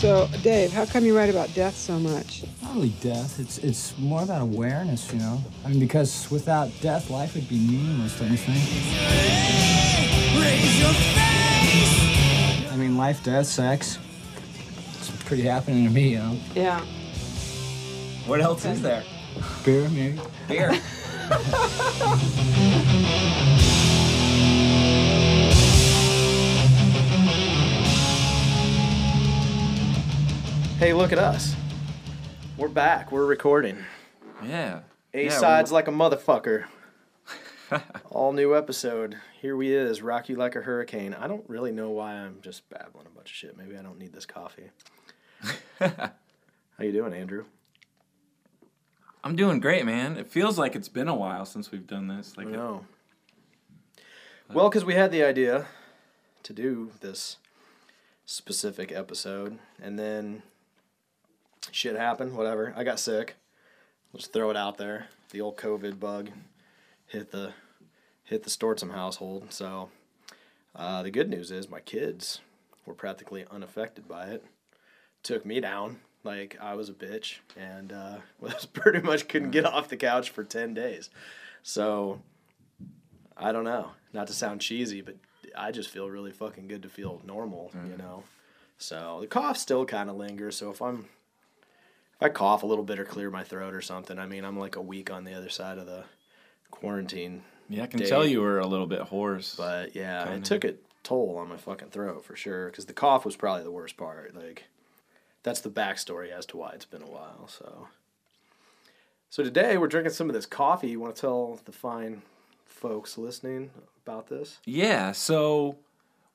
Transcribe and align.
So, 0.00 0.26
Dave, 0.42 0.72
how 0.72 0.86
come 0.86 1.04
you 1.04 1.14
write 1.14 1.28
about 1.28 1.52
death 1.52 1.76
so 1.76 1.98
much? 1.98 2.44
Not 2.62 2.74
really 2.74 2.94
death. 3.02 3.38
It's 3.38 3.58
it's 3.58 3.98
more 3.98 4.22
about 4.22 4.40
awareness, 4.40 5.12
you 5.12 5.18
know. 5.18 5.38
I 5.62 5.68
mean, 5.68 5.78
because 5.78 6.30
without 6.30 6.70
death, 6.80 7.10
life 7.10 7.34
would 7.34 7.46
be 7.50 7.58
meaningless, 7.58 8.18
don't 8.18 8.30
you 8.30 8.38
think? 8.38 8.58
I 12.72 12.76
mean, 12.76 12.96
life, 12.96 13.22
death, 13.22 13.44
sex. 13.44 13.98
It's 14.94 15.10
pretty 15.24 15.42
happening 15.42 15.84
to 15.84 15.90
me, 15.90 16.12
you 16.12 16.18
know. 16.20 16.38
Yeah. 16.54 16.80
What 18.26 18.40
else 18.40 18.64
is 18.64 18.80
there? 18.80 19.04
Beer, 19.66 19.86
maybe. 19.90 20.18
Beer. 20.48 20.80
Hey, 30.80 30.94
look 30.94 31.12
at 31.12 31.18
us. 31.18 31.54
We're 32.56 32.68
back. 32.68 33.12
We're 33.12 33.26
recording. 33.26 33.84
yeah. 34.42 34.80
A 35.12 35.24
Yeah, 35.24 35.30
sides 35.30 35.70
like 35.70 35.88
a 35.88 35.90
motherfucker. 35.90 36.64
All 38.10 38.32
new 38.32 38.56
episode. 38.56 39.18
Here 39.42 39.54
we 39.54 39.74
is. 39.74 40.00
Rock 40.00 40.30
you 40.30 40.36
like 40.36 40.56
a 40.56 40.62
hurricane. 40.62 41.12
I 41.12 41.26
don't 41.26 41.44
really 41.50 41.70
know 41.70 41.90
why 41.90 42.14
I'm 42.14 42.38
just 42.40 42.66
babbling 42.70 43.04
a 43.04 43.10
bunch 43.10 43.28
of 43.28 43.36
shit. 43.36 43.58
Maybe 43.58 43.76
I 43.76 43.82
don't 43.82 43.98
need 43.98 44.14
this 44.14 44.24
coffee. 44.24 44.70
How 45.80 46.12
you 46.78 46.92
doing, 46.92 47.12
Andrew? 47.12 47.44
I'm 49.22 49.36
doing 49.36 49.60
great, 49.60 49.84
man. 49.84 50.16
It 50.16 50.32
feels 50.32 50.58
like 50.58 50.74
it's 50.74 50.88
been 50.88 51.08
a 51.08 51.14
while 51.14 51.44
since 51.44 51.70
we've 51.70 51.86
done 51.86 52.08
this. 52.08 52.38
Like, 52.38 52.48
No. 52.48 52.86
Well, 54.50 54.70
because 54.70 54.86
we 54.86 54.94
had 54.94 55.12
the 55.12 55.24
idea 55.24 55.66
to 56.42 56.54
do 56.54 56.92
this 57.02 57.36
specific 58.24 58.90
episode, 58.90 59.58
and 59.78 59.98
then 59.98 60.42
shit 61.70 61.96
happened. 61.96 62.36
Whatever. 62.36 62.72
I 62.76 62.84
got 62.84 63.00
sick. 63.00 63.36
Let's 64.12 64.26
throw 64.26 64.50
it 64.50 64.56
out 64.56 64.78
there. 64.78 65.06
The 65.30 65.40
old 65.40 65.56
COVID 65.56 66.00
bug 66.00 66.30
hit 67.06 67.30
the 67.30 67.52
hit 68.24 68.42
the 68.42 68.50
Stortzum 68.50 68.92
household. 68.92 69.52
So 69.52 69.90
uh, 70.74 71.02
the 71.02 71.10
good 71.10 71.28
news 71.28 71.50
is 71.50 71.68
my 71.68 71.80
kids 71.80 72.40
were 72.86 72.94
practically 72.94 73.44
unaffected 73.50 74.08
by 74.08 74.26
it. 74.26 74.44
Took 75.22 75.44
me 75.44 75.60
down 75.60 76.00
like 76.24 76.56
I 76.60 76.74
was 76.74 76.88
a 76.88 76.92
bitch, 76.94 77.36
and 77.56 77.92
uh, 77.92 78.16
was 78.40 78.66
pretty 78.66 79.00
much 79.00 79.28
couldn't 79.28 79.50
get 79.50 79.66
off 79.66 79.88
the 79.88 79.96
couch 79.96 80.30
for 80.30 80.44
ten 80.44 80.74
days. 80.74 81.10
So 81.62 82.20
I 83.36 83.52
don't 83.52 83.64
know. 83.64 83.90
Not 84.12 84.26
to 84.26 84.32
sound 84.32 84.60
cheesy, 84.60 85.02
but 85.02 85.16
I 85.56 85.70
just 85.70 85.90
feel 85.90 86.10
really 86.10 86.32
fucking 86.32 86.68
good 86.68 86.82
to 86.82 86.88
feel 86.88 87.20
normal, 87.24 87.70
you 87.88 87.96
know. 87.96 88.24
So 88.78 89.18
the 89.20 89.26
cough 89.26 89.56
still 89.56 89.84
kind 89.84 90.10
of 90.10 90.16
lingers. 90.16 90.56
So 90.56 90.70
if 90.70 90.82
I'm 90.82 91.06
if 92.20 92.24
I 92.24 92.28
cough 92.28 92.62
a 92.62 92.66
little 92.66 92.84
bit 92.84 92.98
or 92.98 93.04
clear 93.04 93.30
my 93.30 93.42
throat 93.44 93.74
or 93.74 93.80
something, 93.80 94.18
I 94.18 94.26
mean 94.26 94.44
I'm 94.44 94.58
like 94.58 94.76
a 94.76 94.82
week 94.82 95.10
on 95.10 95.24
the 95.24 95.32
other 95.34 95.48
side 95.48 95.78
of 95.78 95.86
the 95.86 96.04
quarantine. 96.70 97.42
yeah, 97.68 97.84
I 97.84 97.86
can 97.86 98.00
Dave. 98.00 98.08
tell 98.08 98.26
you 98.26 98.40
were 98.40 98.58
a 98.58 98.66
little 98.66 98.86
bit 98.86 99.00
hoarse. 99.00 99.54
But 99.56 99.94
yeah, 99.96 100.24
Kinda. 100.24 100.38
it 100.38 100.44
took 100.44 100.64
a 100.64 100.74
toll 101.02 101.38
on 101.38 101.48
my 101.48 101.56
fucking 101.56 101.88
throat 101.90 102.24
for 102.24 102.36
sure. 102.36 102.66
Because 102.66 102.84
the 102.84 102.92
cough 102.92 103.24
was 103.24 103.36
probably 103.36 103.64
the 103.64 103.70
worst 103.70 103.96
part. 103.96 104.34
Like 104.34 104.64
that's 105.42 105.60
the 105.60 105.70
backstory 105.70 106.30
as 106.30 106.44
to 106.46 106.58
why 106.58 106.72
it's 106.74 106.84
been 106.84 107.02
a 107.02 107.10
while. 107.10 107.48
So. 107.48 107.88
So 109.30 109.42
today 109.44 109.78
we're 109.78 109.86
drinking 109.86 110.12
some 110.12 110.28
of 110.28 110.34
this 110.34 110.44
coffee. 110.46 110.88
You 110.88 111.00
want 111.00 111.14
to 111.14 111.20
tell 111.20 111.60
the 111.64 111.72
fine 111.72 112.22
folks 112.66 113.16
listening 113.16 113.70
about 114.04 114.28
this? 114.28 114.58
Yeah, 114.64 115.12
so 115.12 115.76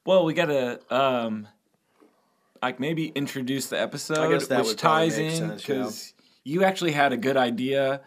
well, 0.06 0.24
we 0.26 0.34
got 0.34 0.50
a 0.50 0.80
um 0.96 1.48
like 2.62 2.80
maybe 2.80 3.08
introduce 3.10 3.68
the 3.68 3.80
episode, 3.80 4.20
I 4.20 4.32
guess 4.32 4.48
that 4.48 4.66
which 4.66 4.78
ties 4.78 5.18
in 5.18 5.50
yeah. 5.50 5.56
because 5.56 6.14
you 6.44 6.64
actually 6.64 6.92
had 6.92 7.14
a 7.14 7.18
good 7.18 7.38
idea 7.38 8.02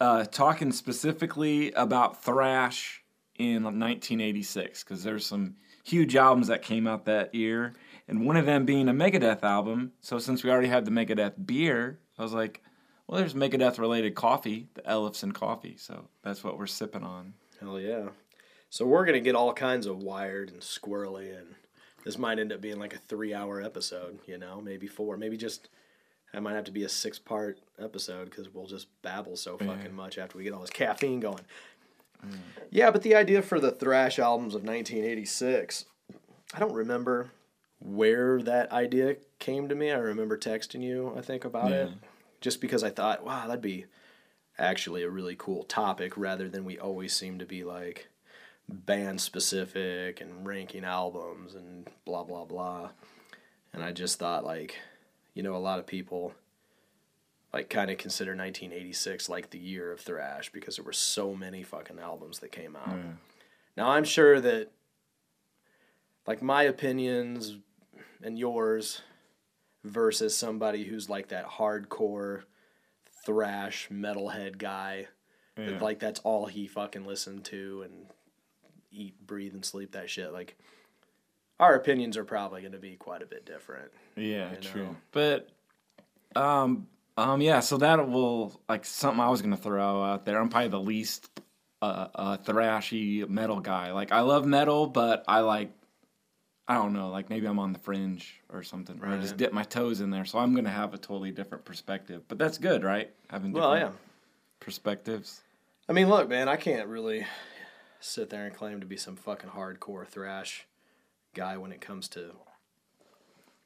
uh, 0.00 0.24
talking 0.24 0.72
specifically 0.72 1.72
about 1.72 2.22
thrash 2.22 3.02
in 3.38 3.62
1986 3.64 4.84
because 4.84 5.02
there's 5.02 5.26
some 5.26 5.56
huge 5.84 6.16
albums 6.16 6.48
that 6.48 6.62
came 6.62 6.86
out 6.86 7.04
that 7.06 7.34
year, 7.34 7.74
and 8.08 8.26
one 8.26 8.36
of 8.36 8.46
them 8.46 8.64
being 8.64 8.88
a 8.88 8.92
Megadeth 8.92 9.42
album. 9.42 9.92
So 10.00 10.18
since 10.18 10.42
we 10.42 10.50
already 10.50 10.68
had 10.68 10.84
the 10.84 10.90
Megadeth 10.90 11.46
beer, 11.46 12.00
I 12.18 12.22
was 12.22 12.32
like, 12.32 12.62
well, 13.06 13.18
there's 13.18 13.34
Megadeth 13.34 13.78
related 13.78 14.14
coffee, 14.14 14.68
the 14.74 14.82
Ellefson 14.82 15.32
coffee. 15.32 15.76
So 15.78 16.08
that's 16.22 16.42
what 16.42 16.58
we're 16.58 16.66
sipping 16.66 17.04
on. 17.04 17.34
Hell 17.60 17.80
yeah. 17.80 18.08
So 18.68 18.84
we're 18.84 19.06
gonna 19.06 19.20
get 19.20 19.36
all 19.36 19.52
kinds 19.52 19.86
of 19.86 20.02
wired 20.02 20.50
and 20.50 20.60
squirrely, 20.60 21.36
and 21.36 21.54
this 22.06 22.16
might 22.16 22.38
end 22.38 22.52
up 22.52 22.62
being 22.62 22.78
like 22.78 22.94
a 22.94 22.98
three-hour 22.98 23.60
episode. 23.60 24.20
You 24.26 24.38
know, 24.38 24.62
maybe 24.62 24.86
four, 24.86 25.18
maybe 25.18 25.36
just. 25.36 25.68
That 26.32 26.42
might 26.42 26.54
have 26.54 26.64
to 26.64 26.72
be 26.72 26.82
a 26.82 26.88
six-part 26.88 27.60
episode 27.78 28.26
because 28.26 28.52
we'll 28.52 28.66
just 28.66 28.88
babble 29.00 29.36
so 29.36 29.56
fucking 29.56 29.94
much 29.94 30.18
after 30.18 30.36
we 30.36 30.44
get 30.44 30.52
all 30.52 30.60
this 30.60 30.70
caffeine 30.70 31.20
going. 31.20 31.40
Mm. 32.22 32.38
Yeah, 32.70 32.90
but 32.90 33.02
the 33.02 33.14
idea 33.14 33.42
for 33.42 33.60
the 33.60 33.70
thrash 33.70 34.18
albums 34.18 34.54
of 34.54 34.62
1986, 34.62 35.86
I 36.52 36.58
don't 36.58 36.74
remember 36.74 37.30
where 37.78 38.42
that 38.42 38.72
idea 38.72 39.16
came 39.38 39.68
to 39.68 39.74
me. 39.74 39.92
I 39.92 39.98
remember 39.98 40.36
texting 40.36 40.82
you, 40.82 41.14
I 41.16 41.22
think, 41.22 41.44
about 41.44 41.72
it, 41.72 41.90
just 42.40 42.60
because 42.60 42.82
I 42.82 42.90
thought, 42.90 43.24
wow, 43.24 43.46
that'd 43.46 43.62
be 43.62 43.86
actually 44.58 45.04
a 45.04 45.10
really 45.10 45.36
cool 45.38 45.62
topic 45.62 46.16
rather 46.16 46.48
than 46.48 46.64
we 46.64 46.78
always 46.78 47.14
seem 47.14 47.38
to 47.38 47.46
be 47.46 47.64
like 47.64 48.08
band 48.68 49.20
specific 49.20 50.20
and 50.20 50.46
ranking 50.46 50.84
albums 50.84 51.54
and 51.54 51.88
blah 52.04 52.24
blah 52.24 52.44
blah. 52.44 52.90
And 53.72 53.82
I 53.82 53.92
just 53.92 54.18
thought 54.18 54.44
like, 54.44 54.76
you 55.34 55.42
know, 55.42 55.54
a 55.54 55.58
lot 55.58 55.78
of 55.78 55.86
people 55.86 56.34
like 57.52 57.70
kind 57.70 57.90
of 57.90 57.98
consider 57.98 58.32
1986 58.32 59.28
like 59.28 59.50
the 59.50 59.58
year 59.58 59.92
of 59.92 60.00
thrash 60.00 60.50
because 60.52 60.76
there 60.76 60.84
were 60.84 60.92
so 60.92 61.34
many 61.34 61.62
fucking 61.62 61.98
albums 61.98 62.40
that 62.40 62.52
came 62.52 62.76
out. 62.76 62.98
Now 63.76 63.90
I'm 63.90 64.04
sure 64.04 64.40
that 64.40 64.72
like 66.26 66.42
my 66.42 66.64
opinions 66.64 67.56
and 68.22 68.38
yours 68.38 69.02
versus 69.84 70.36
somebody 70.36 70.84
who's 70.84 71.08
like 71.08 71.28
that 71.28 71.46
hardcore 71.46 72.42
thrash 73.24 73.88
metalhead 73.90 74.58
guy 74.58 75.06
that, 75.56 75.80
like 75.80 75.98
that's 76.00 76.20
all 76.20 76.46
he 76.46 76.66
fucking 76.66 77.06
listened 77.06 77.44
to 77.44 77.82
and 77.84 78.06
eat 78.90 79.14
breathe 79.26 79.54
and 79.54 79.64
sleep 79.64 79.92
that 79.92 80.08
shit 80.10 80.32
like 80.32 80.56
our 81.58 81.74
opinions 81.74 82.16
are 82.16 82.24
probably 82.24 82.60
going 82.60 82.72
to 82.72 82.78
be 82.78 82.96
quite 82.96 83.22
a 83.22 83.26
bit 83.26 83.44
different 83.46 83.90
Yeah, 84.16 84.50
you 84.52 84.56
true. 84.58 84.96
But 85.12 85.48
um 86.34 86.86
um 87.16 87.40
yeah, 87.40 87.60
so 87.60 87.78
that 87.78 88.08
will 88.08 88.60
like 88.68 88.84
something 88.84 89.20
I 89.20 89.30
was 89.30 89.40
gonna 89.42 89.56
throw 89.56 90.02
out 90.04 90.24
there. 90.26 90.38
I'm 90.38 90.48
probably 90.50 90.68
the 90.68 90.80
least 90.80 91.30
uh, 91.80 92.08
uh 92.14 92.36
thrashy 92.38 93.26
metal 93.28 93.60
guy. 93.60 93.92
Like 93.92 94.12
I 94.12 94.20
love 94.20 94.44
metal, 94.44 94.86
but 94.86 95.24
I 95.26 95.40
like 95.40 95.72
I 96.68 96.74
don't 96.74 96.92
know, 96.92 97.10
like 97.10 97.30
maybe 97.30 97.46
I'm 97.46 97.58
on 97.58 97.72
the 97.72 97.78
fringe 97.78 98.40
or 98.52 98.62
something. 98.62 98.98
Or 99.00 99.08
I 99.08 99.16
just 99.18 99.32
Right. 99.32 99.38
dip 99.38 99.52
my 99.52 99.62
toes 99.62 100.00
in 100.00 100.10
there, 100.10 100.24
so 100.24 100.38
I'm 100.38 100.54
gonna 100.54 100.68
have 100.68 100.92
a 100.94 100.98
totally 100.98 101.30
different 101.30 101.64
perspective. 101.64 102.22
But 102.28 102.38
that's 102.38 102.58
good, 102.58 102.84
right? 102.84 103.10
Having 103.30 103.52
different 103.52 103.70
well 103.70 103.78
yeah 103.78 103.90
perspectives. 104.60 105.42
I 105.88 105.92
mean, 105.92 106.08
look, 106.08 106.28
man, 106.28 106.48
I 106.48 106.56
can't 106.56 106.88
really 106.88 107.24
sit 108.06 108.30
there 108.30 108.44
and 108.44 108.54
claim 108.54 108.80
to 108.80 108.86
be 108.86 108.96
some 108.96 109.16
fucking 109.16 109.50
hardcore 109.50 110.06
thrash 110.06 110.66
guy 111.34 111.56
when 111.56 111.72
it 111.72 111.80
comes 111.80 112.08
to 112.08 112.32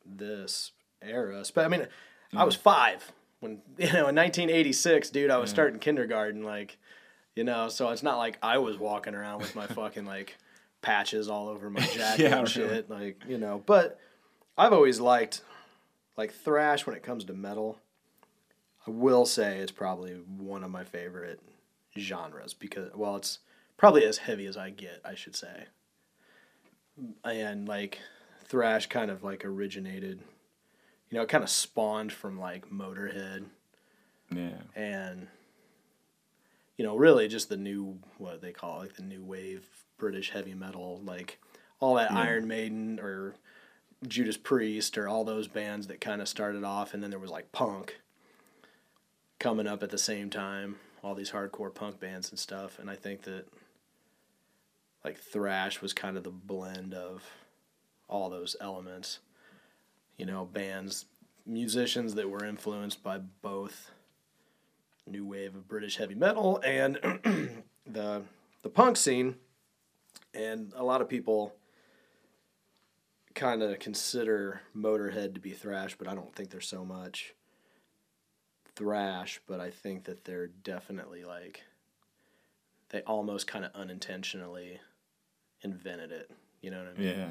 this 0.04 0.72
era. 1.02 1.42
I 1.56 1.68
mean, 1.68 1.86
I 2.34 2.44
was 2.44 2.56
mm. 2.56 2.60
five 2.60 3.12
when 3.40 3.60
you 3.78 3.92
know 3.92 4.08
in 4.08 4.16
1986, 4.16 5.10
dude. 5.10 5.30
I 5.30 5.38
was 5.38 5.50
starting 5.50 5.78
kindergarten, 5.78 6.42
like 6.42 6.78
you 7.34 7.44
know. 7.44 7.68
So 7.68 7.90
it's 7.90 8.02
not 8.02 8.18
like 8.18 8.38
I 8.42 8.58
was 8.58 8.78
walking 8.78 9.14
around 9.14 9.40
with 9.40 9.54
my 9.54 9.66
fucking 9.68 10.06
like 10.06 10.36
patches 10.82 11.28
all 11.28 11.48
over 11.48 11.70
my 11.70 11.80
jacket 11.94 12.22
Yeah, 12.22 12.38
and 12.38 12.56
really. 12.56 12.68
shit, 12.68 12.90
like 12.90 13.22
you 13.28 13.38
know. 13.38 13.62
But 13.64 13.98
I've 14.56 14.72
always 14.72 15.00
liked 15.00 15.42
like 16.16 16.32
thrash 16.32 16.86
when 16.86 16.96
it 16.96 17.02
comes 17.02 17.24
to 17.24 17.34
metal. 17.34 17.78
I 18.86 18.90
will 18.90 19.26
say 19.26 19.58
it's 19.58 19.72
probably 19.72 20.12
one 20.12 20.64
of 20.64 20.70
my 20.70 20.84
favorite 20.84 21.40
genres 21.98 22.54
because 22.54 22.88
well 22.94 23.16
it's 23.16 23.40
probably 23.80 24.04
as 24.04 24.18
heavy 24.18 24.44
as 24.44 24.58
I 24.58 24.68
get 24.68 25.00
I 25.06 25.14
should 25.14 25.34
say. 25.34 25.64
And 27.24 27.66
like 27.66 27.98
thrash 28.44 28.86
kind 28.86 29.10
of 29.10 29.24
like 29.24 29.42
originated 29.42 30.20
you 31.08 31.16
know 31.16 31.22
it 31.22 31.30
kind 31.30 31.42
of 31.42 31.48
spawned 31.48 32.12
from 32.12 32.38
like 32.38 32.68
Motorhead. 32.68 33.46
Yeah. 34.30 34.58
and 34.76 35.28
you 36.76 36.84
know 36.84 36.94
really 36.94 37.26
just 37.26 37.48
the 37.48 37.56
new 37.56 37.98
what 38.18 38.42
they 38.42 38.52
call 38.52 38.76
it, 38.76 38.80
like 38.80 38.96
the 38.96 39.02
new 39.02 39.24
wave 39.24 39.66
British 39.96 40.30
heavy 40.30 40.54
metal 40.54 41.00
like 41.02 41.40
all 41.80 41.94
that 41.94 42.12
Iron 42.12 42.46
Maiden 42.46 43.00
or 43.00 43.34
Judas 44.06 44.36
Priest 44.36 44.98
or 44.98 45.08
all 45.08 45.24
those 45.24 45.48
bands 45.48 45.86
that 45.86 46.02
kind 46.02 46.20
of 46.20 46.28
started 46.28 46.64
off 46.64 46.92
and 46.92 47.02
then 47.02 47.08
there 47.08 47.18
was 47.18 47.30
like 47.30 47.50
punk 47.50 47.98
coming 49.38 49.66
up 49.66 49.82
at 49.82 49.88
the 49.88 49.96
same 49.96 50.28
time 50.28 50.76
all 51.02 51.14
these 51.14 51.30
hardcore 51.30 51.74
punk 51.74 51.98
bands 51.98 52.30
and 52.30 52.38
stuff. 52.38 52.78
And 52.78 52.90
I 52.90 52.96
think 52.96 53.22
that 53.22 53.46
like 55.04 55.18
thrash 55.18 55.80
was 55.80 55.92
kind 55.92 56.16
of 56.16 56.24
the 56.24 56.30
blend 56.30 56.94
of 56.94 57.24
all 58.08 58.30
those 58.30 58.56
elements. 58.60 59.20
You 60.16 60.26
know 60.26 60.44
bands 60.44 61.06
musicians 61.46 62.14
that 62.14 62.28
were 62.28 62.44
influenced 62.44 63.02
by 63.02 63.18
both 63.18 63.90
new 65.06 65.26
wave 65.26 65.54
of 65.54 65.66
British 65.66 65.96
heavy 65.96 66.14
metal 66.14 66.60
and 66.64 66.96
the 67.86 68.22
the 68.62 68.68
punk 68.68 68.96
scene, 68.96 69.36
and 70.34 70.72
a 70.76 70.84
lot 70.84 71.00
of 71.00 71.08
people 71.08 71.54
kind 73.34 73.62
of 73.62 73.78
consider 73.78 74.60
Motorhead 74.76 75.34
to 75.34 75.40
be 75.40 75.52
thrash, 75.52 75.96
but 75.96 76.06
I 76.06 76.14
don't 76.14 76.34
think 76.34 76.50
they're 76.50 76.60
so 76.60 76.84
much 76.84 77.34
thrash, 78.74 79.40
but 79.46 79.60
I 79.60 79.70
think 79.70 80.04
that 80.04 80.24
they're 80.24 80.48
definitely 80.48 81.24
like 81.24 81.62
they 82.90 83.02
almost 83.02 83.46
kind 83.46 83.64
of 83.64 83.70
unintentionally 83.74 84.80
invented 85.62 86.12
it. 86.12 86.30
You 86.62 86.70
know 86.70 86.78
what 86.78 86.94
I 86.96 86.98
mean? 87.00 87.08
Yeah. 87.18 87.28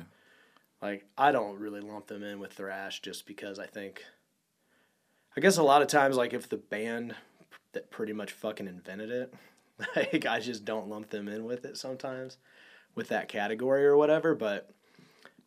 Like 0.81 1.05
I 1.17 1.31
don't 1.31 1.59
really 1.59 1.81
lump 1.81 2.07
them 2.07 2.23
in 2.23 2.39
with 2.39 2.53
thrash 2.53 3.01
just 3.01 3.25
because 3.25 3.59
I 3.59 3.65
think 3.67 4.03
I 5.35 5.41
guess 5.41 5.57
a 5.57 5.63
lot 5.63 5.81
of 5.81 5.87
times 5.87 6.15
like 6.17 6.33
if 6.33 6.49
the 6.49 6.57
band 6.57 7.15
that 7.73 7.91
pretty 7.91 8.13
much 8.13 8.31
fucking 8.31 8.67
invented 8.67 9.11
it, 9.11 9.33
like 9.95 10.25
I 10.25 10.39
just 10.39 10.65
don't 10.65 10.87
lump 10.89 11.09
them 11.09 11.27
in 11.27 11.45
with 11.45 11.65
it 11.65 11.77
sometimes 11.77 12.37
with 12.95 13.09
that 13.09 13.27
category 13.27 13.85
or 13.85 13.95
whatever, 13.97 14.33
but 14.35 14.69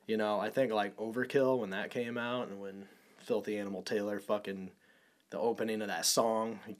you 0.07 0.17
know, 0.17 0.39
I 0.39 0.51
think 0.51 0.73
like 0.73 0.97
Overkill 0.97 1.59
when 1.59 1.71
that 1.71 1.91
came 1.91 2.19
out 2.19 2.49
and 2.49 2.61
when 2.61 2.87
Philthy 3.27 3.59
Animal 3.59 3.83
Taylor 3.83 4.21
fucking 4.21 4.71
the 5.31 5.39
opening 5.39 5.81
of 5.81 5.89
that 5.89 6.05
song 6.05 6.59
he 6.67 6.77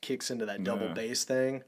kicks 0.00 0.30
into 0.30 0.46
that 0.46 0.62
double 0.62 0.86
Yeah. 0.88 0.92
bass 0.94 1.24
thing. 1.24 1.62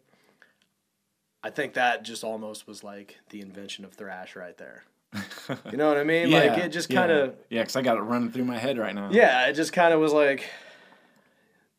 I 1.43 1.51
think 1.51 1.75
that 1.75 2.03
just 2.05 2.23
almost 2.25 2.67
was 2.67 2.85
like 2.85 3.19
the 3.31 3.41
invention 3.41 3.85
of 3.85 3.93
thrash 3.95 4.37
right 4.37 4.57
there. 4.59 4.85
You 5.73 5.77
know 5.77 5.89
what 5.89 5.97
I 5.97 6.05
mean? 6.05 6.31
like 6.31 6.59
it 6.59 6.69
just 6.69 6.89
kind 6.89 7.11
of 7.11 7.35
Yeah, 7.49 7.63
because 7.63 7.75
I 7.75 7.83
got 7.83 7.97
it 7.97 8.03
running 8.03 8.31
through 8.31 8.45
my 8.45 8.59
head 8.59 8.79
right 8.79 8.95
now. 8.95 9.09
yeah, 9.11 9.47
it 9.49 9.55
just 9.55 9.73
kind 9.73 9.93
of 9.93 9.99
was 9.99 10.13
like 10.13 10.49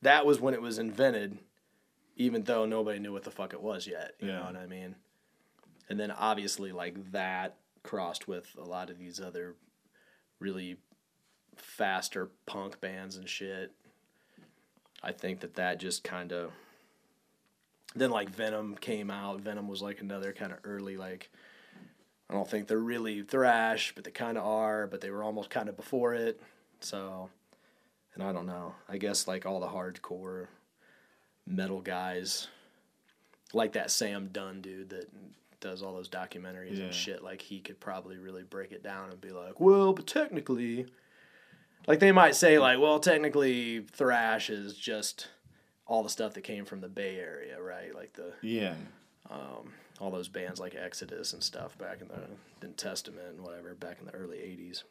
that 0.01 0.25
was 0.25 0.39
when 0.41 0.53
it 0.53 0.61
was 0.61 0.77
invented, 0.79 1.37
even 2.17 2.43
though 2.43 2.65
nobody 2.65 2.99
knew 2.99 3.13
what 3.13 3.23
the 3.23 3.31
fuck 3.31 3.53
it 3.53 3.61
was 3.61 3.87
yet. 3.87 4.15
You 4.19 4.27
know 4.27 4.43
what 4.43 4.57
I 4.57 4.65
mean? 4.67 4.95
And 5.89 5.97
then 5.99 6.11
obviously 6.11 6.71
like 6.73 7.11
that 7.11 7.55
crossed 7.83 8.27
with 8.27 8.53
a 8.57 8.63
lot 8.65 8.89
of 8.89 8.97
these 8.97 9.19
other 9.21 9.55
really 10.39 10.77
faster 11.55 12.31
punk 12.45 12.81
bands 12.81 13.15
and 13.15 13.29
shit. 13.29 13.71
I 15.03 15.11
think 15.13 15.39
that 15.39 15.55
that 15.55 15.79
just 15.79 16.03
kind 16.03 16.31
of 16.33 16.51
then 17.95 18.09
like 18.11 18.29
Venom 18.29 18.75
came 18.75 19.11
out. 19.11 19.41
Venom 19.41 19.67
was 19.67 19.81
like 19.81 20.01
another 20.01 20.33
kind 20.33 20.51
of 20.51 20.59
early 20.63 20.97
like 20.97 21.29
I 22.29 22.33
don't 22.33 22.49
think 22.49 22.67
they're 22.67 22.77
really 22.79 23.23
thrash, 23.23 23.91
but 23.93 24.05
they 24.05 24.11
kind 24.11 24.37
of 24.37 24.45
are, 24.45 24.87
but 24.87 25.01
they 25.01 25.09
were 25.09 25.21
almost 25.23 25.49
kind 25.49 25.67
of 25.67 25.75
before 25.75 26.13
it. 26.13 26.41
So, 26.79 27.29
and 28.15 28.23
I 28.23 28.31
don't 28.31 28.45
know. 28.45 28.73
I 28.87 28.97
guess 28.97 29.27
like 29.27 29.45
all 29.45 29.59
the 29.59 29.67
hardcore 29.67 30.47
metal 31.45 31.81
guys, 31.81 32.47
like 33.53 33.73
that 33.73 33.91
Sam 33.91 34.29
Dunn 34.31 34.61
dude 34.61 34.89
that 34.91 35.09
does 35.59 35.83
all 35.83 35.93
those 35.93 36.07
documentaries 36.09 36.77
Yeah. 36.77 36.85
and 36.85 36.93
shit, 36.93 37.21
like 37.21 37.41
he 37.41 37.59
could 37.59 37.81
probably 37.81 38.17
really 38.17 38.43
break 38.43 38.71
it 38.71 38.81
down 38.81 39.09
and 39.11 39.19
be 39.19 39.31
like, 39.31 39.59
well, 39.59 39.91
but 39.91 40.07
technically, 40.07 40.85
like 41.85 41.99
they 41.99 42.13
might 42.13 42.35
say, 42.35 42.57
like, 42.59 42.79
well, 42.79 42.99
technically, 42.99 43.81
thrash 43.91 44.49
is 44.49 44.77
just 44.77 45.27
all 45.91 46.03
the 46.03 46.09
stuff 46.09 46.33
that 46.35 46.41
came 46.41 46.63
from 46.63 46.79
the 46.79 46.87
Bay 46.87 47.17
Area, 47.17 47.61
right? 47.61 47.93
Like 47.93 48.13
the 48.13 48.31
Yeah. 48.41 48.75
Um, 49.29 49.73
all 49.99 50.09
those 50.09 50.29
bands 50.29 50.57
like 50.57 50.73
Exodus 50.73 51.33
and 51.33 51.43
stuff 51.43 51.77
back 51.77 51.99
in 51.99 52.07
the 52.07 52.65
in 52.65 52.73
Testament 52.75 53.27
and 53.35 53.41
whatever 53.41 53.75
back 53.75 53.97
in 53.99 54.05
the 54.05 54.13
early 54.13 54.37
'80s. 54.37 54.83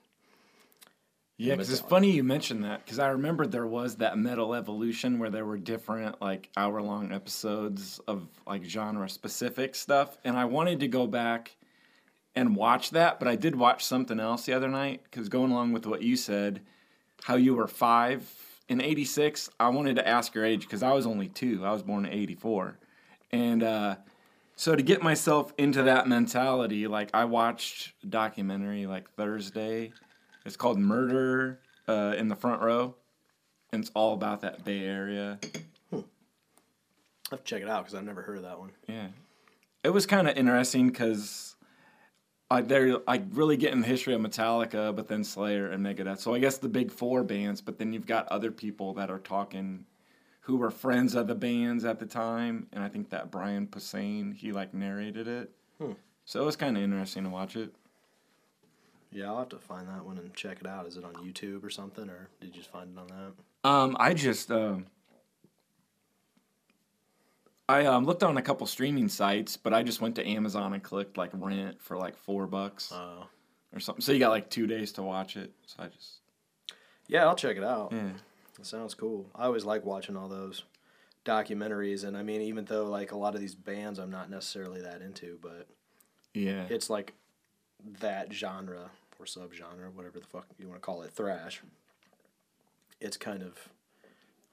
Yeah, 1.38 1.54
because 1.54 1.70
it's 1.70 1.80
funny 1.80 2.10
you 2.10 2.22
mentioned 2.22 2.64
that 2.64 2.84
because 2.84 2.98
I 2.98 3.08
remember 3.08 3.46
there 3.46 3.66
was 3.66 3.96
that 3.96 4.18
metal 4.18 4.54
evolution 4.54 5.18
where 5.18 5.30
there 5.30 5.46
were 5.46 5.56
different 5.56 6.20
like 6.20 6.50
hour 6.54 6.82
long 6.82 7.12
episodes 7.12 7.98
of 8.06 8.28
like 8.46 8.64
genre 8.64 9.08
specific 9.08 9.74
stuff, 9.74 10.18
and 10.22 10.36
I 10.36 10.44
wanted 10.44 10.80
to 10.80 10.88
go 10.88 11.06
back 11.06 11.56
and 12.34 12.54
watch 12.54 12.90
that, 12.90 13.18
but 13.18 13.26
I 13.26 13.36
did 13.36 13.56
watch 13.56 13.86
something 13.86 14.20
else 14.20 14.44
the 14.44 14.52
other 14.52 14.68
night 14.68 15.00
because 15.04 15.30
going 15.30 15.50
along 15.50 15.72
with 15.72 15.86
what 15.86 16.02
you 16.02 16.14
said, 16.14 16.60
how 17.24 17.36
you 17.36 17.54
were 17.54 17.68
five 17.68 18.49
in 18.70 18.80
'86, 18.80 19.50
I 19.58 19.68
wanted 19.68 19.96
to 19.96 20.08
ask 20.08 20.34
your 20.34 20.46
age 20.46 20.62
because 20.62 20.82
I 20.82 20.92
was 20.92 21.06
only 21.06 21.28
two. 21.28 21.66
I 21.66 21.72
was 21.72 21.82
born 21.82 22.06
in 22.06 22.12
'84, 22.12 22.78
and 23.32 23.62
uh, 23.62 23.96
so 24.54 24.76
to 24.76 24.82
get 24.82 25.02
myself 25.02 25.52
into 25.58 25.82
that 25.82 26.06
mentality, 26.06 26.86
like 26.86 27.10
I 27.12 27.24
watched 27.24 27.92
a 28.04 28.06
documentary 28.06 28.86
like 28.86 29.10
Thursday. 29.10 29.92
It's 30.46 30.56
called 30.56 30.78
Murder 30.78 31.60
uh, 31.88 32.14
in 32.16 32.28
the 32.28 32.36
Front 32.36 32.62
Row, 32.62 32.94
and 33.72 33.82
it's 33.82 33.90
all 33.94 34.14
about 34.14 34.40
that 34.42 34.64
Bay 34.64 34.84
Area. 34.84 35.38
I 35.92 35.96
have 37.32 37.40
to 37.40 37.44
check 37.44 37.62
it 37.62 37.68
out 37.68 37.84
because 37.84 37.94
I've 37.94 38.04
never 38.04 38.22
heard 38.22 38.38
of 38.38 38.44
that 38.44 38.58
one. 38.58 38.70
Yeah, 38.88 39.08
it 39.82 39.90
was 39.90 40.06
kind 40.06 40.28
of 40.28 40.36
interesting 40.36 40.88
because 40.88 41.49
like 42.50 42.68
they're 42.68 42.98
like 43.06 43.24
really 43.32 43.56
getting 43.56 43.80
the 43.80 43.86
history 43.86 44.12
of 44.14 44.20
Metallica, 44.20 44.94
but 44.94 45.08
then 45.08 45.22
Slayer 45.22 45.70
and 45.70 45.84
Megadeth. 45.84 46.18
So 46.18 46.34
I 46.34 46.38
guess 46.40 46.58
the 46.58 46.68
big 46.68 46.90
four 46.90 47.22
bands, 47.22 47.60
but 47.60 47.78
then 47.78 47.92
you've 47.92 48.06
got 48.06 48.26
other 48.28 48.50
people 48.50 48.92
that 48.94 49.10
are 49.10 49.20
talking 49.20 49.84
who 50.40 50.56
were 50.56 50.70
friends 50.70 51.14
of 51.14 51.26
the 51.28 51.34
bands 51.34 51.84
at 51.84 52.00
the 52.00 52.06
time, 52.06 52.66
and 52.72 52.82
I 52.82 52.88
think 52.88 53.10
that 53.10 53.30
Brian 53.30 53.66
Posehn 53.66 54.34
he 54.34 54.52
like 54.52 54.74
narrated 54.74 55.28
it. 55.28 55.52
So 56.24 56.42
it 56.42 56.44
was 56.44 56.56
kind 56.56 56.76
of 56.76 56.82
interesting 56.82 57.24
to 57.24 57.30
watch 57.30 57.56
it. 57.56 57.72
Yeah, 59.12 59.26
I'll 59.26 59.38
have 59.38 59.48
to 59.50 59.58
find 59.58 59.88
that 59.88 60.04
one 60.04 60.18
and 60.18 60.32
check 60.34 60.58
it 60.60 60.66
out. 60.66 60.86
Is 60.86 60.96
it 60.96 61.04
on 61.04 61.14
YouTube 61.14 61.64
or 61.64 61.70
something, 61.70 62.08
or 62.08 62.28
did 62.40 62.48
you 62.48 62.62
just 62.62 62.70
find 62.70 62.96
it 62.96 63.00
on 63.00 63.06
that? 63.08 63.68
Um, 63.68 63.96
I 63.98 64.14
just 64.14 64.50
um, 64.50 64.86
I 67.70 67.86
um, 67.86 68.04
looked 68.04 68.22
on 68.22 68.36
a 68.36 68.42
couple 68.42 68.66
streaming 68.66 69.08
sites, 69.08 69.56
but 69.56 69.72
I 69.72 69.82
just 69.82 70.00
went 70.00 70.14
to 70.16 70.26
Amazon 70.26 70.72
and 70.74 70.82
clicked 70.82 71.16
like 71.16 71.30
rent 71.32 71.80
for 71.80 71.96
like 71.96 72.16
four 72.16 72.46
bucks 72.46 72.90
Oh, 72.94 73.26
or 73.72 73.80
something. 73.80 74.02
So 74.02 74.12
you 74.12 74.18
got 74.18 74.30
like 74.30 74.50
two 74.50 74.66
days 74.66 74.92
to 74.92 75.02
watch 75.02 75.36
it. 75.36 75.52
So 75.66 75.82
I 75.84 75.86
just 75.88 76.20
yeah, 77.08 77.26
I'll 77.26 77.34
check 77.36 77.56
it 77.56 77.64
out. 77.64 77.92
yeah. 77.92 78.10
It 78.58 78.66
sounds 78.66 78.94
cool. 78.94 79.30
I 79.34 79.44
always 79.46 79.64
like 79.64 79.84
watching 79.84 80.16
all 80.16 80.28
those 80.28 80.64
documentaries, 81.24 82.04
and 82.04 82.16
I 82.16 82.22
mean, 82.22 82.40
even 82.42 82.64
though 82.64 82.84
like 82.86 83.12
a 83.12 83.16
lot 83.16 83.34
of 83.34 83.40
these 83.40 83.54
bands 83.54 83.98
I'm 83.98 84.10
not 84.10 84.30
necessarily 84.30 84.80
that 84.82 85.00
into, 85.02 85.38
but 85.40 85.66
Yeah. 86.34 86.66
it's 86.68 86.90
like 86.90 87.14
that 88.00 88.32
genre 88.32 88.90
or 89.18 89.26
subgenre, 89.26 89.92
whatever 89.94 90.18
the 90.18 90.26
fuck 90.26 90.46
you 90.58 90.66
want 90.68 90.80
to 90.80 90.84
call 90.84 91.02
it, 91.02 91.10
thrash. 91.12 91.60
It's 93.00 93.16
kind 93.16 93.42
of, 93.42 93.68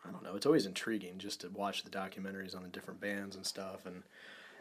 I 0.07 0.11
don't 0.11 0.23
know. 0.23 0.35
It's 0.35 0.45
always 0.45 0.65
intriguing 0.65 1.17
just 1.17 1.41
to 1.41 1.49
watch 1.49 1.83
the 1.83 1.89
documentaries 1.89 2.55
on 2.55 2.63
the 2.63 2.69
different 2.69 3.01
bands 3.01 3.35
and 3.35 3.45
stuff. 3.45 3.85
And 3.85 4.03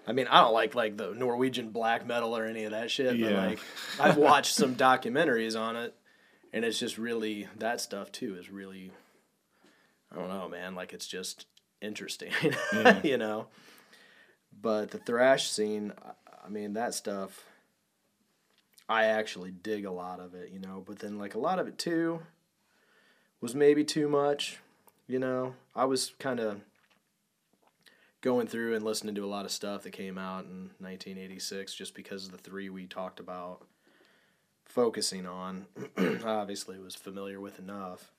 I 0.06 0.12
mean, 0.12 0.26
I 0.28 0.40
don't 0.40 0.52
like 0.54 0.74
like 0.74 0.96
the 0.96 1.12
Norwegian 1.14 1.70
black 1.70 2.06
metal 2.06 2.36
or 2.36 2.44
any 2.44 2.64
of 2.64 2.72
that 2.72 2.90
shit, 2.90 3.20
but 3.20 3.32
like 3.48 3.58
I've 4.00 4.16
watched 4.16 4.54
some 4.54 4.74
documentaries 4.76 5.58
on 5.58 5.76
it, 5.76 5.94
and 6.52 6.64
it's 6.64 6.78
just 6.78 6.98
really 6.98 7.48
that 7.58 7.80
stuff 7.80 8.10
too 8.12 8.36
is 8.36 8.50
really, 8.50 8.90
I 10.12 10.16
don't 10.16 10.28
know, 10.28 10.48
man. 10.48 10.74
Like 10.74 10.92
it's 10.92 11.06
just 11.06 11.46
interesting, 11.80 12.32
Yeah. 12.72 13.00
you 13.04 13.18
know. 13.18 13.46
But 14.58 14.90
the 14.90 14.98
thrash 14.98 15.50
scene, 15.50 15.92
I 16.44 16.48
mean, 16.48 16.72
that 16.74 16.94
stuff. 16.94 17.44
I 18.88 19.06
actually 19.06 19.50
dig 19.50 19.84
a 19.84 19.90
lot 19.90 20.20
of 20.20 20.34
it, 20.34 20.50
you 20.52 20.60
know, 20.60 20.82
but 20.86 21.00
then 21.00 21.18
like 21.18 21.34
a 21.34 21.40
lot 21.40 21.58
of 21.58 21.66
it 21.66 21.76
too 21.76 22.20
was 23.40 23.52
maybe 23.54 23.82
too 23.84 24.08
much, 24.08 24.60
you 25.06 25.18
know. 25.18 25.54
I 25.74 25.84
was 25.84 26.12
kind 26.18 26.40
of 26.40 26.60
going 28.20 28.46
through 28.46 28.74
and 28.74 28.84
listening 28.84 29.14
to 29.14 29.24
a 29.24 29.26
lot 29.26 29.44
of 29.44 29.50
stuff 29.52 29.82
that 29.84 29.90
came 29.92 30.18
out 30.18 30.44
in 30.44 30.70
1986 30.78 31.74
just 31.74 31.94
because 31.94 32.26
of 32.26 32.32
the 32.32 32.38
three 32.38 32.68
we 32.68 32.86
talked 32.86 33.20
about 33.20 33.62
focusing 34.64 35.26
on. 35.26 35.66
Obviously, 36.24 36.78
was 36.78 36.94
familiar 36.94 37.40
with 37.40 37.58
enough. 37.58 38.10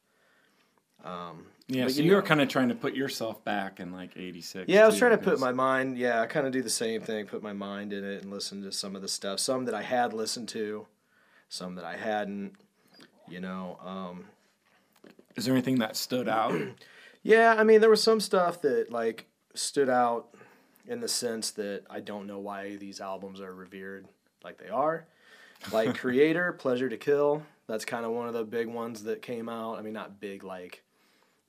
Um, 1.04 1.48
Yeah. 1.68 1.88
So 1.88 2.00
you 2.02 2.06
you 2.10 2.16
were 2.16 2.22
know- 2.22 2.28
kind 2.28 2.42
of 2.42 2.48
trying 2.50 2.70
to 2.70 2.76
put 2.76 2.96
yourself 2.96 3.44
back 3.44 3.80
in 3.80 3.92
like 3.92 4.12
'86. 4.16 4.66
Yeah, 4.68 4.84
I 4.84 4.86
was 4.88 4.96
too, 4.96 5.00
trying 5.00 5.12
to 5.12 5.24
put 5.24 5.40
my 5.40 5.52
mind. 5.52 5.98
Yeah, 5.98 6.22
I 6.22 6.26
kind 6.26 6.48
of 6.48 6.54
do 6.54 6.62
the 6.64 6.70
same 6.70 7.02
thing. 7.02 7.26
Put 7.26 7.44
my 7.44 7.54
mind 7.54 7.94
in 7.94 8.04
it 8.04 8.24
and 8.24 8.32
listen 8.32 8.62
to 8.64 8.72
some 8.72 8.96
of 8.96 9.02
the 9.02 9.08
stuff. 9.08 9.40
Some 9.40 9.66
that 9.66 9.76
I 9.76 9.84
had 9.84 10.14
listened 10.14 10.48
to, 10.50 10.88
some 11.50 11.76
that 11.76 11.86
I 11.86 11.98
hadn't. 11.98 12.54
You 13.28 13.42
know. 13.42 13.78
Um, 13.84 14.26
Is 15.38 15.46
there 15.46 15.54
anything 15.54 15.80
that 15.80 15.96
stood 15.96 16.28
out? 16.28 16.60
yeah, 17.24 17.56
I 17.58 17.64
mean, 17.64 17.80
there 17.80 17.90
was 17.90 18.04
some 18.04 18.20
stuff 18.20 18.62
that 18.64 18.92
like 18.92 19.28
stood 19.54 19.90
out 19.90 20.36
in 20.88 21.00
the 21.00 21.08
sense 21.08 21.52
that 21.52 21.84
I 21.90 22.00
don't 22.00 22.28
know 22.28 22.40
why 22.40 22.76
these 22.76 23.00
albums 23.00 23.40
are 23.40 23.54
revered 23.54 24.08
like 24.44 24.58
they 24.58 24.70
are. 24.70 25.06
Like 25.72 25.90
Kreator, 25.98 26.58
Pleasure 26.58 26.90
to 26.90 26.98
Kill. 26.98 27.44
That's 27.68 27.86
kind 27.86 28.06
of 28.06 28.12
one 28.12 28.28
of 28.28 28.34
the 28.34 28.44
big 28.44 28.68
ones 28.68 29.04
that 29.04 29.22
came 29.22 29.48
out. 29.48 29.78
I 29.78 29.82
mean, 29.82 29.94
not 29.94 30.20
big 30.20 30.44
like, 30.44 30.84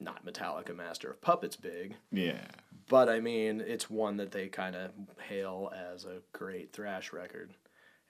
not 0.01 0.27
Metallica, 0.27 0.75
Master 0.77 1.11
of 1.11 1.21
Puppets, 1.21 1.57
big. 1.57 1.97
yeah. 2.13 2.41
But 2.89 3.11
I 3.11 3.21
mean, 3.21 3.61
it's 3.61 3.91
one 3.91 4.17
that 4.17 4.33
they 4.33 4.49
kind 4.49 4.75
of 4.75 4.93
hail 5.29 5.71
as 5.93 6.07
a 6.07 6.23
great 6.33 6.73
thrash 6.73 7.13
record, 7.13 7.51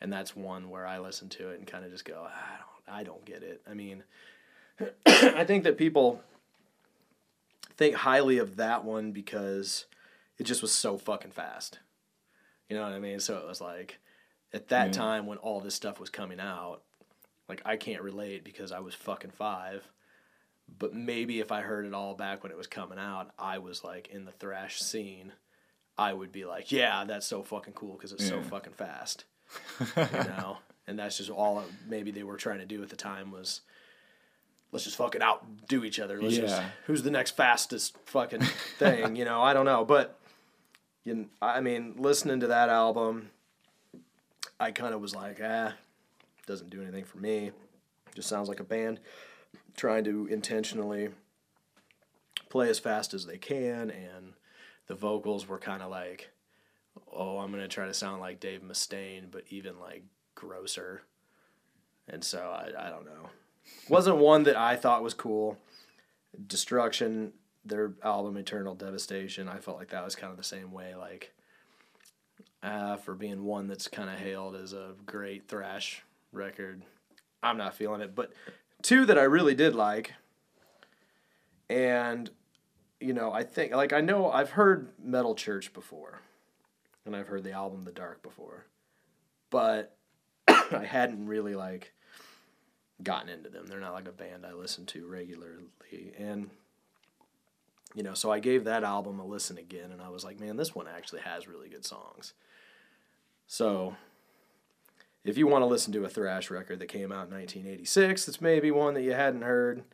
and 0.00 0.12
that's 0.12 0.36
one 0.36 0.70
where 0.70 0.86
I 0.86 1.00
listen 1.00 1.28
to 1.30 1.48
it 1.50 1.58
and 1.58 1.66
kind 1.66 1.84
of 1.84 1.90
just 1.90 2.04
go, 2.04 2.24
ah, 2.28 2.30
I 2.30 2.56
don't, 2.58 3.00
I 3.00 3.02
don't 3.02 3.24
get 3.24 3.42
it. 3.42 3.60
I 3.68 3.74
mean, 3.74 4.04
I 5.06 5.44
think 5.44 5.64
that 5.64 5.76
people 5.78 6.20
think 7.76 7.94
highly 7.96 8.38
of 8.38 8.56
that 8.56 8.84
one 8.84 9.12
because 9.12 9.86
it 10.38 10.44
just 10.44 10.62
was 10.62 10.72
so 10.72 10.98
fucking 10.98 11.30
fast. 11.32 11.78
You 12.68 12.76
know 12.76 12.82
what 12.82 12.92
I 12.92 12.98
mean? 12.98 13.20
So 13.20 13.36
it 13.38 13.46
was 13.46 13.60
like 13.60 13.98
at 14.52 14.68
that 14.68 14.86
Yeah. 14.88 14.92
time 14.92 15.26
when 15.26 15.38
all 15.38 15.60
this 15.60 15.74
stuff 15.74 15.98
was 16.00 16.10
coming 16.10 16.40
out, 16.40 16.82
like 17.48 17.62
I 17.64 17.76
can't 17.76 18.02
relate 18.02 18.44
because 18.44 18.72
I 18.72 18.80
was 18.80 18.94
fucking 18.94 19.30
five. 19.30 19.88
But 20.78 20.94
maybe 20.94 21.40
if 21.40 21.50
I 21.50 21.62
heard 21.62 21.86
it 21.86 21.94
all 21.94 22.14
back 22.14 22.42
when 22.42 22.52
it 22.52 22.58
was 22.58 22.66
coming 22.66 22.98
out, 22.98 23.30
I 23.38 23.58
was 23.58 23.82
like 23.82 24.08
in 24.08 24.24
the 24.26 24.32
thrash 24.32 24.80
scene. 24.80 25.32
I 25.96 26.12
would 26.12 26.30
be 26.30 26.44
like, 26.44 26.70
yeah, 26.70 27.04
that's 27.04 27.26
so 27.26 27.42
fucking 27.42 27.72
cool 27.72 27.94
because 27.94 28.12
it's 28.12 28.28
so 28.28 28.40
fucking 28.42 28.74
fast. 28.74 29.24
you 29.96 30.02
know, 30.28 30.58
and 30.86 30.98
that's 30.98 31.16
just 31.16 31.30
all 31.30 31.64
maybe 31.88 32.10
they 32.10 32.22
were 32.22 32.36
trying 32.36 32.58
to 32.60 32.66
do 32.66 32.82
at 32.82 32.90
the 32.90 32.96
time 32.96 33.30
was 33.32 33.62
let's 34.72 34.84
just 34.84 34.96
fucking 34.96 35.22
outdo 35.22 35.84
each 35.84 36.00
other. 36.00 36.20
Let's 36.20 36.36
just 36.36 36.62
who's 36.86 37.02
the 37.02 37.10
next 37.10 37.36
fastest 37.36 37.96
fucking 38.06 38.42
thing. 38.78 39.16
you 39.16 39.24
know, 39.24 39.40
I 39.40 39.52
don't 39.52 39.64
know, 39.64 39.84
but 39.84 40.18
you, 41.04 41.28
I 41.40 41.60
mean, 41.60 41.94
listening 41.96 42.40
to 42.40 42.48
that 42.48 42.68
album, 42.68 43.30
I 44.60 44.70
kind 44.70 44.94
of 44.94 45.00
was 45.00 45.14
like, 45.14 45.40
ah, 45.42 45.74
doesn't 46.46 46.70
do 46.70 46.82
anything 46.82 47.04
for 47.04 47.18
me. 47.18 47.52
Just 48.14 48.28
sounds 48.28 48.48
like 48.48 48.60
a 48.60 48.64
band 48.64 49.00
trying 49.76 50.04
to 50.04 50.26
intentionally 50.26 51.10
play 52.48 52.68
as 52.68 52.78
fast 52.78 53.14
as 53.14 53.26
they 53.26 53.38
can, 53.38 53.90
and 53.90 54.32
the 54.86 54.94
vocals 54.94 55.46
were 55.46 55.58
kind 55.58 55.82
of 55.82 55.90
like, 55.90 56.30
oh, 57.12 57.38
I'm 57.38 57.50
gonna 57.50 57.68
try 57.68 57.86
to 57.86 57.94
sound 57.94 58.20
like 58.20 58.40
Dave 58.40 58.62
Mustaine, 58.62 59.30
but 59.30 59.44
even 59.50 59.78
like 59.78 60.04
grosser. 60.34 61.02
And 62.08 62.24
so 62.24 62.38
I, 62.38 62.86
I 62.86 62.90
don't 62.90 63.04
know. 63.04 63.28
Wasn't 63.88 64.16
one 64.16 64.42
that 64.44 64.56
I 64.56 64.76
thought 64.76 65.02
was 65.02 65.14
cool. 65.14 65.56
Destruction, 66.46 67.32
their 67.64 67.92
album 68.02 68.36
Eternal 68.36 68.74
Devastation, 68.74 69.48
I 69.48 69.58
felt 69.58 69.78
like 69.78 69.90
that 69.90 70.04
was 70.04 70.14
kind 70.14 70.30
of 70.30 70.36
the 70.36 70.44
same 70.44 70.72
way. 70.72 70.94
Like, 70.94 71.32
uh, 72.62 72.96
for 72.96 73.14
being 73.14 73.44
one 73.44 73.66
that's 73.66 73.88
kind 73.88 74.10
of 74.10 74.18
hailed 74.18 74.56
as 74.56 74.72
a 74.72 74.94
great 75.06 75.48
thrash 75.48 76.02
record, 76.32 76.82
I'm 77.42 77.56
not 77.56 77.74
feeling 77.74 78.00
it. 78.00 78.14
But 78.14 78.32
two 78.82 79.06
that 79.06 79.18
I 79.18 79.22
really 79.22 79.54
did 79.54 79.74
like, 79.74 80.12
and 81.70 82.30
you 83.00 83.12
know, 83.12 83.32
I 83.32 83.44
think 83.44 83.72
like 83.72 83.92
I 83.92 84.00
know 84.00 84.30
I've 84.30 84.50
heard 84.50 84.88
Metal 85.02 85.34
Church 85.34 85.72
before, 85.72 86.20
and 87.06 87.14
I've 87.14 87.28
heard 87.28 87.44
the 87.44 87.52
album 87.52 87.84
The 87.84 87.92
Dark 87.92 88.22
before, 88.22 88.66
but 89.50 89.96
I 90.48 90.84
hadn't 90.84 91.26
really 91.26 91.54
like 91.54 91.92
gotten 93.02 93.28
into 93.28 93.48
them. 93.48 93.66
They're 93.66 93.80
not 93.80 93.94
like 93.94 94.08
a 94.08 94.12
band 94.12 94.44
I 94.46 94.52
listen 94.52 94.86
to 94.86 95.06
regularly, 95.06 96.12
and 96.18 96.50
you 97.94 98.02
know, 98.02 98.14
so 98.14 98.30
I 98.30 98.38
gave 98.38 98.64
that 98.64 98.84
album 98.84 99.18
a 99.18 99.26
listen 99.26 99.58
again, 99.58 99.90
and 99.92 100.02
I 100.02 100.08
was 100.08 100.24
like, 100.24 100.38
man, 100.38 100.56
this 100.56 100.74
one 100.74 100.86
actually 100.86 101.20
has 101.22 101.48
really 101.48 101.68
good 101.68 101.84
songs. 101.84 102.34
So, 103.46 103.96
if 105.24 105.38
you 105.38 105.46
want 105.46 105.62
to 105.62 105.66
listen 105.66 105.92
to 105.94 106.04
a 106.04 106.08
thrash 106.08 106.50
record 106.50 106.80
that 106.80 106.88
came 106.88 107.10
out 107.12 107.28
in 107.28 107.34
1986, 107.34 108.26
that's 108.26 108.40
maybe 108.40 108.70
one 108.70 108.94
that 108.94 109.02
you 109.02 109.12
hadn't 109.12 109.42
heard, 109.42 109.84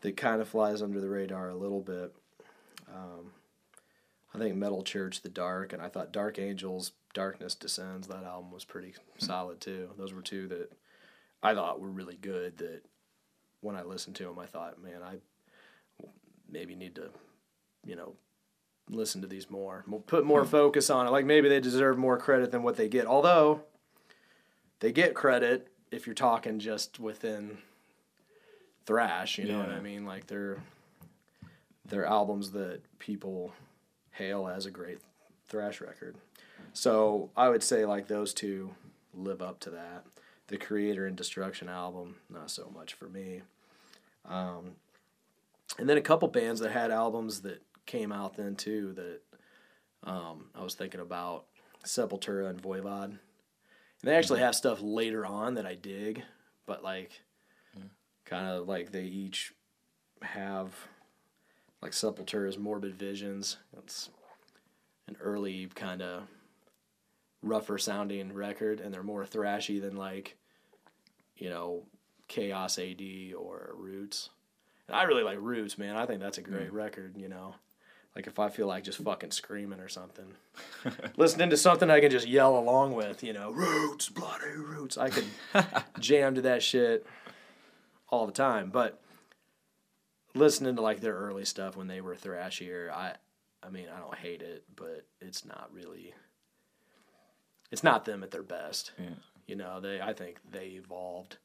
that 0.00 0.16
kind 0.16 0.40
of 0.40 0.48
flies 0.48 0.82
under 0.82 1.00
the 1.00 1.08
radar 1.08 1.50
a 1.50 1.56
little 1.56 1.80
bit. 1.80 2.14
Um, 2.92 3.32
I 4.34 4.38
think 4.38 4.56
Metal 4.56 4.82
Church, 4.82 5.22
The 5.22 5.28
Dark, 5.28 5.72
and 5.72 5.82
I 5.82 5.88
thought 5.88 6.12
Dark 6.12 6.38
Angels, 6.38 6.92
Darkness 7.14 7.54
Descends. 7.54 8.06
That 8.08 8.24
album 8.24 8.50
was 8.50 8.64
pretty 8.64 8.94
solid 9.18 9.60
too. 9.60 9.90
Those 9.98 10.12
were 10.12 10.22
two 10.22 10.48
that 10.48 10.72
I 11.42 11.54
thought 11.54 11.80
were 11.80 11.88
really 11.88 12.16
good. 12.16 12.58
That 12.58 12.82
when 13.60 13.76
I 13.76 13.82
listened 13.82 14.16
to 14.16 14.24
them, 14.24 14.38
I 14.38 14.46
thought, 14.46 14.82
man, 14.82 15.02
I 15.02 15.16
maybe 16.48 16.74
need 16.74 16.94
to, 16.96 17.10
you 17.84 17.96
know, 17.96 18.14
listen 18.88 19.20
to 19.22 19.26
these 19.26 19.50
more, 19.50 19.84
put 20.06 20.24
more 20.24 20.44
hmm. 20.44 20.50
focus 20.50 20.90
on 20.90 21.06
it. 21.06 21.10
Like 21.10 21.26
maybe 21.26 21.48
they 21.48 21.60
deserve 21.60 21.98
more 21.98 22.18
credit 22.18 22.50
than 22.50 22.62
what 22.62 22.76
they 22.76 22.88
get. 22.88 23.06
Although 23.06 23.62
they 24.80 24.92
get 24.92 25.14
credit 25.14 25.68
if 25.90 26.06
you're 26.06 26.14
talking 26.14 26.58
just 26.58 27.00
within 27.00 27.58
thrash. 28.84 29.38
You 29.38 29.46
know 29.46 29.58
what 29.58 29.70
I 29.70 29.80
mean? 29.80 30.06
Like 30.06 30.26
they're 30.26 30.62
they're 31.84 32.06
albums 32.06 32.52
that 32.52 32.80
people 32.98 33.52
hail 34.10 34.48
as 34.48 34.66
a 34.66 34.70
great 34.70 34.98
thrash 35.48 35.80
record. 35.80 36.16
So 36.72 37.30
I 37.36 37.48
would 37.48 37.62
say 37.62 37.84
like 37.84 38.08
those 38.08 38.34
two 38.34 38.74
live 39.14 39.42
up 39.42 39.60
to 39.60 39.70
that. 39.70 40.04
The 40.48 40.58
Kreator 40.58 41.06
and 41.06 41.16
Destruction 41.16 41.68
album, 41.68 42.16
not 42.30 42.50
so 42.50 42.70
much 42.74 42.94
for 42.94 43.08
me. 43.08 43.42
Um, 44.24 44.72
and 45.78 45.88
then 45.88 45.96
a 45.96 46.02
couple 46.02 46.28
bands 46.28 46.60
that 46.60 46.72
had 46.72 46.90
albums 46.90 47.42
that 47.42 47.62
came 47.84 48.12
out 48.12 48.36
then 48.36 48.56
too 48.56 48.92
that 48.94 49.20
um, 50.04 50.46
I 50.54 50.62
was 50.62 50.74
thinking 50.74 51.00
about 51.00 51.46
Sepultura 51.84 52.48
and 52.48 52.62
Voivod. 52.62 53.04
And 53.04 53.18
they 54.02 54.14
actually 54.14 54.40
have 54.40 54.54
stuff 54.54 54.80
later 54.82 55.24
on 55.24 55.54
that 55.54 55.66
I 55.66 55.74
dig, 55.74 56.22
but 56.66 56.84
like 56.84 57.22
kind 58.24 58.48
of 58.48 58.68
like 58.68 58.92
they 58.92 59.04
each 59.04 59.52
have 60.22 60.74
like 61.80 61.92
Sepultura's 61.92 62.58
Morbid 62.58 62.94
Visions. 62.94 63.56
It's 63.78 64.10
an 65.08 65.16
early 65.20 65.66
kind 65.74 66.02
of 66.02 66.24
rougher 67.46 67.78
sounding 67.78 68.32
record, 68.32 68.80
and 68.80 68.92
they're 68.92 69.02
more 69.02 69.24
thrashy 69.24 69.80
than 69.80 69.96
like, 69.96 70.36
you 71.36 71.48
know, 71.48 71.84
Chaos 72.28 72.78
AD 72.78 73.02
or 73.36 73.72
Roots. 73.76 74.30
And 74.88 74.96
I 74.96 75.04
really 75.04 75.22
like 75.22 75.38
Roots, 75.40 75.78
man. 75.78 75.96
I 75.96 76.06
think 76.06 76.20
that's 76.20 76.38
a 76.38 76.42
great 76.42 76.70
mm. 76.70 76.74
record, 76.74 77.16
you 77.16 77.28
know. 77.28 77.54
Like 78.14 78.26
if 78.26 78.38
I 78.38 78.48
feel 78.48 78.66
like 78.66 78.84
just 78.84 79.02
fucking 79.02 79.30
screaming 79.30 79.80
or 79.80 79.88
something, 79.88 80.32
listening 81.16 81.50
to 81.50 81.56
something 81.56 81.90
I 81.90 82.00
can 82.00 82.10
just 82.10 82.26
yell 82.26 82.58
along 82.58 82.94
with, 82.94 83.22
you 83.22 83.34
know, 83.34 83.50
Roots, 83.50 84.08
bloody 84.08 84.56
Roots. 84.56 84.96
I 84.96 85.10
could 85.10 85.26
jam 86.00 86.34
to 86.36 86.40
that 86.42 86.62
shit 86.62 87.06
all 88.08 88.26
the 88.26 88.32
time. 88.32 88.70
But 88.70 89.02
listening 90.34 90.76
to 90.76 90.82
like 90.82 91.00
their 91.00 91.14
early 91.14 91.44
stuff 91.44 91.76
when 91.76 91.88
they 91.88 92.00
were 92.00 92.14
thrashier, 92.14 92.90
I 92.90 93.16
I 93.62 93.68
mean, 93.68 93.86
I 93.94 93.98
don't 93.98 94.14
hate 94.14 94.42
it, 94.42 94.64
but 94.74 95.04
it's 95.20 95.44
not 95.44 95.70
really 95.72 96.14
it's 97.70 97.84
not 97.84 98.04
them 98.04 98.22
at 98.22 98.30
their 98.30 98.42
best. 98.42 98.92
Yeah. 98.98 99.10
You 99.46 99.56
know, 99.56 99.80
they 99.80 100.00
I 100.00 100.12
think 100.12 100.38
they 100.50 100.66
evolved. 100.68 101.38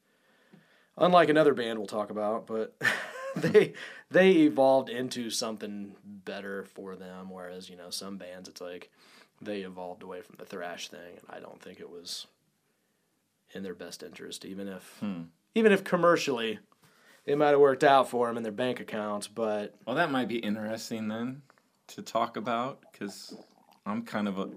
Unlike 0.96 1.30
another 1.30 1.54
band 1.54 1.78
we'll 1.78 1.86
talk 1.88 2.10
about, 2.10 2.46
but 2.46 2.74
they 3.36 3.72
they 4.10 4.32
evolved 4.32 4.88
into 4.88 5.30
something 5.30 5.94
better 6.04 6.64
for 6.64 6.96
them 6.96 7.30
whereas, 7.30 7.68
you 7.70 7.76
know, 7.76 7.90
some 7.90 8.16
bands 8.18 8.48
it's 8.48 8.60
like 8.60 8.90
they 9.40 9.60
evolved 9.62 10.02
away 10.02 10.20
from 10.20 10.36
the 10.38 10.44
thrash 10.44 10.88
thing 10.88 11.00
and 11.18 11.26
I 11.30 11.40
don't 11.40 11.60
think 11.60 11.80
it 11.80 11.90
was 11.90 12.26
in 13.54 13.62
their 13.62 13.74
best 13.74 14.02
interest 14.02 14.44
even 14.44 14.68
if 14.68 14.98
Hmm. 15.00 15.22
even 15.54 15.72
if 15.72 15.84
commercially 15.84 16.58
it 17.24 17.38
might 17.38 17.50
have 17.50 17.60
worked 17.60 17.84
out 17.84 18.08
for 18.08 18.26
them 18.26 18.36
in 18.36 18.42
their 18.42 18.50
bank 18.52 18.80
accounts, 18.80 19.28
but 19.28 19.74
Well, 19.86 19.96
that 19.96 20.10
might 20.10 20.26
be 20.28 20.38
interesting 20.38 21.06
then 21.08 21.42
to 21.88 22.02
talk 22.02 22.36
about 22.36 22.80
because 22.90 23.34
I'm 23.86 24.02
kind 24.02 24.26
of 24.28 24.38
a. 24.38 24.50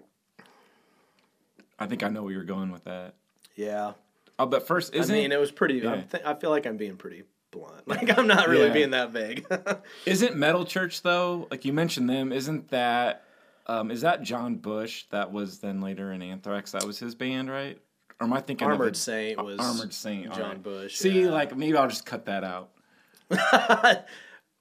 I 1.79 1.85
think 1.87 2.03
I 2.03 2.09
know 2.09 2.23
where 2.23 2.31
you're 2.33 2.43
going 2.43 2.71
with 2.71 2.83
that. 2.85 3.15
yeah. 3.55 3.93
Oh, 4.37 4.45
but 4.45 4.67
first, 4.67 4.93
isn't 4.93 5.15
I 5.15 5.19
mean, 5.19 5.31
it 5.31 5.39
was 5.39 5.49
pretty. 5.51 5.75
Yeah. 5.75 5.91
I'm 5.91 6.03
th- 6.07 6.23
I 6.25 6.33
feel 6.33 6.49
like 6.49 6.65
I'm 6.65 6.75
being 6.75 6.97
pretty 6.97 7.23
blunt. 7.51 7.83
Like 7.87 8.17
I'm 8.17 8.27
not 8.27 8.49
really 8.49 8.67
Yeah. 8.67 8.73
being 8.73 8.89
that 8.91 9.11
vague. 9.11 9.45
Isn't 10.05 10.35
Metal 10.35 10.65
Church 10.65 11.01
though? 11.03 11.47
Like 11.49 11.63
you 11.63 11.71
mentioned 11.71 12.09
them, 12.09 12.33
isn't 12.33 12.69
that 12.69 13.23
um, 13.67 13.91
is 13.91 14.01
that 14.01 14.23
John 14.23 14.55
Bush 14.57 15.05
that 15.11 15.31
was 15.31 15.59
then 15.59 15.79
later 15.81 16.11
in 16.11 16.21
Anthrax? 16.21 16.71
That 16.73 16.83
was 16.83 16.99
his 16.99 17.15
band, 17.15 17.49
right? 17.49 17.79
Or 18.19 18.27
am 18.27 18.33
I 18.33 18.41
thinking 18.41 18.67
Armored 18.67 18.93
a, 18.95 18.97
Saint 18.97 19.41
was 19.43 19.57
Armored 19.59 19.93
Saint? 19.93 20.31
John 20.33 20.41
alright. 20.41 20.63
Bush, 20.63 20.95
See, 20.97 21.21
yeah. 21.23 21.29
like 21.29 21.55
maybe 21.55 21.77
I'll 21.77 21.87
just 21.87 22.05
cut 22.05 22.25
that 22.25 22.43
out. 22.43 22.71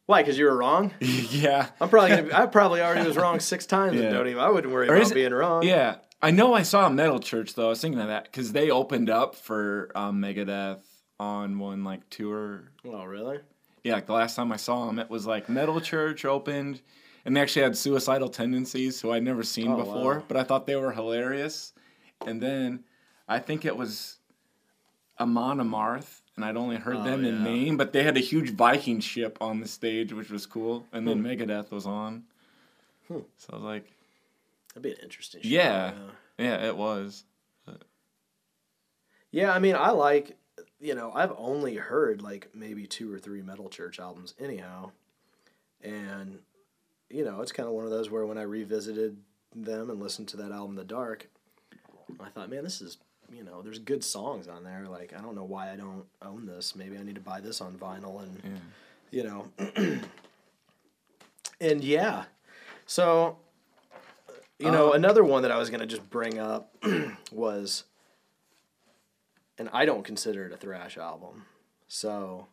Why? 0.07 0.23
Because 0.23 0.39
you 0.39 0.45
were 0.45 0.57
wrong. 0.57 0.93
yeah. 1.01 1.69
I'm 1.81 1.89
probably 1.89 2.11
gonna. 2.11 2.23
Be, 2.25 2.33
I 2.35 2.47
probably 2.47 2.81
already 2.83 3.07
was 3.07 3.17
wrong 3.17 3.41
six 3.41 3.65
times. 3.67 3.99
Yeah. 3.99 4.11
Don't 4.11 4.27
even. 4.29 4.41
I 4.41 4.51
wouldn't 4.51 4.73
worry 4.73 4.89
Or 4.89 4.97
about 4.97 5.15
being 5.15 5.33
wrong. 5.33 5.63
Yeah, 5.63 5.97
I 6.25 6.31
know. 6.31 6.55
I 6.55 6.63
saw 6.63 6.89
Metal 6.89 7.21
Church 7.21 7.55
though. 7.55 7.67
I 7.67 7.69
was 7.71 7.81
thinking 7.81 8.01
of 8.01 8.09
that 8.09 8.25
because 8.25 8.53
they 8.53 8.71
opened 8.71 9.11
up 9.11 9.35
for 9.35 9.91
um, 9.95 10.21
Megadeth 10.23 10.81
on 11.21 11.59
one 11.59 11.85
like 11.85 12.09
tour. 12.11 12.71
Oh 12.85 13.05
really? 13.05 13.41
Yeah, 13.83 13.95
like 13.95 14.07
the 14.07 14.15
last 14.15 14.35
time 14.35 14.51
I 14.51 14.57
saw 14.57 14.87
them, 14.87 14.99
it 14.99 15.11
was 15.11 15.27
like 15.27 15.49
Metal 15.51 15.81
Church 15.81 16.25
opened, 16.25 16.81
and 17.27 17.37
they 17.37 17.41
actually 17.43 17.63
had 17.63 17.77
suicidal 17.77 18.31
tendencies, 18.31 19.01
who 19.03 19.13
I'd 19.13 19.23
never 19.23 19.43
seen 19.43 19.73
Oh, 19.73 19.77
before. 19.77 20.15
wow. 20.21 20.25
But 20.27 20.39
I 20.39 20.45
thought 20.45 20.67
they 20.67 20.77
were 20.77 20.93
hilarious. 20.93 21.75
And 22.27 22.41
then 22.41 22.85
I 23.29 23.39
think 23.41 23.67
it 23.67 23.77
was 23.77 24.17
Amon 25.21 25.59
Amarth, 25.59 26.23
and 26.37 26.45
I'd 26.47 26.57
only 26.57 26.77
heard 26.77 26.97
Oh, 26.97 27.05
them 27.05 27.27
in 27.27 27.35
yeah. 27.35 27.45
name, 27.45 27.77
but 27.77 27.93
they 27.93 28.03
had 28.03 28.17
a 28.17 28.21
huge 28.21 28.51
Viking 28.55 29.01
ship 29.01 29.37
on 29.43 29.61
the 29.61 29.69
stage, 29.69 30.15
which 30.15 30.31
was 30.31 30.47
cool. 30.47 30.87
And 30.93 31.07
then 31.07 31.19
Hmm. 31.19 31.27
Megadeth 31.27 31.71
was 31.71 31.85
on. 31.85 32.25
So 33.09 33.25
I 33.51 33.55
was 33.57 33.63
like, 33.65 33.93
That'd 34.75 34.83
be 34.83 34.91
an 34.91 35.05
interesting. 35.05 35.43
Show, 35.43 35.49
yeah, 35.49 35.93
yeah, 36.39 36.67
it 36.67 36.77
was. 36.77 37.25
Yeah, 39.31 39.53
I 39.53 39.59
mean, 39.59 39.75
I 39.75 39.91
like, 39.91 40.37
you 40.79 40.95
know, 40.95 41.11
I've 41.13 41.33
only 41.37 41.75
heard 41.75 42.23
like 42.23 42.51
maybe 42.55 42.87
two 42.87 43.13
or 43.13 43.19
three 43.19 43.43
Metal 43.43 43.69
Church 43.69 43.99
albums, 43.99 44.35
anyhow, 44.39 44.93
and 45.83 46.39
you 47.11 47.25
know, 47.25 47.41
it's 47.41 47.53
kind 47.53 47.69
of 47.69 47.75
one 47.75 47.85
of 47.85 47.91
those 47.91 48.11
where 48.11 48.27
when 48.27 48.39
I 48.39 48.43
revisited 48.43 49.17
them 49.55 49.91
and 49.91 50.01
listened 50.01 50.29
to 50.29 50.37
that 50.39 50.53
album, 50.53 50.77
The 50.77 50.85
Dark, 50.85 51.29
I 52.21 52.29
thought, 52.29 52.51
man, 52.51 52.65
this 52.65 52.81
is 52.81 52.99
you 53.33 53.43
know, 53.43 53.63
there's 53.63 53.79
good 53.79 54.05
songs 54.05 54.49
on 54.49 54.65
there. 54.65 54.87
Like, 54.89 55.13
I 55.17 55.21
don't 55.21 55.35
know 55.35 55.45
why 55.45 55.73
I 55.73 55.77
don't 55.77 56.05
own 56.23 56.47
this. 56.47 56.77
Maybe 56.77 56.97
I 56.97 57.03
need 57.03 57.15
to 57.17 57.21
buy 57.21 57.41
this 57.41 57.61
on 57.61 57.75
vinyl 57.75 58.23
and, 58.23 58.61
you 59.11 59.25
know. 59.25 59.47
and 61.61 61.83
yeah. 61.83 62.25
So, 62.87 63.39
you 64.59 64.71
know, 64.71 64.91
Um, 64.91 64.97
another 64.97 65.25
one 65.25 65.43
that 65.43 65.51
I 65.51 65.59
was 65.59 65.71
going 65.71 65.81
to 65.81 65.87
just 65.87 66.09
bring 66.11 66.39
up 66.39 66.75
was, 67.33 67.85
and 69.59 69.69
I 69.73 69.85
don't 69.85 70.05
consider 70.05 70.47
it 70.47 70.53
a 70.53 70.57
thrash 70.57 70.97
album. 70.97 71.47
So, 71.89 72.49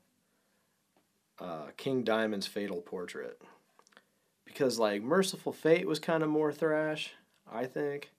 uh, 1.40 1.68
King 1.78 2.04
Diamond's 2.04 2.48
Fatal 2.48 2.82
Portrait. 2.82 3.42
Because, 4.46 4.78
like, 4.78 5.02
Mercyful 5.02 5.54
Fate 5.54 5.88
was 5.88 6.00
kind 6.00 6.24
of 6.24 6.30
more 6.30 6.52
thrash, 6.52 7.14
I 7.50 7.66
think 7.66 8.12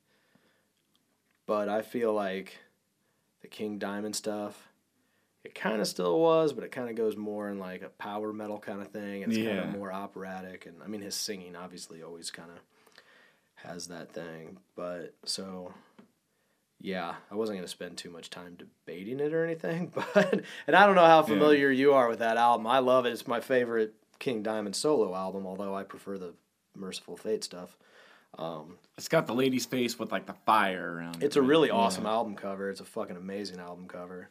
but 1.46 1.68
I 1.68 1.82
feel 1.82 2.12
like 2.12 2.58
the 3.40 3.48
King 3.48 3.78
Diamond 3.78 4.16
stuff, 4.16 4.68
it 5.44 5.54
kind 5.54 5.80
of 5.80 5.88
still 5.88 6.18
was, 6.20 6.52
but 6.52 6.64
it 6.64 6.72
kind 6.72 6.88
of 6.88 6.96
goes 6.96 7.16
more 7.16 7.48
in 7.48 7.58
like 7.58 7.82
a 7.82 7.88
power 7.88 8.32
metal 8.32 8.58
kind 8.58 8.80
of 8.80 8.88
thing. 8.88 9.22
It's 9.22 9.36
kind 9.36 9.58
of 9.58 9.68
more 9.70 9.92
operatic, 9.92 10.66
and 10.66 10.82
I 10.82 10.86
mean 10.86 11.00
his 11.02 11.14
singing 11.14 11.56
obviously 11.56 12.02
always 12.02 12.30
kind 12.30 12.50
of 12.50 12.58
has 13.64 13.88
that 13.88 14.12
thing. 14.12 14.58
But 14.76 15.14
so, 15.24 15.72
yeah, 16.80 17.14
I 17.30 17.34
wasn't 17.34 17.58
gonna 17.58 17.68
spend 17.68 17.96
too 17.98 18.10
much 18.10 18.30
time 18.30 18.56
debating 18.58 19.20
it 19.20 19.32
or 19.32 19.44
anything, 19.44 19.92
but 20.14 20.42
and 20.66 20.76
I 20.76 20.86
don't 20.86 20.94
know 20.96 21.06
how 21.06 21.22
familiar 21.22 21.70
you 21.70 21.92
are 21.94 22.08
with 22.08 22.18
that 22.20 22.36
album. 22.36 22.66
I 22.66 22.78
love 22.80 23.06
it. 23.06 23.12
It's 23.12 23.26
my 23.26 23.40
favorite 23.40 23.94
King 24.18 24.42
Diamond 24.42 24.76
solo 24.76 25.14
album, 25.14 25.46
although 25.46 25.74
I 25.74 25.82
prefer 25.84 26.18
the 26.18 26.34
Mercyful 26.76 27.16
Fate 27.16 27.44
stuff. 27.44 27.76
It's 28.98 29.08
got 29.08 29.26
the 29.26 29.34
lady's 29.34 29.66
face 29.66 29.98
with 29.98 30.12
like 30.12 30.26
the 30.26 30.34
fire 30.46 30.94
around. 30.96 31.16
It. 31.16 31.26
It's 31.26 31.36
it, 31.36 31.40
a 31.40 31.42
really 31.42 31.70
awesome 31.70 32.04
Yeah. 32.04 32.10
album 32.12 32.34
cover. 32.34 32.70
It's 32.70 32.80
a 32.80 32.84
fucking 32.84 33.16
amazing 33.16 33.58
album 33.58 33.88
cover, 33.88 34.28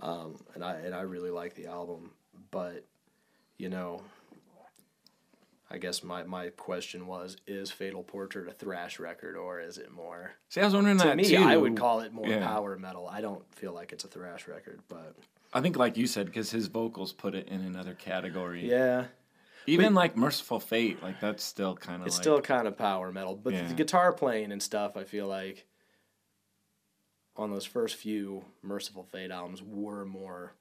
um, 0.00 0.36
and 0.54 0.64
I 0.64 0.74
and 0.76 0.94
I 0.94 1.02
really 1.02 1.30
like 1.30 1.54
the 1.54 1.66
album. 1.66 2.12
But 2.50 2.84
you 3.58 3.68
know, 3.68 4.02
I 5.72 5.78
guess 5.78 6.04
my 6.04 6.22
my 6.24 6.50
question 6.50 7.06
was: 7.06 7.38
Is 7.46 7.70
Fatal 7.70 8.02
Portrait 8.02 8.46
a 8.46 8.52
thrash 8.52 9.00
record 9.00 9.36
or 9.36 9.58
is 9.60 9.78
it 9.78 9.90
more? 9.90 10.32
See, 10.50 10.60
I 10.60 10.64
was 10.66 10.74
wondering 10.74 10.98
To 10.98 11.04
that 11.04 11.16
me, 11.16 11.24
too. 11.24 11.36
I 11.38 11.56
would 11.56 11.76
call 11.76 12.00
it 12.00 12.12
more 12.12 12.28
Yeah. 12.28 12.46
power 12.46 12.76
metal. 12.78 13.08
I 13.08 13.22
don't 13.22 13.42
feel 13.54 13.72
like 13.72 13.90
it's 13.92 14.04
a 14.04 14.08
thrash 14.08 14.46
record, 14.46 14.80
but 14.88 15.16
I 15.54 15.62
think, 15.62 15.76
like 15.76 15.96
you 15.96 16.06
said, 16.06 16.26
because 16.26 16.50
his 16.50 16.66
vocals 16.66 17.12
put 17.14 17.34
it 17.34 17.48
in 17.48 17.62
another 17.62 17.94
category. 17.94 18.68
yeah, 18.68 19.06
Even 19.66 19.94
like 19.94 20.14
Mercyful 20.16 20.60
Fate, 20.60 21.02
like 21.02 21.20
that's 21.20 21.42
still 21.42 21.74
kind 21.74 22.02
of. 22.02 22.06
it's 22.06 22.16
like, 22.16 22.22
still 22.22 22.40
kind 22.42 22.68
of 22.68 22.76
power 22.76 23.10
metal. 23.10 23.34
But 23.34 23.54
Yeah. 23.54 23.66
the 23.68 23.74
guitar 23.74 24.12
playing 24.12 24.52
and 24.52 24.62
stuff, 24.62 24.96
I 24.96 25.04
feel 25.04 25.26
like 25.26 25.66
on 27.36 27.50
those 27.50 27.64
first 27.64 27.96
few 27.96 28.44
Mercyful 28.62 29.04
Fate 29.04 29.30
albums 29.30 29.62
were 29.62 30.04
more 30.04 30.52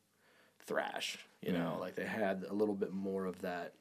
thrash. 0.66 1.18
You 1.42 1.52
know, 1.54 1.78
like 1.82 1.96
they 1.96 2.06
had 2.06 2.46
a 2.50 2.54
little 2.54 2.76
bit 2.76 2.94
more 2.94 3.26
of 3.26 3.42
that 3.42 3.74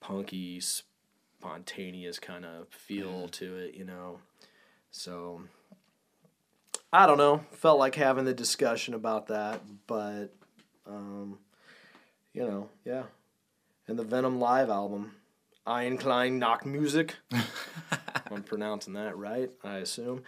punky, 0.00 0.60
spontaneous 0.60 2.18
kind 2.18 2.44
of 2.44 2.68
feel 2.68 3.28
to 3.28 3.56
it. 3.56 3.74
You 3.74 3.84
know, 3.84 4.18
so 4.90 5.42
I 6.92 7.06
don't 7.06 7.18
know. 7.18 7.44
Felt 7.52 7.78
like 7.78 7.94
having 7.94 8.24
the 8.24 8.34
discussion 8.34 8.94
about 8.94 9.28
that, 9.28 9.60
but 9.86 10.34
um, 10.86 11.38
you 12.32 12.42
know, 12.42 12.68
yeah. 12.84 13.04
And 13.86 13.98
the 13.98 14.04
Venom 14.04 14.38
live 14.38 14.70
album, 14.70 15.12
Eine 15.66 15.98
Kleine 15.98 16.40
Nachtmusik. 16.40 17.12
I'm 18.30 18.42
pronouncing 18.44 18.94
that 18.94 19.16
right, 19.16 19.50
I 19.64 19.78
assume. 19.78 20.22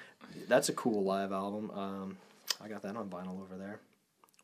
That's 0.48 0.68
a 0.68 0.72
cool 0.72 1.04
live 1.04 1.32
album. 1.32 1.70
Um, 1.70 2.16
I 2.60 2.68
got 2.68 2.82
that 2.82 2.96
on 2.96 3.08
vinyl 3.08 3.40
over 3.40 3.56
there. 3.56 3.78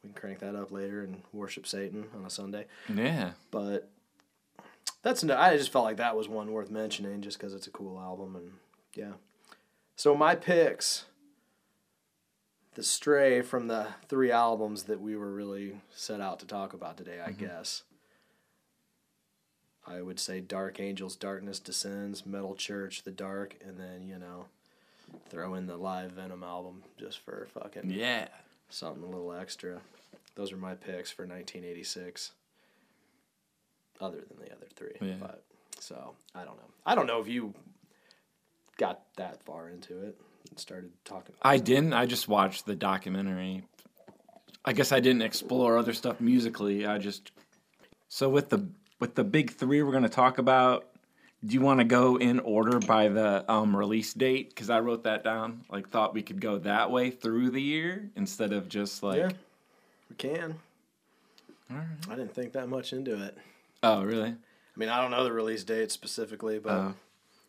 We 0.02 0.10
can 0.10 0.20
crank 0.20 0.38
that 0.40 0.54
up 0.54 0.70
later 0.70 1.02
and 1.02 1.22
worship 1.32 1.66
Satan 1.66 2.06
on 2.16 2.24
a 2.24 2.30
Sunday. 2.30 2.66
Yeah. 2.92 3.32
But 3.50 3.90
that's 5.02 5.22
no, 5.22 5.36
I 5.36 5.56
just 5.56 5.72
felt 5.72 5.84
like 5.84 5.96
that 5.98 6.16
was 6.16 6.28
one 6.28 6.52
worth 6.52 6.70
mentioning 6.70 7.22
just 7.22 7.38
because 7.38 7.54
it's 7.54 7.66
a 7.66 7.70
cool 7.70 7.98
album 7.98 8.36
and 8.36 8.52
yeah. 8.94 9.12
So 9.96 10.14
my 10.14 10.34
picks, 10.34 11.06
the 12.74 12.82
stray 12.82 13.42
from 13.42 13.66
the 13.68 13.88
three 14.08 14.30
albums 14.30 14.84
that 14.84 15.00
we 15.00 15.16
were 15.16 15.32
really 15.32 15.80
set 15.94 16.20
out 16.20 16.38
to 16.40 16.46
talk 16.46 16.72
about 16.72 16.96
today, 16.96 17.20
I 17.24 17.30
mm-hmm. 17.30 17.46
guess. 17.46 17.82
I 19.86 20.02
would 20.02 20.20
say 20.20 20.40
Dark 20.40 20.80
Angels, 20.80 21.16
Darkness 21.16 21.58
Descends, 21.58 22.26
Metal 22.26 22.54
Church, 22.54 23.04
The 23.04 23.10
Dark, 23.10 23.56
and 23.66 23.78
then 23.78 24.06
you 24.06 24.18
know, 24.18 24.46
throw 25.30 25.54
in 25.54 25.66
the 25.66 25.76
live 25.76 26.12
Venom 26.12 26.44
album 26.44 26.82
just 26.98 27.18
for 27.20 27.48
fucking 27.54 27.90
Yeah. 27.90 28.28
something 28.68 29.02
a 29.02 29.06
little 29.06 29.32
extra. 29.32 29.80
Those 30.34 30.52
are 30.52 30.56
my 30.56 30.74
picks 30.74 31.10
for 31.10 31.22
1986. 31.22 32.32
Other 34.00 34.18
than 34.28 34.38
the 34.38 34.52
other 34.52 34.66
three, 34.76 34.94
Yeah. 35.00 35.14
but 35.20 35.42
so 35.80 36.14
I 36.34 36.44
don't 36.44 36.56
know. 36.56 36.68
I 36.86 36.94
don't 36.94 37.06
know 37.06 37.20
if 37.20 37.28
you 37.28 37.54
got 38.76 39.02
that 39.16 39.42
far 39.44 39.68
into 39.68 40.02
it 40.02 40.16
and 40.50 40.58
started 40.58 40.92
talking. 41.04 41.34
I 41.42 41.58
didn't. 41.58 41.92
I 41.92 42.06
just 42.06 42.28
watched 42.28 42.64
the 42.66 42.74
documentary. 42.76 43.64
I 44.64 44.72
guess 44.72 44.92
I 44.92 45.00
didn't 45.00 45.22
explore 45.22 45.78
other 45.78 45.92
stuff 45.92 46.20
musically. 46.20 46.86
I 46.86 46.98
just 46.98 47.32
so 48.08 48.28
with 48.28 48.48
the 48.50 48.66
with 49.00 49.14
the 49.14 49.24
big 49.24 49.50
three 49.52 49.82
we're 49.82 49.92
going 49.92 50.02
to 50.02 50.08
talk 50.08 50.38
about. 50.38 50.86
Do 51.44 51.54
you 51.54 51.60
want 51.60 51.78
to 51.78 51.84
go 51.84 52.16
in 52.16 52.40
order 52.40 52.80
by 52.80 53.06
the 53.06 53.44
um, 53.48 53.76
release 53.76 54.12
date? 54.12 54.48
Because 54.48 54.70
I 54.70 54.80
wrote 54.80 55.04
that 55.04 55.22
down. 55.22 55.64
Like, 55.70 55.88
thought 55.88 56.12
we 56.12 56.20
could 56.20 56.40
go 56.40 56.58
that 56.58 56.90
way 56.90 57.10
through 57.12 57.50
the 57.50 57.62
year 57.62 58.10
instead 58.16 58.52
of 58.52 58.68
just 58.68 59.04
like. 59.04 59.18
yeah, 59.18 59.30
we 60.10 60.16
can. 60.16 60.56
I 61.70 62.16
didn't 62.16 62.34
think 62.34 62.54
that 62.54 62.68
much 62.68 62.92
into 62.92 63.22
it. 63.22 63.38
Oh, 63.82 64.02
really? 64.02 64.30
I 64.30 64.76
mean, 64.76 64.88
I 64.88 65.00
don't 65.00 65.10
know 65.10 65.24
the 65.24 65.32
release 65.32 65.64
date 65.64 65.90
specifically, 65.90 66.58
but 66.58 66.72
Oh. 66.72 66.94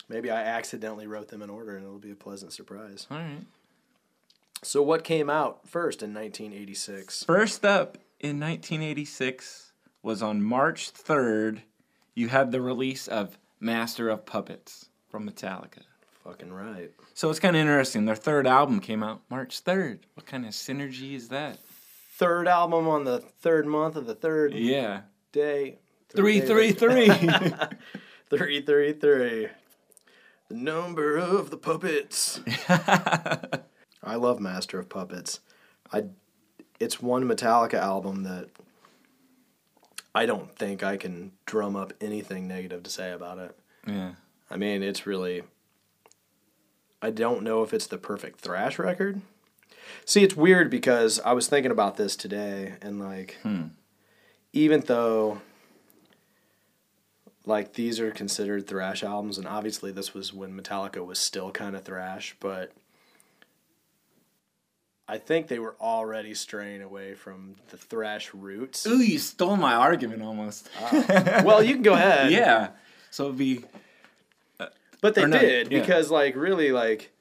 maybe 0.08 0.30
I 0.32 0.42
accidentally 0.42 1.08
wrote 1.08 1.30
them 1.30 1.42
in 1.42 1.50
order, 1.50 1.76
and 1.76 1.86
it'll 1.86 2.00
be 2.00 2.12
a 2.12 2.16
pleasant 2.16 2.54
surprise. 2.54 3.08
All 3.12 3.18
right. 3.18 3.46
So, 4.62 4.82
what 4.82 5.04
came 5.04 5.30
out 5.30 5.68
first 5.68 6.04
in 6.04 6.14
1986? 6.14 7.24
First 7.24 7.64
up 7.66 7.98
in 8.20 8.40
1986 8.40 9.72
was 10.04 10.22
on 10.22 10.42
March 10.44 10.92
3rd. 10.92 11.62
You 12.14 12.28
had 12.30 12.52
the 12.52 12.62
release 12.62 13.08
of 13.08 13.38
Master 13.60 14.10
of 14.10 14.26
Puppets 14.26 14.90
from 15.10 15.30
Metallica. 15.30 15.84
Fucking 16.24 16.52
right. 16.52 16.92
So 17.14 17.30
it's 17.30 17.40
kind 17.40 17.56
of 17.56 17.62
interesting. 17.62 18.06
Their 18.06 18.16
third 18.16 18.46
album 18.46 18.80
came 18.82 19.02
out 19.04 19.22
March 19.30 19.64
3rd. 19.64 20.00
What 20.16 20.26
kind 20.26 20.46
of 20.46 20.52
synergy 20.52 21.14
is 21.16 21.30
that? 21.30 21.58
Third 22.18 22.48
album 22.48 22.88
on 22.88 23.06
the 23.06 23.20
third 23.20 23.66
month 23.66 23.96
of 23.96 24.06
the 24.06 24.16
third 24.16 24.54
Yeah. 24.54 25.02
day. 25.32 25.80
Three, 26.16 26.42
three, 26.42 26.72
three. 26.72 27.10
Three, 28.30 28.62
three, 28.62 28.94
three. 28.94 29.48
The 30.50 30.56
number 30.56 31.18
of 31.18 31.50
the 31.50 31.58
puppets. 31.58 32.40
I 32.70 34.16
love 34.16 34.40
Master 34.40 34.78
of 34.78 34.88
Puppets. 34.88 35.40
I, 35.92 36.06
it's 36.80 37.02
one 37.02 37.24
Metallica 37.24 37.80
album 37.80 38.22
that 38.24 38.50
I 40.14 40.28
don't 40.28 40.56
think 40.56 40.84
I 40.84 40.96
can 40.96 41.32
drum 41.48 41.76
up 41.76 41.94
anything 42.00 42.48
negative 42.48 42.84
to 42.84 42.90
say 42.92 43.12
about 43.12 43.40
it. 43.40 43.58
yeah. 43.88 44.12
I 44.52 44.58
mean, 44.58 44.84
it's 44.84 45.06
really. 45.08 45.44
I 47.02 47.12
don't 47.12 47.44
know 47.44 47.64
if 47.64 47.74
it's 47.74 47.88
the 47.88 47.98
perfect 47.98 48.42
thrash 48.42 48.78
record. 48.78 49.22
See, 50.06 50.24
it's 50.24 50.36
weird 50.36 50.70
because 50.70 51.20
I 51.22 51.34
was 51.34 51.48
thinking 51.48 51.72
about 51.72 51.98
this 51.98 52.16
today, 52.16 52.76
and 52.82 53.00
like, 53.00 53.38
hmm. 53.44 53.68
even 54.54 54.82
though, 54.82 55.42
like, 57.46 57.74
these 57.74 58.00
are 58.00 58.12
considered 58.12 58.68
thrash 58.68 59.04
albums, 59.04 59.38
and 59.38 59.48
obviously 59.48 59.92
this 59.92 60.14
was 60.14 60.34
when 60.34 60.60
Metallica 60.60 61.06
was 61.06 61.18
still 61.20 61.52
kind 61.52 61.76
of 61.76 61.84
thrash, 61.84 62.36
but 62.40 62.72
I 65.08 65.18
think 65.18 65.48
they 65.48 65.58
were 65.60 65.76
already 65.82 66.36
straying 66.36 66.82
away 66.84 67.16
from 67.16 67.56
the 67.70 67.78
thrash 67.78 68.32
roots. 68.34 68.86
Ooh, 68.86 69.00
you 69.02 69.18
stole 69.18 69.56
my 69.58 69.74
argument 69.74 70.22
almost. 70.22 70.70
Ah. 70.80 71.42
well, 71.44 71.64
you 71.64 71.74
can 71.74 71.82
go 71.82 71.94
ahead. 71.96 72.32
yeah. 72.32 72.70
So 73.10 73.26
it'd 73.26 73.38
be. 73.38 73.64
Uh, 74.60 74.68
but 75.02 75.16
they 75.16 75.26
did 75.26 75.72
yeah. 75.72 75.80
because, 75.80 76.12
like, 76.12 76.36
really, 76.36 76.72
like, 76.72 77.12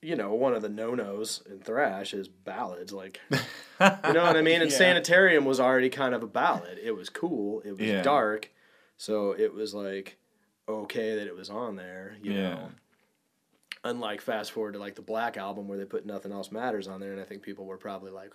you 0.00 0.14
know, 0.14 0.32
one 0.34 0.54
of 0.54 0.62
the 0.62 0.68
no 0.68 0.94
nos 0.94 1.42
in 1.50 1.58
thrash 1.58 2.14
is 2.14 2.28
ballads. 2.28 2.92
Like, 2.92 3.18
you 3.32 3.38
know 3.80 4.22
what 4.22 4.36
I 4.36 4.42
mean? 4.42 4.62
And 4.62 4.70
Yeah. 4.70 4.76
Sanitarium 4.78 5.44
was 5.44 5.58
already 5.58 5.90
kind 5.90 6.14
of 6.14 6.22
a 6.22 6.28
ballad. 6.28 6.78
It 6.80 6.92
was 6.92 7.08
cool. 7.08 7.62
It 7.64 7.72
was 7.72 7.80
Yeah. 7.88 8.02
dark, 8.02 8.48
so 8.98 9.32
it 9.32 9.54
was 9.54 9.72
like 9.74 10.18
okay 10.68 11.16
that 11.16 11.26
it 11.26 11.34
was 11.34 11.48
on 11.48 11.76
there. 11.76 12.16
You 12.22 12.32
Yeah. 12.32 12.54
know. 12.54 12.70
Unlike 13.84 14.20
fast 14.20 14.50
forward 14.52 14.72
to 14.72 14.78
like 14.78 14.96
the 14.96 15.02
Black 15.02 15.36
album 15.36 15.66
where 15.68 15.78
they 15.78 15.84
put 15.84 16.04
Nothing 16.04 16.32
Else 16.32 16.50
Matters 16.52 16.88
on 16.88 17.00
there, 17.00 17.12
and 17.12 17.20
I 17.20 17.24
think 17.24 17.42
people 17.42 17.64
were 17.64 17.76
probably 17.78 18.10
like, 18.10 18.32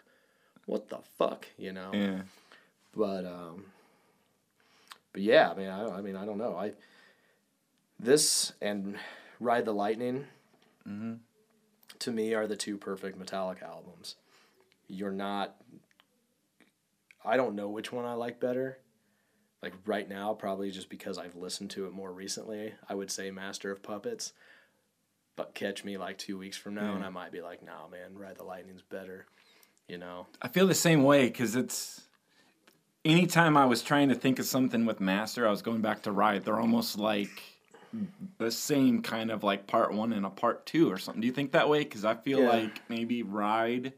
what 0.65 0.87
the 0.89 0.99
fuck, 1.17 1.45
you 1.57 1.73
know? 1.73 1.91
Yeah. 1.93 2.21
But 2.95 3.25
um, 3.25 3.65
but 5.11 5.21
yeah, 5.21 5.51
I 5.51 5.55
mean, 5.55 5.67
I, 5.67 5.97
I 5.97 6.01
mean, 6.01 6.15
I 6.15 6.25
don't 6.25 6.37
know. 6.37 6.55
I 6.55 6.73
this 7.99 8.53
and 8.61 8.97
Ride 9.39 9.65
the 9.65 9.73
Lightning 9.73 10.25
to 11.99 12.11
me 12.11 12.33
are 12.33 12.47
the 12.47 12.55
two 12.57 12.77
perfect 12.77 13.19
Metallica 13.19 13.63
albums. 13.63 14.15
You're 14.87 15.11
not. 15.11 15.55
I 17.25 17.37
don't 17.37 17.55
know 17.55 17.69
which 17.69 17.91
one 17.91 18.05
I 18.05 18.13
like 18.13 18.39
better. 18.39 18.79
Like 19.63 19.73
right 19.85 20.09
now, 20.09 20.33
probably 20.33 20.71
just 20.71 20.89
because 20.89 21.17
I've 21.17 21.37
listened 21.37 21.69
to 21.71 21.85
it 21.87 21.93
more 21.93 22.11
recently, 22.11 22.73
I 22.89 22.95
would 22.95 23.09
say 23.09 23.31
Master 23.31 23.71
of 23.71 23.81
Puppets. 23.81 24.33
But 25.37 25.55
catch 25.55 25.85
me 25.85 25.97
like 25.97 26.17
two 26.17 26.37
weeks 26.37 26.57
from 26.57 26.75
now, 26.75 26.95
and 26.95 27.03
I 27.03 27.09
might 27.09 27.31
be 27.31 27.41
like, 27.41 27.63
"Nah, 27.63 27.87
man, 27.87 28.17
Ride 28.17 28.35
the 28.35 28.43
Lightning's 28.43 28.81
better." 28.81 29.25
You 29.87 29.97
know? 29.97 30.27
I 30.41 30.49
feel 30.49 30.67
the 30.67 30.75
same 30.75 31.03
way 31.03 31.27
because 31.27 31.55
it's 31.55 32.01
anytime 33.05 33.55
I 33.55 33.65
was 33.65 33.81
trying 33.81 34.09
to 34.09 34.15
think 34.15 34.37
of 34.37 34.45
something 34.45 34.85
with 34.85 34.99
Master, 34.99 35.47
I 35.47 35.49
was 35.49 35.61
going 35.61 35.81
back 35.81 36.03
to 36.03 36.11
Ride. 36.11 36.43
They're 36.43 36.59
almost 36.59 36.97
like 36.99 37.41
the 38.37 38.51
same 38.51 39.01
kind 39.01 39.31
of 39.31 39.43
like 39.43 39.65
part 39.65 39.93
one 39.93 40.11
and 40.11 40.25
a 40.25 40.29
part 40.29 40.65
two 40.65 40.91
or 40.91 40.97
something. 40.97 41.21
Do 41.21 41.27
you 41.27 41.33
think 41.33 41.53
that 41.53 41.69
way? 41.69 41.79
Because 41.79 42.03
I 42.03 42.15
feel 42.15 42.41
Yeah. 42.41 42.49
like 42.49 42.81
maybe 42.89 43.23
Ride 43.23 43.93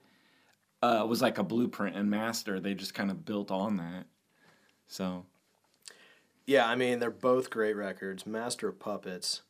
uh, 0.83 1.05
was 1.09 1.23
like 1.23 1.39
a 1.39 1.43
blueprint, 1.43 1.95
and 1.95 2.07
Master 2.09 2.59
they 2.59 2.75
just 2.75 2.93
kind 2.93 3.09
of 3.09 3.25
built 3.25 3.49
on 3.49 3.77
that. 3.77 4.05
So 4.87 5.25
Yeah, 6.45 6.67
I 6.67 6.75
mean, 6.75 6.99
they're 6.99 7.09
both 7.09 7.49
great 7.49 7.75
records. 7.75 8.25
Master 8.27 8.67
of 8.67 8.79
Puppets 8.79 9.41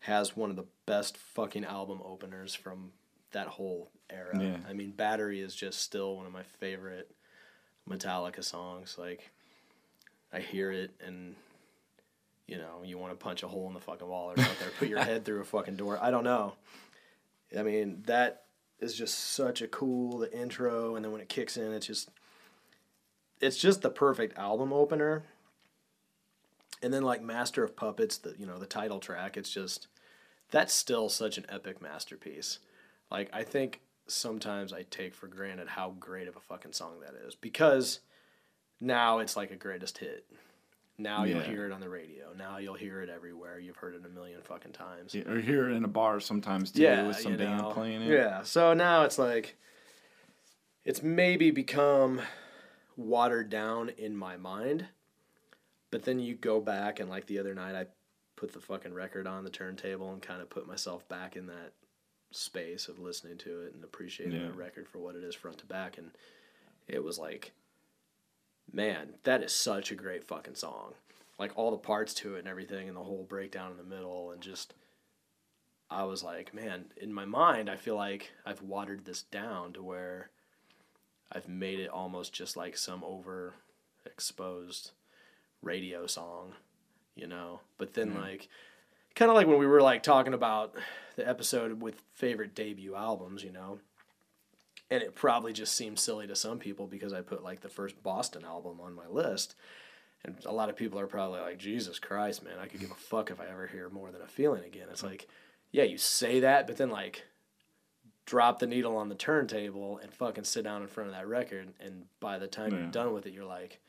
has 0.00 0.36
one 0.36 0.50
of 0.50 0.56
the 0.56 0.66
best 0.86 1.16
fucking 1.16 1.64
album 1.64 2.00
openers 2.04 2.54
from 2.54 2.92
that 3.32 3.48
whole 3.48 3.90
era. 4.08 4.38
Yeah. 4.38 4.56
I 4.68 4.72
mean, 4.72 4.92
Battery 4.92 5.40
is 5.40 5.54
just 5.54 5.80
still 5.80 6.16
one 6.16 6.26
of 6.26 6.32
my 6.32 6.42
favorite 6.60 7.10
Metallica 7.88 8.44
songs. 8.44 8.96
Like, 8.98 9.30
I 10.32 10.40
hear 10.40 10.70
it 10.70 10.92
and, 11.04 11.34
you 12.46 12.56
know, 12.56 12.82
you 12.84 12.98
want 12.98 13.12
to 13.12 13.16
punch 13.16 13.42
a 13.42 13.48
hole 13.48 13.66
in 13.66 13.74
the 13.74 13.80
fucking 13.80 14.06
wall 14.06 14.30
or 14.30 14.36
something, 14.36 14.66
or 14.66 14.70
put 14.78 14.88
your 14.88 14.98
head 15.04 15.24
through 15.24 15.40
a 15.40 15.44
fucking 15.44 15.76
door. 15.76 15.98
I 16.00 16.10
don't 16.10 16.24
know. 16.24 16.54
I 17.56 17.62
mean, 17.62 18.02
that 18.06 18.44
is 18.80 18.94
just 18.94 19.18
such 19.18 19.60
a 19.60 19.68
cool 19.68 20.18
the 20.18 20.36
intro, 20.36 20.94
and 20.94 21.04
then 21.04 21.12
when 21.12 21.20
it 21.20 21.28
kicks 21.28 21.56
in, 21.56 21.72
it's 21.72 21.86
just, 21.86 22.10
it's 23.40 23.58
just 23.58 23.82
the 23.82 23.90
perfect 23.90 24.38
album 24.38 24.72
opener 24.72 25.24
and 26.82 26.92
then 26.92 27.02
like 27.02 27.22
Master 27.22 27.62
of 27.64 27.76
Puppets, 27.76 28.18
the 28.18 28.34
you 28.38 28.46
know 28.46 28.58
the 28.58 28.66
title 28.66 29.00
track, 29.00 29.36
it's 29.36 29.50
just 29.52 29.88
that's 30.50 30.72
still 30.74 31.08
such 31.08 31.38
an 31.38 31.46
epic 31.48 31.80
masterpiece. 31.80 32.58
Like 33.10 33.30
I 33.32 33.42
think 33.42 33.80
sometimes 34.06 34.72
I 34.72 34.82
take 34.82 35.14
for 35.14 35.26
granted 35.28 35.68
how 35.68 35.94
great 35.98 36.28
of 36.28 36.36
a 36.36 36.40
fucking 36.40 36.72
song 36.72 37.00
that 37.00 37.14
is 37.26 37.34
because 37.34 38.00
now 38.80 39.18
it's 39.20 39.36
like 39.36 39.50
a 39.50 39.56
greatest 39.56 39.98
hit. 39.98 40.26
Now 40.98 41.24
you'll 41.24 41.40
hear 41.40 41.64
it 41.66 41.72
on 41.72 41.80
the 41.80 41.88
radio. 41.88 42.32
Now 42.36 42.58
you'll 42.58 42.74
hear 42.74 43.00
it 43.02 43.08
everywhere. 43.08 43.58
You've 43.58 43.76
heard 43.76 43.94
it 43.94 44.04
a 44.04 44.08
million 44.08 44.40
fucking 44.42 44.72
times. 44.72 45.14
yeah, 45.14 45.22
or 45.22 45.38
it 45.38 45.72
in 45.76 45.84
a 45.84 45.88
bar 45.88 46.20
sometimes 46.20 46.70
too 46.70 46.82
Yeah, 46.82 47.06
with 47.06 47.16
some 47.16 47.32
you 47.32 47.38
band 47.38 47.62
know. 47.62 47.70
playing 47.70 48.02
it. 48.02 48.10
Yeah. 48.12 48.42
So 48.42 48.74
now 48.74 49.02
it's 49.04 49.18
like 49.18 49.56
it's 50.84 51.02
maybe 51.02 51.50
become 51.50 52.20
watered 52.96 53.50
down 53.50 53.88
in 53.90 54.16
my 54.16 54.36
mind. 54.36 54.86
But 55.92 56.02
then 56.04 56.18
you 56.18 56.34
go 56.34 56.60
back 56.60 56.98
and 56.98 57.08
like 57.08 57.26
the 57.26 57.38
other 57.38 57.54
night 57.54 57.76
I 57.76 57.86
put 58.34 58.52
the 58.52 58.58
fucking 58.60 58.92
record 58.94 59.28
on 59.28 59.44
the 59.44 59.50
turntable 59.50 60.12
and 60.12 60.20
kind 60.20 60.42
of 60.42 60.50
put 60.50 60.66
myself 60.66 61.06
back 61.08 61.36
in 61.36 61.46
that 61.46 61.72
space 62.32 62.88
of 62.88 62.98
listening 62.98 63.36
to 63.38 63.60
it 63.62 63.74
and 63.74 63.84
appreciating 63.84 64.40
Yeah. 64.40 64.46
the 64.48 64.52
record 64.54 64.88
for 64.88 64.98
what 64.98 65.14
it 65.14 65.22
is 65.22 65.34
front 65.36 65.58
to 65.58 65.66
back 65.66 65.98
and 65.98 66.10
it 66.88 67.04
was 67.04 67.18
like 67.18 67.52
man, 68.72 69.14
that 69.24 69.42
is 69.42 69.52
such 69.52 69.90
a 69.90 69.94
great 69.94 70.24
fucking 70.24 70.54
song. 70.54 70.94
Like 71.38 71.52
all 71.56 71.70
the 71.72 71.76
parts 71.76 72.14
to 72.14 72.36
it 72.36 72.38
and 72.40 72.48
everything 72.48 72.88
and 72.88 72.96
the 72.96 73.02
whole 73.02 73.24
breakdown 73.28 73.70
in 73.70 73.76
the 73.76 73.82
middle 73.94 74.30
and 74.32 74.40
just 74.40 74.72
I 75.90 76.04
was 76.04 76.22
like, 76.24 76.54
man, 76.54 76.86
in 76.96 77.12
my 77.12 77.26
mind, 77.26 77.68
I 77.68 77.76
feel 77.76 77.96
like 77.96 78.32
I've 78.46 78.62
watered 78.62 79.04
this 79.04 79.24
down 79.24 79.74
to 79.74 79.82
where 79.82 80.30
I've 81.30 81.48
made 81.48 81.80
it 81.80 81.90
almost 81.90 82.32
just 82.32 82.56
like 82.56 82.78
some 82.78 83.02
overexposed 83.02 84.92
radio 85.62 86.06
song, 86.06 86.52
you 87.14 87.26
know. 87.26 87.60
But 87.78 87.94
then, 87.94 88.12
mm. 88.12 88.20
like, 88.20 88.48
kind 89.14 89.30
of 89.30 89.36
like 89.36 89.46
when 89.46 89.58
we 89.58 89.66
were 89.66 89.82
like 89.82 90.02
talking 90.02 90.34
about 90.34 90.74
the 91.16 91.28
episode 91.28 91.80
with 91.80 92.02
favorite 92.14 92.54
debut 92.54 92.94
albums, 92.94 93.42
you 93.42 93.52
know. 93.52 93.78
And 94.90 95.02
it 95.02 95.14
probably 95.14 95.54
just 95.54 95.74
seemed 95.74 95.98
silly 95.98 96.26
to 96.26 96.36
some 96.36 96.58
people 96.58 96.86
because 96.86 97.12
I 97.14 97.22
put 97.22 97.42
like 97.42 97.60
the 97.62 97.68
first 97.70 98.02
Boston 98.02 98.44
album 98.44 98.78
on 98.80 98.94
my 98.94 99.06
list. 99.06 99.54
And 100.24 100.36
a 100.44 100.52
lot 100.52 100.68
of 100.68 100.76
people 100.76 101.00
are 101.00 101.06
probably 101.06 101.40
like, 101.40 101.58
Jesus 101.58 101.98
Christ, 101.98 102.44
man, 102.44 102.58
I 102.60 102.66
could 102.66 102.78
give 102.78 102.90
a 102.90 102.94
fuck 102.94 103.30
if 103.30 103.40
I 103.40 103.46
ever 103.46 103.66
hear 103.66 103.88
more 103.88 104.12
than 104.12 104.22
a 104.22 104.26
feeling 104.26 104.64
again. 104.64 104.86
It's 104.90 105.02
like, 105.02 105.26
yeah, 105.72 105.82
you 105.84 105.98
say 105.98 106.40
that, 106.40 106.66
but 106.66 106.76
then 106.76 106.90
like 106.90 107.24
drop 108.24 108.58
the 108.60 108.66
needle 108.66 108.96
on 108.96 109.08
the 109.08 109.14
turntable 109.14 109.98
and 109.98 110.12
fucking 110.12 110.44
sit 110.44 110.62
down 110.62 110.82
in 110.82 110.88
front 110.88 111.08
of 111.08 111.16
that 111.16 111.26
record. 111.26 111.72
And 111.80 112.04
by 112.20 112.38
the 112.38 112.46
time 112.46 112.70
Yeah. 112.72 112.78
you're 112.80 112.90
done 112.90 113.12
with 113.12 113.26
it, 113.26 113.32
you're 113.32 113.44
like, 113.44 113.80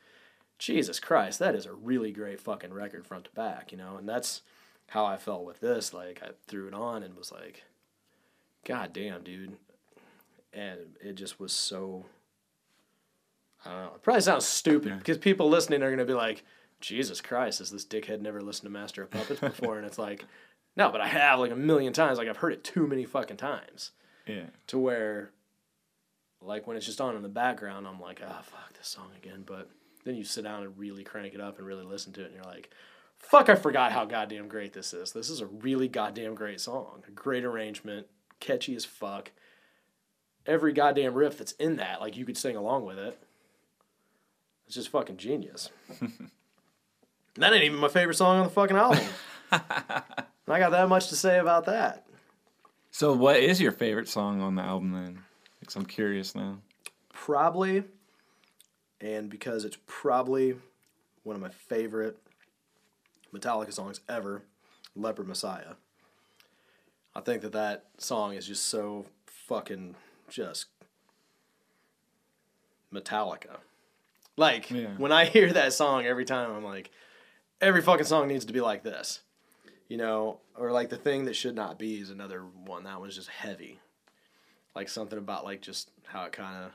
Jesus 0.58 1.00
Christ, 1.00 1.38
that 1.40 1.54
is 1.54 1.66
a 1.66 1.72
really 1.72 2.12
great 2.12 2.40
fucking 2.40 2.72
record 2.72 3.06
front 3.06 3.24
to 3.24 3.30
back, 3.32 3.72
you 3.72 3.78
know? 3.78 3.96
And 3.96 4.08
that's 4.08 4.42
how 4.88 5.04
I 5.04 5.16
felt 5.16 5.44
with 5.44 5.60
this. 5.60 5.92
Like, 5.92 6.20
I 6.22 6.30
threw 6.46 6.68
it 6.68 6.74
on 6.74 7.02
and 7.02 7.16
was 7.16 7.32
like, 7.32 7.64
God 8.64 8.92
damn, 8.92 9.22
dude. 9.22 9.56
And 10.52 10.78
it 11.00 11.14
just 11.14 11.40
was 11.40 11.52
so. 11.52 12.04
I 13.64 13.70
don't 13.70 13.80
know. 13.80 13.92
It 13.96 14.02
probably 14.02 14.20
sounds 14.22 14.44
stupid 14.46 14.98
because 14.98 15.18
people 15.18 15.48
listening 15.48 15.82
are 15.82 15.88
going 15.88 15.98
to 15.98 16.04
be 16.04 16.12
like, 16.14 16.44
Jesus 16.80 17.20
Christ, 17.20 17.58
has 17.60 17.70
this 17.70 17.84
dickhead 17.84 18.20
never 18.20 18.40
listened 18.42 18.66
to 18.66 18.70
Master 18.78 19.02
of 19.02 19.10
Puppets 19.10 19.40
before? 19.40 19.78
and 19.78 19.86
it's 19.86 19.98
like, 19.98 20.24
no, 20.76 20.90
but 20.90 21.00
I 21.00 21.08
have 21.08 21.38
like 21.40 21.50
a 21.50 21.56
million 21.56 21.92
times. 21.92 22.18
Like, 22.18 22.28
I've 22.28 22.36
heard 22.36 22.52
it 22.52 22.62
too 22.62 22.86
many 22.86 23.04
fucking 23.04 23.38
times 23.38 23.92
Yeah. 24.26 24.44
to 24.68 24.78
where, 24.78 25.30
like, 26.42 26.66
when 26.66 26.76
it's 26.76 26.84
just 26.86 27.00
on 27.00 27.16
in 27.16 27.22
the 27.22 27.28
background, 27.28 27.86
I'm 27.88 28.00
like, 28.00 28.20
ah, 28.26 28.42
fuck 28.42 28.72
this 28.76 28.88
song 28.88 29.08
again. 29.16 29.44
But 29.46 29.70
then 30.04 30.14
you 30.14 30.24
sit 30.24 30.44
down 30.44 30.62
and 30.62 30.78
really 30.78 31.04
crank 31.04 31.34
it 31.34 31.40
up 31.40 31.58
and 31.58 31.66
really 31.66 31.84
listen 31.84 32.12
to 32.14 32.22
it, 32.22 32.26
and 32.26 32.34
you're 32.34 32.44
like, 32.44 32.70
fuck, 33.18 33.48
I 33.48 33.54
forgot 33.54 33.92
how 33.92 34.04
goddamn 34.04 34.48
great 34.48 34.72
this 34.72 34.92
is. 34.92 35.12
This 35.12 35.30
is 35.30 35.40
a 35.40 35.46
really 35.46 35.88
goddamn 35.88 36.34
great 36.34 36.60
song. 36.60 37.02
A 37.08 37.10
great 37.10 37.44
arrangement, 37.44 38.06
catchy 38.40 38.74
as 38.76 38.84
fuck. 38.84 39.32
Every 40.46 40.72
goddamn 40.72 41.14
riff 41.14 41.38
that's 41.38 41.52
in 41.52 41.76
that, 41.76 42.00
like, 42.00 42.16
you 42.16 42.26
could 42.26 42.36
sing 42.36 42.56
along 42.56 42.84
with 42.84 42.98
it. 42.98 43.18
It's 44.66 44.74
just 44.74 44.90
fucking 44.90 45.16
genius. 45.16 45.70
that 47.36 47.52
ain't 47.52 47.64
even 47.64 47.78
my 47.78 47.88
favorite 47.88 48.16
song 48.16 48.38
on 48.38 48.44
the 48.44 48.50
fucking 48.50 48.76
album. 48.76 49.04
and 49.52 49.62
I 50.48 50.58
got 50.58 50.70
that 50.70 50.88
much 50.88 51.08
to 51.08 51.16
say 51.16 51.38
about 51.38 51.66
that. 51.66 52.06
So, 52.90 53.12
what 53.12 53.36
is 53.36 53.60
your 53.60 53.72
favorite 53.72 54.08
song 54.08 54.40
on 54.40 54.54
the 54.54 54.62
album 54.62 54.92
then? 54.92 55.18
Because 55.60 55.76
I'm 55.76 55.86
curious 55.86 56.34
now. 56.34 56.58
probably, 57.12 57.84
and 59.04 59.28
because 59.28 59.64
it's 59.66 59.76
probably 59.86 60.56
one 61.24 61.36
of 61.36 61.42
my 61.42 61.50
favorite 61.50 62.16
Metallica 63.34 63.72
songs 63.72 64.00
ever, 64.08 64.42
Leper 64.96 65.22
Messiah. 65.24 65.74
I 67.14 67.20
think 67.20 67.42
that 67.42 67.52
that 67.52 67.84
song 67.98 68.34
is 68.34 68.46
just 68.46 68.66
so 68.66 69.06
fucking 69.26 69.94
just 70.28 70.66
Metallica. 72.92 73.58
Like 74.36 74.70
Yeah. 74.70 74.96
when 74.96 75.12
I 75.12 75.26
hear 75.26 75.52
that 75.52 75.74
song 75.74 76.06
every 76.06 76.24
time, 76.24 76.50
I'm 76.50 76.64
like, 76.64 76.90
every 77.60 77.82
fucking 77.82 78.06
song 78.06 78.26
needs 78.26 78.46
to 78.46 78.52
be 78.52 78.60
like 78.62 78.82
this, 78.82 79.20
you 79.86 79.98
know, 79.98 80.40
or 80.56 80.72
like 80.72 80.88
the 80.88 80.96
thing 80.96 81.26
that 81.26 81.36
should 81.36 81.54
not 81.54 81.78
be 81.78 81.98
is 82.00 82.08
another 82.10 82.40
one 82.40 82.84
that 82.84 83.00
was 83.00 83.14
just 83.14 83.28
heavy, 83.28 83.80
like 84.74 84.88
something 84.88 85.18
about 85.18 85.44
like 85.44 85.60
just 85.60 85.90
how 86.06 86.24
it 86.24 86.32
kind 86.32 86.64
of 86.64 86.72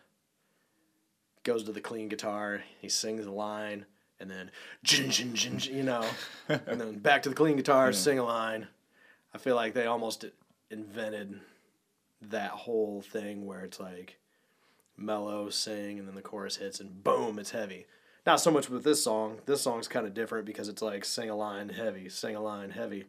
goes 1.43 1.63
to 1.63 1.71
the 1.71 1.81
clean 1.81 2.09
guitar, 2.09 2.63
he 2.81 2.89
sings 2.89 3.25
a 3.25 3.31
line, 3.31 3.85
and 4.19 4.29
then 4.29 4.51
jin, 4.83 5.09
jin, 5.09 5.33
jin, 5.35 5.57
jin, 5.57 5.77
you 5.77 5.83
know, 5.83 6.05
and 6.47 6.79
then 6.79 6.99
back 6.99 7.23
to 7.23 7.29
the 7.29 7.35
clean 7.35 7.57
guitar, 7.57 7.93
sing 7.93 8.19
a 8.19 8.23
line. 8.23 8.67
I 9.33 9.37
feel 9.37 9.55
like 9.55 9.73
they 9.73 9.85
almost 9.85 10.25
invented 10.69 11.39
that 12.21 12.51
whole 12.51 13.01
thing 13.01 13.45
where 13.45 13.61
it's 13.61 13.79
like 13.79 14.17
mellow, 14.97 15.49
sing, 15.49 15.99
and 15.99 16.07
then 16.07 16.15
the 16.15 16.21
chorus 16.21 16.57
hits, 16.57 16.79
and 16.79 17.03
boom, 17.03 17.39
it's 17.39 17.51
heavy. 17.51 17.85
Not 18.25 18.41
so 18.41 18.51
much 18.51 18.69
with 18.69 18.83
this 18.83 19.03
song. 19.03 19.39
This 19.45 19.61
song's 19.61 19.87
kind 19.87 20.05
of 20.05 20.13
different 20.13 20.45
because 20.45 20.67
it's 20.67 20.81
like 20.81 21.05
sing 21.05 21.29
a 21.29 21.35
line, 21.35 21.69
heavy, 21.69 22.09
sing 22.09 22.35
a 22.35 22.41
line, 22.41 22.71
heavy. 22.71 23.05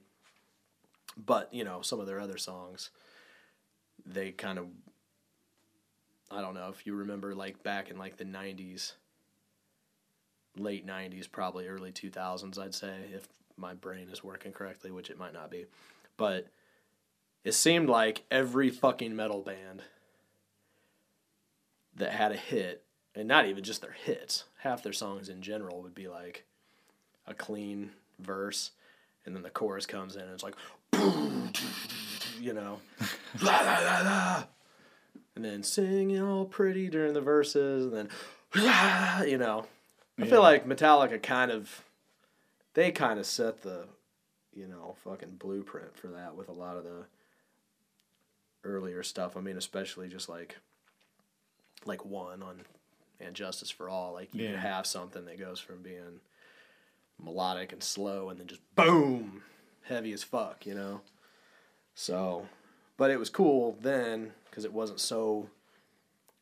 But, 1.16 1.52
you 1.52 1.64
know, 1.64 1.82
some 1.82 2.00
of 2.00 2.06
their 2.06 2.20
other 2.20 2.38
songs, 2.38 2.90
they 4.06 4.30
kind 4.30 4.58
of 4.58 4.66
I 6.30 6.40
don't 6.40 6.54
know 6.54 6.68
if 6.68 6.86
you 6.86 6.94
remember 6.94 7.34
like 7.34 7.62
back 7.62 7.90
in 7.90 7.98
like 7.98 8.16
the 8.16 8.24
90s 8.24 8.92
late 10.56 10.86
90s 10.86 11.30
probably 11.30 11.68
early 11.68 11.92
2000s 11.92 12.58
I'd 12.58 12.74
say 12.74 12.96
if 13.14 13.28
my 13.56 13.74
brain 13.74 14.08
is 14.10 14.24
working 14.24 14.52
correctly 14.52 14.90
which 14.90 15.10
it 15.10 15.18
might 15.18 15.32
not 15.32 15.50
be 15.50 15.66
but 16.16 16.48
it 17.44 17.52
seemed 17.52 17.88
like 17.88 18.24
every 18.30 18.70
fucking 18.70 19.16
metal 19.16 19.40
band 19.40 19.82
that 21.96 22.12
had 22.12 22.32
a 22.32 22.36
hit, 22.36 22.84
and 23.14 23.26
not 23.26 23.46
even 23.46 23.64
just 23.64 23.80
their 23.80 23.92
hits. 23.92 24.44
Half 24.58 24.82
their 24.82 24.92
songs 24.92 25.28
in 25.28 25.42
general 25.42 25.82
would 25.82 25.94
be 25.94 26.08
like 26.08 26.44
a 27.26 27.34
clean 27.34 27.92
verse, 28.18 28.72
and 29.24 29.34
then 29.34 29.42
the 29.42 29.50
chorus 29.50 29.86
comes 29.86 30.16
in 30.16 30.22
and 30.22 30.32
it's 30.32 30.42
like, 30.42 30.56
you 32.40 32.52
know, 32.52 32.80
la, 33.40 33.60
la, 33.60 33.78
la, 33.78 34.00
la. 34.02 34.44
And 35.36 35.44
then 35.44 35.62
singing 35.62 36.20
all 36.22 36.44
pretty 36.44 36.88
during 36.88 37.12
the 37.14 37.20
verses, 37.20 37.86
and 37.86 37.94
then, 37.94 38.08
you 39.28 39.38
know. 39.38 39.66
I 40.18 40.26
feel 40.26 40.42
like 40.42 40.66
Metallica 40.66 41.22
kind 41.22 41.50
of, 41.50 41.84
they 42.74 42.90
kind 42.92 43.18
of 43.18 43.24
set 43.26 43.62
the, 43.62 43.86
you 44.52 44.66
know, 44.66 44.96
fucking 45.04 45.36
blueprint 45.38 45.96
for 45.96 46.08
that 46.08 46.34
with 46.36 46.48
a 46.48 46.52
lot 46.52 46.76
of 46.76 46.84
the 46.84 47.06
earlier 48.64 49.02
stuff. 49.02 49.36
I 49.36 49.40
mean, 49.40 49.56
especially 49.56 50.08
just 50.08 50.28
like, 50.28 50.58
like 51.86 52.04
one 52.04 52.42
on, 52.42 52.62
and 53.18 53.34
Justice 53.34 53.70
for 53.70 53.88
All. 53.88 54.12
Like 54.12 54.34
you 54.34 54.44
Yeah. 54.48 54.56
have 54.60 54.86
something 54.86 55.24
that 55.24 55.38
goes 55.38 55.60
from 55.60 55.82
being 55.82 56.20
melodic 57.22 57.72
and 57.72 57.82
slow, 57.82 58.28
and 58.28 58.38
then 58.40 58.46
just 58.46 58.60
boom, 58.74 59.42
heavy 59.84 60.12
as 60.12 60.22
fuck, 60.22 60.66
you 60.66 60.74
know. 60.74 61.00
So, 61.94 62.46
but 62.96 63.10
it 63.10 63.18
was 63.18 63.30
cool 63.30 63.78
then 63.80 64.32
because 64.50 64.64
it 64.64 64.72
wasn't 64.72 65.00
so 65.00 65.48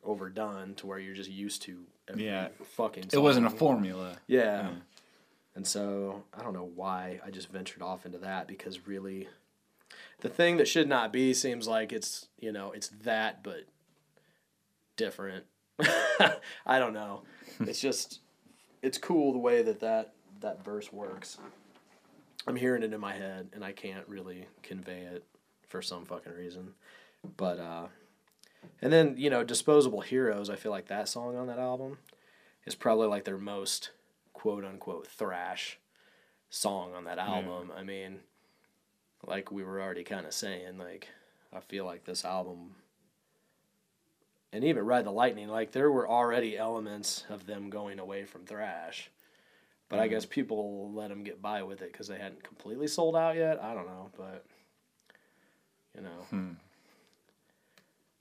overdone 0.05 0.75
to 0.77 0.87
where 0.87 0.99
you're 0.99 1.15
just 1.15 1.31
used 1.31 1.63
to 1.63 1.85
every 2.09 2.25
Yeah. 2.27 2.49
fucking. 2.65 3.05
It 3.13 3.19
wasn't 3.19 3.47
a 3.47 3.51
formula. 3.51 4.17
Yeah. 4.27 4.41
Yeah. 4.69 4.75
And 5.55 5.67
so 5.67 6.23
I 6.33 6.43
don't 6.43 6.53
know 6.55 6.71
why 6.75 7.21
I 7.25 7.31
just 7.31 7.49
ventured 7.49 7.83
off 7.83 8.07
into 8.07 8.19
that 8.19 8.47
because 8.47 8.87
really 8.87 9.29
the 10.21 10.29
thing 10.29 10.57
that 10.59 10.69
should 10.69 10.89
not 10.89 11.13
be 11.13 11.35
seems 11.35 11.67
like 11.67 11.93
it's, 11.93 12.29
you 12.39 12.53
know, 12.53 12.71
it's 12.73 12.89
that 13.03 13.43
but 13.43 13.65
different. 14.97 15.45
I 15.81 16.79
don't 16.79 16.93
know. 16.95 17.23
It's 17.61 17.81
just 17.81 18.21
it's 18.83 18.99
cool 18.99 19.33
the 19.33 19.39
way 19.39 19.63
that 19.63 19.81
that 19.81 20.15
that 20.41 20.65
verse 20.65 20.93
works. 20.93 21.39
I'm 22.47 22.57
hearing 22.57 22.83
it 22.85 22.93
in 22.95 23.01
my 23.01 23.15
head 23.15 23.49
and 23.53 23.65
I 23.65 23.73
can't 23.73 24.07
really 24.09 24.47
convey 24.63 25.01
it 25.03 25.25
for 25.69 25.83
some 25.83 26.05
fucking 26.05 26.33
reason. 26.33 26.75
But 27.37 27.59
uh 27.59 27.87
and 28.81 28.93
then, 28.93 29.15
you 29.17 29.31
know, 29.31 29.45
Disposable 29.45 30.01
Heroes, 30.01 30.51
I 30.51 30.57
feel 30.57 30.73
like 30.73 30.89
that 30.89 31.09
song 31.09 31.37
on 31.37 31.47
that 31.49 31.59
album 31.59 31.99
is 32.65 32.75
probably 32.75 33.07
like 33.07 33.25
their 33.25 33.39
most 33.39 33.91
quote 34.33 34.65
unquote 34.65 35.07
thrash 35.07 35.79
song 36.51 36.95
on 36.95 37.05
that 37.05 37.19
album. 37.19 37.73
I 37.77 37.83
mean, 37.83 38.21
like 39.27 39.51
we 39.51 39.65
were 39.65 39.81
already 39.81 40.05
kind 40.05 40.27
of 40.27 40.33
saying, 40.33 40.79
like 40.79 41.09
I 41.53 41.61
feel 41.61 41.85
like 41.85 42.05
this 42.05 42.25
album 42.25 42.77
and 44.53 44.65
even 44.65 44.85
Ride 44.85 45.05
the 45.05 45.11
Lightning, 45.11 45.49
like 45.49 45.73
there 45.73 45.91
were 45.91 46.09
already 46.09 46.57
elements 46.57 47.25
of 47.29 47.47
them 47.47 47.71
going 47.71 47.99
away 47.99 48.25
from 48.25 48.45
thrash. 48.45 49.11
But 49.89 49.99
I 50.01 50.07
mm. 50.07 50.11
guess 50.11 50.27
people 50.27 50.93
let 50.93 51.09
them 51.09 51.23
get 51.23 51.41
by 51.41 51.63
with 51.63 51.83
it 51.83 51.93
because 51.93 52.09
they 52.09 52.19
hadn't 52.19 52.43
completely 52.43 52.87
sold 52.87 53.17
out 53.17 53.37
yet. 53.37 53.63
I 53.63 53.75
don't 53.75 53.87
know, 53.87 54.11
but 54.17 54.45
you 55.95 56.03
know, 56.03 56.27
hmm. 56.31 56.51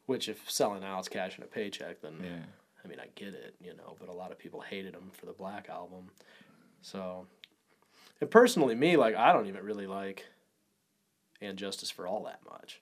Which 0.08 0.28
if 0.28 0.50
selling 0.50 0.84
out's 0.84 1.08
cashing 1.08 1.44
a 1.44 1.48
paycheck, 1.48 2.02
then 2.02 2.16
Yeah. 2.24 2.44
I 2.84 2.88
mean, 2.88 3.00
I 3.00 3.08
get 3.16 3.34
it, 3.34 3.56
you 3.62 3.76
know, 3.76 3.96
but 4.00 4.10
a 4.10 4.14
lot 4.14 4.32
of 4.32 4.40
people 4.40 4.62
hated 4.62 4.94
him 4.94 5.12
for 5.12 5.26
the 5.26 5.34
Black 5.34 5.68
album. 5.70 6.10
So, 6.82 7.28
and 8.22 8.32
personally, 8.32 8.76
me, 8.76 8.96
like, 8.98 9.16
I 9.16 9.34
don't 9.34 9.48
even 9.48 9.64
really 9.64 9.88
like 9.88 10.26
And 11.42 11.58
Justice 11.58 11.92
for 11.92 12.08
All 12.08 12.24
that 12.24 12.40
much. 12.50 12.82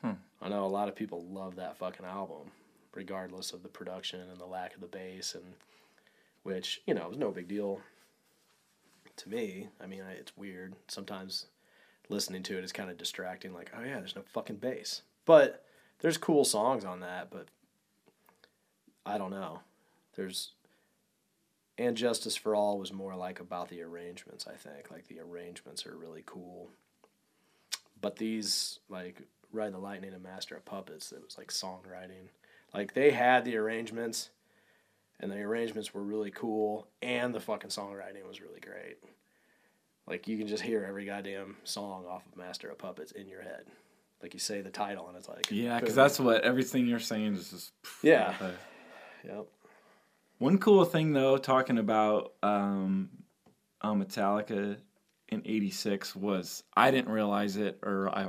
Hmm. 0.00 0.12
I 0.40 0.48
know 0.48 0.64
a 0.64 0.68
lot 0.68 0.88
of 0.88 0.94
people 0.94 1.24
love 1.24 1.56
that 1.56 1.76
fucking 1.76 2.06
album, 2.06 2.52
regardless 2.94 3.52
of 3.52 3.62
the 3.62 3.68
production 3.68 4.20
and 4.20 4.38
the 4.38 4.46
lack 4.46 4.74
of 4.74 4.80
the 4.80 4.86
bass, 4.86 5.34
and 5.34 5.54
which, 6.44 6.82
you 6.86 6.94
know, 6.94 7.08
was 7.08 7.18
no 7.18 7.32
big 7.32 7.48
deal 7.48 7.80
to 9.16 9.28
me. 9.28 9.68
I 9.82 9.86
mean, 9.86 10.02
I, 10.08 10.12
it's 10.12 10.36
weird. 10.36 10.76
Sometimes 10.86 11.46
listening 12.08 12.44
to 12.44 12.56
it 12.56 12.64
is 12.64 12.72
kind 12.72 12.90
of 12.90 12.96
distracting, 12.96 13.52
like, 13.52 13.72
oh 13.76 13.82
yeah, 13.82 13.98
there's 13.98 14.14
no 14.14 14.22
fucking 14.22 14.56
bass. 14.56 15.02
But 15.24 15.65
there's 16.00 16.18
cool 16.18 16.44
songs 16.44 16.84
on 16.84 17.00
that, 17.00 17.30
but 17.30 17.48
I 19.04 19.18
don't 19.18 19.30
know. 19.30 19.60
There's 20.16 20.52
and 21.78 21.96
Justice 21.96 22.36
for 22.36 22.54
All 22.54 22.78
was 22.78 22.92
more 22.92 23.14
like 23.14 23.38
about 23.38 23.68
the 23.68 23.82
arrangements, 23.82 24.46
I 24.46 24.56
think. 24.56 24.90
Like 24.90 25.08
the 25.08 25.20
arrangements 25.20 25.86
are 25.86 25.96
really 25.96 26.22
cool. 26.24 26.70
But 28.00 28.16
these 28.16 28.80
like 28.88 29.22
Ride 29.52 29.72
the 29.72 29.78
Lightning 29.78 30.12
and 30.12 30.22
Master 30.22 30.56
of 30.56 30.64
Puppets, 30.64 31.12
it 31.12 31.22
was 31.22 31.38
like 31.38 31.48
songwriting. 31.48 32.28
Like 32.74 32.94
they 32.94 33.10
had 33.10 33.44
the 33.44 33.56
arrangements 33.56 34.30
and 35.20 35.30
the 35.30 35.40
arrangements 35.40 35.94
were 35.94 36.02
really 36.02 36.30
cool 36.30 36.88
and 37.02 37.34
the 37.34 37.40
fucking 37.40 37.70
songwriting 37.70 38.26
was 38.26 38.40
really 38.40 38.60
great. 38.60 38.98
Like 40.06 40.28
you 40.28 40.38
can 40.38 40.46
just 40.46 40.62
hear 40.62 40.84
every 40.84 41.04
goddamn 41.04 41.56
song 41.64 42.06
off 42.06 42.26
of 42.26 42.38
Master 42.38 42.68
of 42.70 42.78
Puppets 42.78 43.12
in 43.12 43.28
your 43.28 43.42
head. 43.42 43.66
Like 44.22 44.34
you 44.34 44.40
say 44.40 44.60
the 44.60 44.70
title 44.70 45.08
and 45.08 45.16
it's 45.16 45.28
like 45.28 45.50
Yeah, 45.50 45.78
because 45.78 45.94
that's 45.94 46.18
what 46.18 46.42
everything 46.42 46.86
you're 46.86 46.98
saying 46.98 47.34
is 47.34 47.50
just. 47.50 47.72
Yeah. 48.02 48.34
Uh, 48.40 48.50
Yep. 49.26 49.46
One 50.38 50.58
cool 50.58 50.84
thing 50.84 51.12
though, 51.12 51.36
talking 51.38 51.78
about 51.78 52.34
um, 52.42 53.08
uh, 53.80 53.92
Metallica 53.92 54.76
in 55.28 55.42
'86 55.44 56.14
was 56.14 56.62
I 56.76 56.90
didn't 56.90 57.10
realize 57.10 57.56
it, 57.56 57.78
or 57.82 58.08
I 58.10 58.28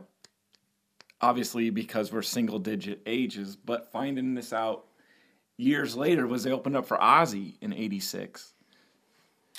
obviously 1.22 1.70
because 1.70 2.12
we're 2.12 2.22
single 2.22 2.60
digit 2.60 3.02
ages, 3.06 3.56
but 3.56 3.92
finding 3.92 4.34
this 4.34 4.54
out 4.54 4.86
years 5.58 5.96
later 5.96 6.26
was 6.26 6.44
they 6.44 6.52
opened 6.52 6.78
up 6.78 6.88
for 6.88 6.98
Ozzy 6.98 7.56
in 7.62 7.74
'86. 7.74 8.54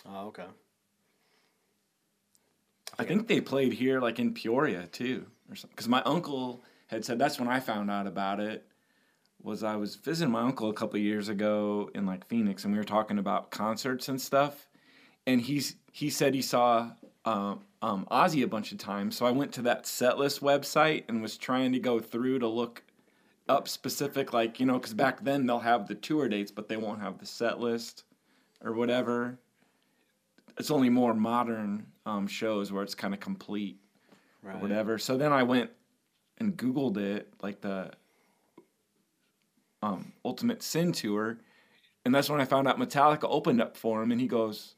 Oh, 0.06 0.28
okay. 0.28 0.46
I 2.98 3.04
think 3.04 3.28
they 3.28 3.40
played 3.40 3.74
here 3.74 4.00
like 4.00 4.18
in 4.18 4.34
Peoria 4.34 4.86
too, 4.86 5.26
or 5.50 5.54
something. 5.54 5.74
Because 5.74 5.88
my 5.88 6.02
uncle 6.02 6.62
had 6.88 7.04
said 7.04 7.18
that's 7.18 7.38
when 7.38 7.48
I 7.48 7.60
found 7.60 7.90
out 7.90 8.06
about 8.06 8.40
it. 8.40 8.66
Was 9.40 9.62
I 9.62 9.76
was 9.76 9.94
visiting 9.94 10.32
my 10.32 10.42
uncle 10.42 10.68
a 10.68 10.74
couple 10.74 10.98
years 10.98 11.28
ago 11.28 11.90
in 11.94 12.06
like 12.06 12.26
Phoenix, 12.26 12.64
and 12.64 12.72
we 12.72 12.78
were 12.78 12.84
talking 12.84 13.18
about 13.18 13.50
concerts 13.52 14.08
and 14.08 14.20
stuff, 14.20 14.68
and 15.26 15.40
he's 15.40 15.76
he 15.92 16.10
said 16.10 16.34
he 16.34 16.42
saw 16.42 16.90
um, 17.24 17.60
um, 17.80 18.06
Ozzy 18.10 18.42
a 18.42 18.48
bunch 18.48 18.72
of 18.72 18.78
times. 18.78 19.16
So 19.16 19.26
I 19.26 19.30
went 19.30 19.52
to 19.52 19.62
that 19.62 19.84
setlist 19.84 20.40
website 20.40 21.04
and 21.08 21.22
was 21.22 21.36
trying 21.36 21.72
to 21.72 21.78
go 21.78 22.00
through 22.00 22.40
to 22.40 22.48
look 22.48 22.82
up 23.48 23.68
specific 23.68 24.32
like 24.32 24.58
you 24.58 24.66
know 24.66 24.74
because 24.74 24.92
back 24.92 25.22
then 25.22 25.46
they'll 25.46 25.60
have 25.60 25.86
the 25.86 25.94
tour 25.94 26.28
dates, 26.28 26.50
but 26.50 26.68
they 26.68 26.76
won't 26.76 27.00
have 27.00 27.18
the 27.18 27.26
set 27.26 27.60
list 27.60 28.02
or 28.60 28.72
whatever 28.72 29.38
it's 30.58 30.70
only 30.70 30.90
more 30.90 31.14
modern 31.14 31.86
um, 32.04 32.26
shows 32.26 32.72
where 32.72 32.82
it's 32.82 32.94
kind 32.94 33.14
of 33.14 33.20
complete 33.20 33.78
or 34.48 34.58
whatever. 34.58 34.98
So 34.98 35.16
then 35.16 35.32
I 35.32 35.42
went 35.42 35.70
and 36.38 36.56
Googled 36.56 36.96
it, 36.96 37.32
like 37.42 37.60
the 37.60 37.92
um, 39.82 40.12
Ultimate 40.24 40.62
Sin 40.62 40.92
tour, 40.92 41.38
and 42.04 42.14
that's 42.14 42.30
when 42.30 42.40
I 42.40 42.44
found 42.44 42.68
out 42.68 42.78
Metallica 42.78 43.28
opened 43.28 43.60
up 43.60 43.76
for 43.76 44.02
him. 44.02 44.12
And 44.12 44.20
he 44.20 44.26
goes, 44.26 44.74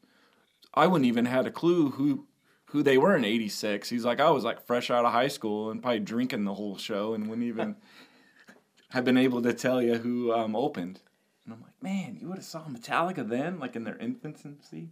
"I 0.73 0.87
wouldn't 0.87 1.07
even 1.07 1.25
had 1.25 1.45
a 1.45 1.51
clue 1.51 1.91
who 1.91 2.27
who 2.65 2.83
they 2.83 2.97
were 2.97 3.15
in 3.15 3.25
'86." 3.25 3.89
He's 3.89 4.05
like, 4.05 4.19
"I 4.19 4.29
was 4.31 4.43
like 4.43 4.65
fresh 4.65 4.89
out 4.89 5.05
of 5.05 5.11
high 5.11 5.27
school 5.27 5.71
and 5.71 5.81
probably 5.81 5.99
drinking 5.99 6.45
the 6.45 6.53
whole 6.53 6.77
show 6.77 7.13
and 7.13 7.27
wouldn't 7.27 7.47
even 7.47 7.75
have 8.89 9.05
been 9.05 9.17
able 9.17 9.41
to 9.41 9.53
tell 9.53 9.81
you 9.81 9.95
who 9.95 10.33
um, 10.33 10.55
opened." 10.55 10.99
And 11.45 11.53
I'm 11.53 11.61
like, 11.61 11.81
"Man, 11.81 12.17
you 12.19 12.27
would 12.27 12.37
have 12.37 12.45
saw 12.45 12.63
Metallica 12.65 13.27
then, 13.27 13.59
like 13.59 13.75
in 13.75 13.83
their 13.83 13.97
infancy." 13.97 14.89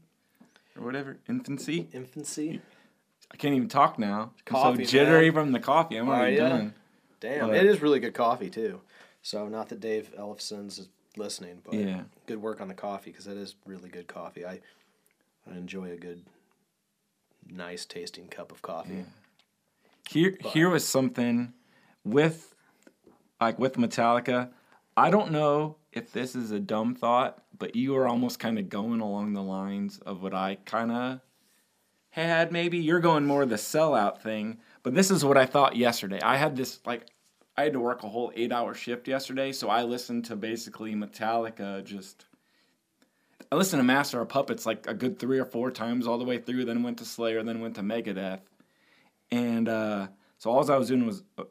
Or 0.77 0.85
whatever, 0.85 1.17
infancy. 1.27 1.89
Infancy. 1.91 2.61
I 3.31 3.37
can't 3.37 3.53
even 3.55 3.69
talk 3.69 3.99
now. 3.99 4.31
I'm 4.53 4.75
so 4.77 4.83
jittery 4.83 5.25
man. 5.25 5.33
from 5.33 5.51
the 5.51 5.59
coffee. 5.59 5.97
I'm 5.97 6.09
Are 6.09 6.15
already 6.19 6.37
ya? 6.37 6.49
done. 6.49 6.73
Damn, 7.19 7.47
But- 7.47 7.57
it 7.57 7.65
is 7.65 7.81
really 7.81 7.99
good 7.99 8.13
coffee 8.13 8.49
too. 8.49 8.81
So 9.21 9.47
not 9.47 9.69
that 9.69 9.79
Dave 9.79 10.13
Ellefson's 10.17 10.79
is 10.79 10.89
listening, 11.17 11.61
but 11.63 11.73
Yeah. 11.73 12.03
good 12.25 12.41
work 12.41 12.61
on 12.61 12.67
the 12.69 12.73
coffee 12.73 13.11
because 13.11 13.25
that 13.25 13.37
is 13.37 13.55
really 13.65 13.89
good 13.89 14.07
coffee. 14.07 14.45
I 14.45 14.61
I 15.49 15.55
enjoy 15.57 15.91
a 15.91 15.97
good, 15.97 16.25
nice 17.49 17.85
tasting 17.85 18.27
cup 18.27 18.51
of 18.51 18.61
coffee. 18.61 19.05
Here, 20.07 20.37
here 20.53 20.69
was 20.69 20.87
something 20.87 21.53
with, 22.03 22.53
like 23.41 23.57
with 23.57 23.73
Metallica. 23.75 24.51
I 24.95 25.09
don't 25.09 25.31
know 25.31 25.77
if 25.91 26.11
this 26.11 26.35
is 26.35 26.51
a 26.51 26.59
dumb 26.59 26.93
thought, 26.93 27.43
but 27.57 27.75
you 27.75 27.93
were 27.93 28.07
almost 28.07 28.37
kind 28.39 28.59
of 28.59 28.69
going 28.69 29.01
along 29.01 29.33
the 29.33 29.41
lines 29.41 29.97
of 29.99 30.21
what 30.21 30.33
I 30.35 30.55
kind 30.65 30.91
of 30.91 31.21
had. 32.09 32.51
Maybe 32.51 32.77
you're 32.77 32.99
going 32.99 33.25
more 33.25 33.45
the 33.45 33.55
sellout 33.55 34.19
thing, 34.21 34.59
but 34.83 34.93
this 34.93 35.11
is 35.11 35.23
what 35.23 35.37
I 35.37 35.45
thought 35.45 35.75
yesterday. 35.75 36.19
I 36.21 36.37
had 36.37 36.55
this 36.55 36.79
like, 36.85 37.05
I 37.57 37.63
had 37.63 37.73
to 37.73 37.79
work 37.79 38.03
a 38.03 38.09
whole 38.09 38.31
eight-hour 38.35 38.73
shift 38.73 39.07
yesterday, 39.07 39.51
so 39.51 39.69
I 39.69 39.83
listened 39.83 40.25
to 40.25 40.35
basically 40.35 40.95
Metallica 40.95 41.83
just. 41.83 42.25
I 43.51 43.55
listened 43.55 43.79
to 43.79 43.83
Master 43.83 44.21
of 44.21 44.29
Puppets 44.29 44.65
like 44.65 44.85
a 44.85 44.93
good 44.93 45.17
three 45.17 45.39
or 45.39 45.45
four 45.45 45.71
times 45.71 46.05
all 46.05 46.19
the 46.19 46.25
way 46.25 46.37
through, 46.37 46.65
then 46.65 46.83
went 46.83 46.99
to 46.99 47.05
Slayer, 47.05 47.41
then 47.41 47.61
went 47.61 47.75
to 47.75 47.81
Megadeth. 47.81 48.41
And 49.31 49.67
uh, 49.67 50.07
so 50.37 50.51
all 50.51 50.71
I 50.71 50.77
was 50.77 50.89
doing 50.89 51.05
was 51.05 51.23
uh, 51.37 51.45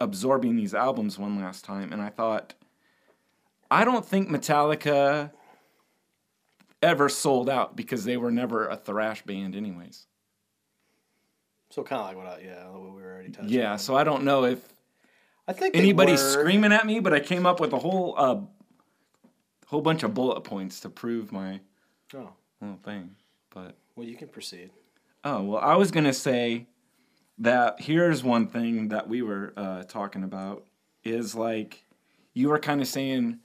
absorbing 0.00 0.56
these 0.56 0.74
albums 0.74 1.18
one 1.18 1.40
last 1.40 1.64
time, 1.64 1.92
and 1.92 2.02
I 2.02 2.08
thought 2.08 2.54
I 3.70 3.84
don't 3.84 4.04
think 4.04 4.28
Metallica 4.28 5.30
ever 6.82 7.08
sold 7.08 7.48
out 7.48 7.76
because 7.76 8.04
they 8.04 8.16
were 8.16 8.30
never 8.30 8.68
a 8.68 8.76
thrash 8.76 9.22
band, 9.22 9.54
anyways. 9.56 10.06
So 11.70 11.82
kind 11.82 12.00
of 12.00 12.06
like 12.08 12.16
what 12.16 12.26
I, 12.26 12.42
yeah, 12.44 12.68
what 12.70 12.94
we 12.94 13.02
were 13.02 13.12
already 13.12 13.30
touching. 13.30 13.50
Yeah, 13.50 13.72
on. 13.72 13.78
so 13.78 13.96
I 13.96 14.04
don't 14.04 14.24
know 14.24 14.44
if 14.44 14.60
I 15.48 15.52
think 15.52 15.76
anybody's 15.76 16.20
screaming 16.22 16.72
at 16.72 16.86
me, 16.86 17.00
but 17.00 17.12
I 17.12 17.20
came 17.20 17.44
up 17.46 17.60
with 17.60 17.72
a 17.72 17.78
whole 17.78 18.14
uh, 18.16 18.40
whole 19.66 19.80
bunch 19.82 20.02
of 20.02 20.14
bullet 20.14 20.42
points 20.42 20.80
to 20.80 20.88
prove 20.88 21.32
my 21.32 21.60
Oh, 22.14 22.30
little 22.60 22.78
thing. 22.84 23.16
But 23.50 23.76
well, 23.96 24.06
you 24.06 24.16
can 24.16 24.28
proceed. 24.28 24.70
oh 25.24 25.42
well, 25.42 25.60
I 25.60 25.74
was 25.76 25.90
gonna 25.90 26.12
say 26.12 26.66
that 27.38 27.80
here's 27.80 28.22
one 28.22 28.46
thing 28.46 28.88
that 28.88 29.08
we 29.08 29.22
were 29.22 29.52
uh, 29.56 29.82
talking 29.82 30.22
about 30.22 30.64
is 31.04 31.34
like 31.34 31.84
you 32.32 32.48
were 32.48 32.58
kind 32.58 32.80
of 32.80 32.86
saying 32.86 33.40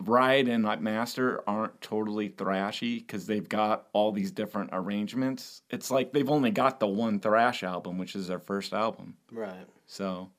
Ride 0.00 0.48
and 0.48 0.64
like 0.64 0.80
Master 0.80 1.42
aren't 1.48 1.80
totally 1.80 2.28
thrashy 2.30 2.98
because 2.98 3.26
they've 3.26 3.48
got 3.48 3.88
all 3.92 4.12
these 4.12 4.30
different 4.30 4.70
arrangements. 4.72 5.62
It's 5.70 5.90
like 5.90 6.12
they've 6.12 6.30
only 6.30 6.50
got 6.50 6.78
the 6.80 6.86
one 6.86 7.18
thrash 7.20 7.62
album, 7.62 7.98
which 7.98 8.14
is 8.14 8.28
their 8.28 8.38
first 8.38 8.72
album. 8.72 9.16
Right. 9.32 9.66
So 9.86 10.30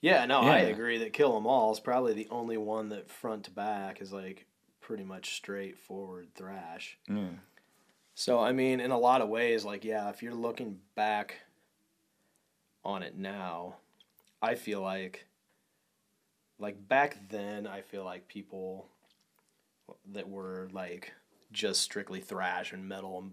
Yeah, 0.00 0.26
no, 0.26 0.40
I 0.40 0.58
agree 0.58 0.98
that 0.98 1.12
Kill 1.12 1.36
'Em 1.36 1.46
All 1.46 1.72
is 1.72 1.80
probably 1.80 2.12
the 2.12 2.28
only 2.30 2.56
one 2.56 2.88
that 2.90 3.10
front 3.10 3.44
to 3.44 3.50
back 3.50 4.00
is 4.00 4.12
like 4.12 4.46
pretty 4.80 5.04
much 5.04 5.34
straightforward 5.36 6.34
thrash. 6.34 6.98
yeah, 7.08 7.38
So 8.14 8.40
I 8.40 8.52
mean, 8.52 8.80
in 8.80 8.90
a 8.90 8.98
lot 8.98 9.20
of 9.20 9.28
ways, 9.28 9.64
like 9.64 9.84
yeah, 9.84 10.08
if 10.10 10.22
you're 10.22 10.34
looking 10.34 10.80
back 10.96 11.42
on 12.84 13.02
it 13.02 13.16
now, 13.16 13.76
I 14.42 14.54
feel 14.56 14.80
like 14.80 15.27
like 16.58 16.88
back 16.88 17.16
then, 17.30 17.66
I 17.66 17.82
feel 17.82 18.04
like 18.04 18.28
people 18.28 18.86
that 20.12 20.28
were 20.28 20.68
like 20.72 21.12
just 21.52 21.80
strictly 21.80 22.20
thrash 22.20 22.72
and 22.72 22.86
metal 22.86 23.18
and 23.18 23.32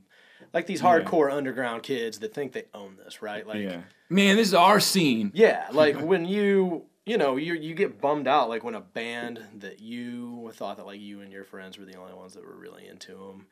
like 0.53 0.67
these 0.67 0.81
hardcore 0.81 1.31
underground 1.31 1.83
kids 1.83 2.19
that 2.19 2.33
think 2.33 2.53
they 2.53 2.65
own 2.73 2.97
this, 3.03 3.21
right? 3.21 3.45
Like 3.45 3.61
yeah, 3.61 3.81
man, 4.09 4.35
this 4.37 4.49
is 4.49 4.53
our 4.53 4.79
scene. 4.79 5.31
yeah, 5.33 5.67
like 5.71 5.99
when 5.99 6.25
you 6.25 6.85
you 7.05 7.17
know 7.17 7.35
you 7.35 7.53
you 7.53 7.73
get 7.73 7.99
bummed 8.01 8.27
out 8.27 8.49
like 8.49 8.63
when 8.63 8.75
a 8.75 8.81
band 8.81 9.39
that 9.59 9.79
you 9.79 10.51
thought 10.55 10.77
that 10.77 10.85
like 10.85 10.99
you 10.99 11.21
and 11.21 11.31
your 11.31 11.43
friends 11.43 11.77
were 11.77 11.85
the 11.85 11.97
only 11.97 12.13
ones 12.13 12.33
that 12.33 12.45
were 12.45 12.55
really 12.55 12.87
into 12.87 13.13
them, 13.13 13.47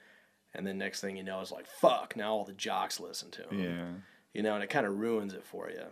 and 0.54 0.66
then 0.66 0.78
next 0.78 1.02
thing 1.02 1.18
you 1.18 1.24
know 1.24 1.42
it's 1.42 1.52
like 1.52 1.68
fuck 1.68 2.16
now 2.16 2.34
all 2.34 2.46
the 2.46 2.54
jocks 2.54 3.00
listen 3.00 3.32
to 3.32 3.42
them. 3.44 3.60
Yeah, 3.60 3.86
you 4.34 4.44
know, 4.44 4.56
and 4.56 4.64
it 4.64 4.70
kind 4.70 4.86
of 4.86 4.98
ruins 4.98 5.34
it 5.34 5.44
for 5.44 5.70
you. 5.70 5.84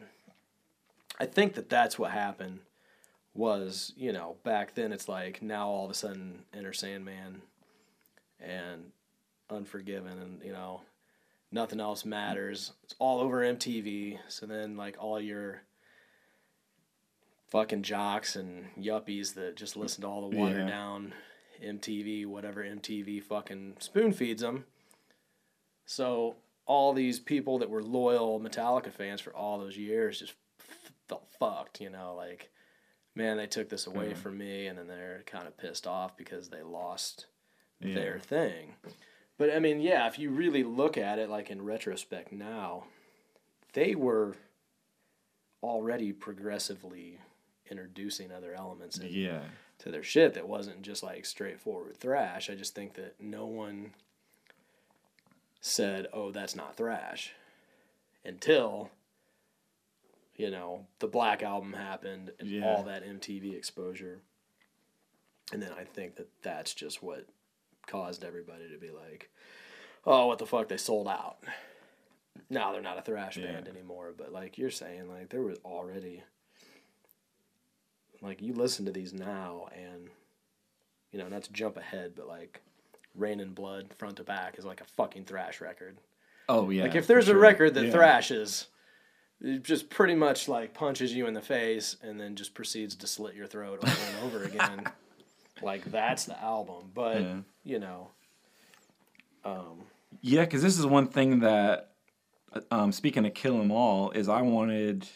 I 1.20 1.26
think 1.26 1.54
that 1.56 1.70
that's 1.70 2.00
what 2.00 2.12
happened. 2.12 2.60
Was 3.34 3.94
you 3.96 4.12
know 4.12 4.36
back 4.44 4.76
then 4.76 4.91
it's 4.91 5.08
like 5.08 5.41
now 5.41 5.67
all 5.67 5.86
of 5.86 5.91
a 5.91 5.94
sudden 5.94 6.39
Enter 6.54 6.74
Sandman 6.74 7.41
and 8.39 8.91
Unforgiven 9.50 10.17
and 10.20 10.41
you 10.44 10.52
know 10.52 10.82
nothing 11.52 11.80
else 11.80 12.04
matters. 12.06 12.74
It's 12.84 12.96
all 13.00 13.20
over 13.22 13.39
MTV. 13.41 14.20
So 14.28 14.46
then 14.46 14.76
like 14.76 14.98
all 15.00 15.20
your 15.20 15.62
fucking 17.50 17.84
jocks 17.84 18.36
and 18.36 18.65
yuppies 18.80 19.34
that 19.36 19.56
just 19.56 19.76
listen 19.76 20.02
to 20.02 20.08
all 20.08 20.30
the 20.30 20.38
watered 20.38 20.60
Yeah. 20.60 20.67
down 20.67 21.13
MTV, 21.62 22.26
whatever 22.26 22.63
MTV 22.63 23.22
fucking 23.24 23.76
spoon 23.80 24.12
feeds 24.13 24.41
them. 24.41 24.65
So 25.86 26.36
all 26.65 26.94
these 26.94 27.20
people 27.20 27.60
that 27.60 27.70
were 27.70 27.84
loyal 27.84 28.39
Metallica 28.39 28.91
fans 28.91 29.20
for 29.22 29.36
all 29.36 29.60
those 29.60 29.78
years 29.78 30.20
just 30.20 30.34
felt 31.08 31.28
fucked, 31.39 31.82
you 31.82 31.89
know, 31.89 32.15
like 32.15 32.50
man, 33.15 33.38
they 33.38 33.47
took 33.47 33.69
this 33.69 33.88
away 33.88 34.13
from 34.13 34.38
me 34.38 34.67
and 34.67 34.78
then 34.78 34.88
they're 34.88 35.24
kind 35.26 35.47
of 35.47 35.58
pissed 35.58 35.86
off 35.88 36.15
because 36.17 36.50
they 36.50 36.62
lost 36.62 37.26
their 37.80 38.19
thing. 38.19 38.76
But 39.38 39.54
I 39.56 39.60
mean, 39.60 39.80
yeah, 39.80 40.08
if 40.08 40.19
you 40.19 40.30
really 40.30 40.63
look 40.63 40.97
at 40.97 41.19
it 41.19 41.30
like 41.30 41.50
in 41.50 41.65
retrospect 41.65 42.32
now, 42.32 42.86
they 43.74 43.95
were 43.95 44.36
already 45.63 46.12
progressively 46.13 47.17
introducing 47.69 48.32
other 48.32 48.54
elements 48.54 48.97
in, 48.97 49.08
yeah, 49.12 49.41
to 49.80 49.89
their 49.89 50.04
shit 50.04 50.34
that 50.34 50.47
wasn't 50.47 50.82
just 50.82 51.02
like 51.02 51.26
straightforward 51.26 51.97
thrash. 51.97 52.50
I 52.50 52.56
just 52.56 52.76
think 52.76 52.93
that 52.95 53.15
no 53.19 53.45
one 53.45 53.93
said, 55.60 56.08
"Oh, 56.13 56.32
that's 56.32 56.56
not 56.56 56.76
thrash," 56.76 57.34
until 58.26 58.91
you 60.36 60.50
know 60.50 60.86
the 61.00 61.08
Black 61.08 61.44
album 61.44 61.74
happened 61.74 62.32
and 62.39 62.50
Yeah. 62.50 62.65
all 62.65 62.84
that 62.84 63.04
MTV 63.04 63.56
exposure, 63.56 64.22
and 65.52 65.62
then 65.62 65.72
I 65.74 65.84
think 65.84 66.15
that 66.15 66.30
that's 66.41 66.74
just 66.74 67.02
what 67.04 67.28
caused 67.88 68.24
everybody 68.24 68.70
to 68.70 68.78
be 68.78 68.91
like, 68.91 69.30
"Oh, 70.06 70.28
what 70.28 70.38
the 70.39 70.46
fuck? 70.46 70.67
They 70.70 70.78
sold 70.78 71.08
out." 71.08 71.38
Now 72.50 72.72
they're 72.72 72.82
not 72.82 72.98
a 72.98 73.02
thrash 73.02 73.38
Yeah. 73.38 73.52
band 73.52 73.67
anymore, 73.67 74.13
but 74.17 74.32
like 74.32 74.58
you're 74.58 74.70
saying, 74.72 75.10
like 75.10 75.30
there 75.30 75.41
was 75.41 75.58
already 75.65 76.24
like 78.22 78.41
you 78.41 78.54
listen 78.54 78.86
to 78.86 78.91
these 78.91 79.13
now 79.13 79.67
and 79.76 80.10
you 81.12 81.20
know 81.20 81.28
not 81.28 81.44
to 81.44 81.52
jump 81.54 81.76
ahead 81.78 82.13
but 82.15 82.28
like 82.28 82.62
Reign 83.15 83.39
in 83.39 83.54
Blood 83.54 83.94
front 83.98 84.17
to 84.17 84.24
back 84.24 84.58
is 84.60 84.65
like 84.65 84.80
a 84.82 84.86
fucking 84.86 85.26
thrash 85.26 85.60
record 85.60 85.98
oh 86.48 86.70
yeah. 86.70 86.84
like 86.84 86.96
if 86.96 87.08
there's 87.08 87.28
a 87.28 87.32
sure. 87.32 87.39
record 87.39 87.74
that 87.74 87.86
Yeah. 87.86 87.91
thrashes 87.91 88.67
it 89.43 89.63
just 89.63 89.89
pretty 89.89 90.15
much 90.15 90.47
like 90.47 90.73
punches 90.73 91.13
you 91.13 91.25
in 91.27 91.34
the 91.34 91.41
face 91.41 91.97
and 92.04 92.19
then 92.19 92.36
just 92.36 92.54
proceeds 92.54 92.95
to 92.95 93.08
slit 93.08 93.36
your 93.36 93.47
throat 93.47 93.80
over 93.84 94.01
and 94.08 94.25
over 94.25 94.43
again 94.51 94.84
like 95.62 95.84
that's 95.86 96.25
the 96.25 96.39
album 96.41 96.91
but 96.93 97.21
Yeah. 97.21 97.38
you 97.63 97.80
know 97.80 98.10
um 99.43 99.82
Yeah, 100.21 100.41
because 100.45 100.62
this 100.62 100.77
is 100.77 100.86
one 100.86 101.08
thing 101.08 101.39
that, 101.39 101.91
um, 102.69 102.91
speaking 102.91 103.25
of 103.25 103.34
Kill 103.34 103.60
'Em 103.60 103.71
All, 103.71 104.12
is 104.12 104.27
I 104.30 104.41
wanted 104.41 105.08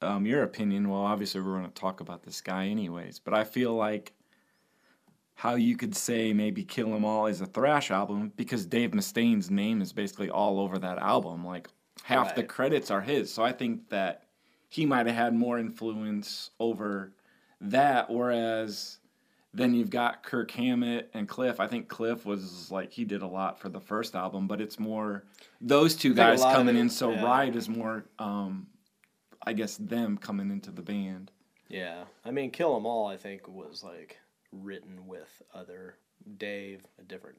um, 0.00 0.26
your 0.26 0.42
opinion. 0.44 0.88
Well, 0.88 1.00
obviously, 1.02 1.40
we're 1.40 1.58
going 1.58 1.64
to 1.66 1.80
talk 1.80 2.00
about 2.00 2.22
this 2.22 2.40
guy 2.40 2.66
anyways, 2.68 3.18
but 3.18 3.34
I 3.34 3.44
feel 3.44 3.74
like 3.74 4.12
how 5.34 5.54
you 5.56 5.76
could 5.76 5.94
say 5.94 6.32
maybe 6.32 6.64
Kill 6.64 6.94
'Em 6.94 7.04
All 7.04 7.26
is 7.26 7.40
a 7.40 7.46
thrash 7.46 7.90
album 7.90 8.32
because 8.36 8.64
Dave 8.66 8.94
Mustaine's 8.94 9.50
name 9.50 9.82
is 9.82 9.92
basically 9.92 10.30
all 10.30 10.58
over 10.60 10.78
that 10.78 10.98
album. 10.98 11.44
Like, 11.46 11.68
half 12.08 12.34
the 12.34 12.42
credits 12.42 12.90
are 12.90 13.00
his. 13.00 13.32
So 13.32 13.42
I 13.42 13.52
think 13.52 13.88
that 13.90 14.22
he 14.68 14.86
might 14.86 15.06
have 15.06 15.16
had 15.16 15.34
more 15.34 15.58
influence 15.58 16.50
over 16.58 17.12
that, 17.60 18.10
whereas 18.10 18.98
then 19.54 19.74
you've 19.74 19.90
got 19.90 20.22
Kirk 20.22 20.50
Hammett 20.50 21.10
and 21.14 21.28
Cliff. 21.28 21.58
I 21.60 21.66
think 21.66 21.88
Cliff 21.88 22.24
was 22.26 22.70
like 22.70 22.92
he 22.92 23.04
did 23.04 23.22
a 23.22 23.26
lot 23.26 23.58
for 23.58 23.68
the 23.68 23.80
first 23.80 24.14
album, 24.14 24.46
but 24.46 24.60
it's 24.60 24.78
more 24.78 25.24
those 25.60 25.94
two 25.96 26.14
guys 26.14 26.42
coming 26.42 26.76
in. 26.76 26.88
So 26.90 27.10
yeah. 27.10 27.24
Ride 27.24 27.56
is 27.56 27.68
more, 27.68 28.04
um, 28.18 28.68
I 29.42 29.52
guess, 29.54 29.76
them 29.76 30.18
coming 30.18 30.50
into 30.50 30.70
the 30.70 30.82
band. 30.82 31.30
yeah 31.68 32.04
i 32.24 32.30
mean 32.30 32.50
kill 32.50 32.74
'em 32.76 32.86
all 32.86 33.06
i 33.06 33.16
think 33.18 33.46
was 33.46 33.84
like 33.84 34.16
written 34.52 35.06
with 35.06 35.42
other 35.52 35.96
dave 36.38 36.80
a 36.98 37.02
different 37.02 37.36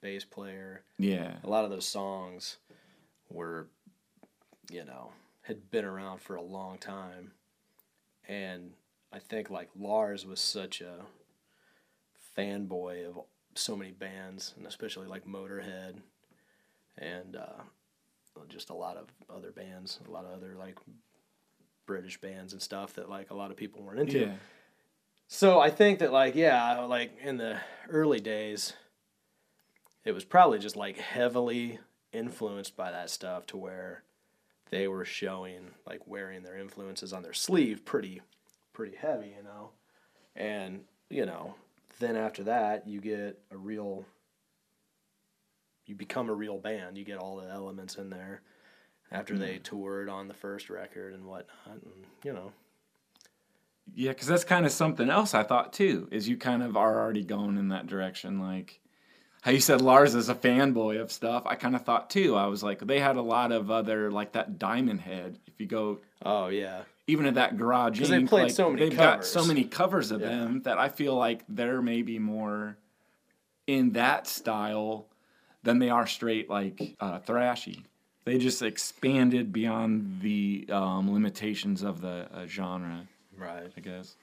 bass 0.00 0.24
player 0.24 0.82
Yeah, 0.98 1.34
a 1.44 1.48
lot 1.48 1.64
of 1.64 1.70
those 1.70 1.86
songs 1.86 2.56
were, 3.30 3.68
you 4.70 4.84
know, 4.84 5.12
had 5.42 5.70
been 5.70 5.84
around 5.84 6.20
for 6.20 6.36
a 6.36 6.42
long 6.42 6.78
time. 6.78 7.32
And 8.26 8.72
I 9.12 9.18
think 9.18 9.50
like 9.50 9.70
Lars 9.78 10.26
was 10.26 10.40
such 10.40 10.80
a 10.80 11.04
fanboy 12.36 13.08
of 13.08 13.20
so 13.54 13.74
many 13.76 13.90
bands, 13.90 14.54
and 14.56 14.66
especially 14.66 15.06
like 15.06 15.26
Motorhead 15.26 15.94
and 16.96 17.36
uh, 17.36 17.62
just 18.48 18.70
a 18.70 18.74
lot 18.74 18.96
of 18.96 19.08
other 19.34 19.50
bands, 19.50 19.98
a 20.06 20.10
lot 20.10 20.24
of 20.24 20.32
other 20.32 20.54
like 20.58 20.76
British 21.86 22.20
bands 22.20 22.52
and 22.52 22.62
stuff 22.62 22.94
that 22.94 23.08
like 23.08 23.30
a 23.30 23.34
lot 23.34 23.50
of 23.50 23.56
people 23.56 23.82
weren't 23.82 24.00
into. 24.00 24.20
yeah, 24.20 24.34
So 25.26 25.58
I 25.58 25.70
think 25.70 26.00
that 26.00 26.12
like 26.12 26.34
yeah, 26.34 26.80
like 26.80 27.18
in 27.22 27.38
the 27.38 27.58
early 27.88 28.20
days, 28.20 28.74
it 30.04 30.12
was 30.12 30.24
probably 30.24 30.58
just 30.58 30.76
like 30.76 30.98
heavily 30.98 31.78
influenced 32.12 32.76
by 32.76 32.90
that 32.90 33.10
stuff 33.10 33.46
to 33.46 33.56
where 33.56 34.02
they 34.70 34.88
were 34.88 35.04
showing 35.04 35.70
like 35.86 36.06
wearing 36.06 36.42
their 36.42 36.58
influences 36.58 37.12
on 37.12 37.22
their 37.22 37.32
sleeve 37.32 37.84
pretty 37.84 38.20
pretty 38.72 38.96
heavy, 38.96 39.34
you 39.36 39.42
know. 39.42 39.70
And, 40.36 40.84
you 41.10 41.26
know, 41.26 41.54
then 41.98 42.16
after 42.16 42.44
that 42.44 42.86
you 42.86 43.00
get 43.00 43.40
a 43.50 43.56
real 43.56 44.04
you 45.86 45.94
become 45.94 46.28
a 46.28 46.34
real 46.34 46.58
band. 46.58 46.98
You 46.98 47.04
get 47.04 47.18
all 47.18 47.36
the 47.36 47.48
elements 47.48 47.96
in 47.96 48.10
there 48.10 48.42
after 49.10 49.38
they 49.38 49.56
hmm. 49.56 49.62
toured 49.62 50.08
on 50.08 50.28
the 50.28 50.34
first 50.34 50.68
record 50.68 51.14
and 51.14 51.24
whatnot 51.24 51.82
and 51.82 52.04
you 52.24 52.32
know. 52.32 52.52
yeah. 53.94 54.10
Because 54.10 54.28
that's 54.28 54.44
kind 54.44 54.66
of 54.66 54.72
something 54.72 55.08
else 55.08 55.34
I 55.34 55.42
thought 55.42 55.72
too. 55.72 56.08
Is 56.10 56.28
you 56.28 56.36
kind 56.36 56.62
of 56.62 56.76
are 56.76 57.00
already 57.00 57.24
going 57.24 57.56
in 57.56 57.68
that 57.68 57.86
direction, 57.86 58.38
like. 58.38 58.80
How 59.42 59.50
you 59.52 59.60
said 59.60 59.80
Lars 59.80 60.14
is 60.14 60.28
a 60.28 60.34
fanboy 60.34 61.00
of 61.00 61.12
stuff. 61.12 61.44
I 61.46 61.54
kind 61.54 61.74
of 61.76 61.82
thought 61.84 62.10
too. 62.10 62.34
I 62.36 62.46
was 62.46 62.62
like, 62.62 62.80
they 62.80 63.00
had 63.00 63.16
a 63.16 63.22
lot 63.22 63.52
of 63.52 63.70
other 63.70 64.10
like 64.10 64.32
that 64.32 64.58
Diamond 64.58 65.00
Head. 65.00 65.38
If 65.46 65.54
you 65.60 65.66
go 65.66 65.98
Oh 66.24 66.48
yeah. 66.48 66.82
even 67.06 67.24
at 67.26 67.34
that 67.34 67.56
garage, 67.56 67.98
'Cause 67.98 68.08
they 68.08 68.24
played 68.24 68.42
like, 68.44 68.52
so 68.52 68.70
many. 68.70 68.88
They've 68.88 68.98
got 68.98 69.24
so 69.24 69.44
many 69.44 69.64
covers 69.64 70.10
of 70.10 70.20
Yeah. 70.20 70.28
them 70.28 70.62
that 70.62 70.78
I 70.78 70.88
feel 70.88 71.14
like 71.14 71.42
they're 71.48 71.80
maybe 71.82 72.18
more 72.18 72.76
in 73.66 73.92
that 73.92 74.26
style 74.26 75.06
than 75.62 75.78
they 75.78 75.90
are 75.90 76.06
straight 76.06 76.48
like 76.50 76.96
uh, 77.00 77.18
thrashy. 77.20 77.82
They 78.24 78.38
just 78.38 78.60
expanded 78.62 79.52
beyond 79.52 80.20
the 80.20 80.66
um, 80.70 81.12
limitations 81.12 81.82
of 81.82 82.00
the 82.00 82.28
uh, 82.32 82.46
genre, 82.46 83.06
Right. 83.36 83.70
I 83.76 83.80
guess. 83.80 84.16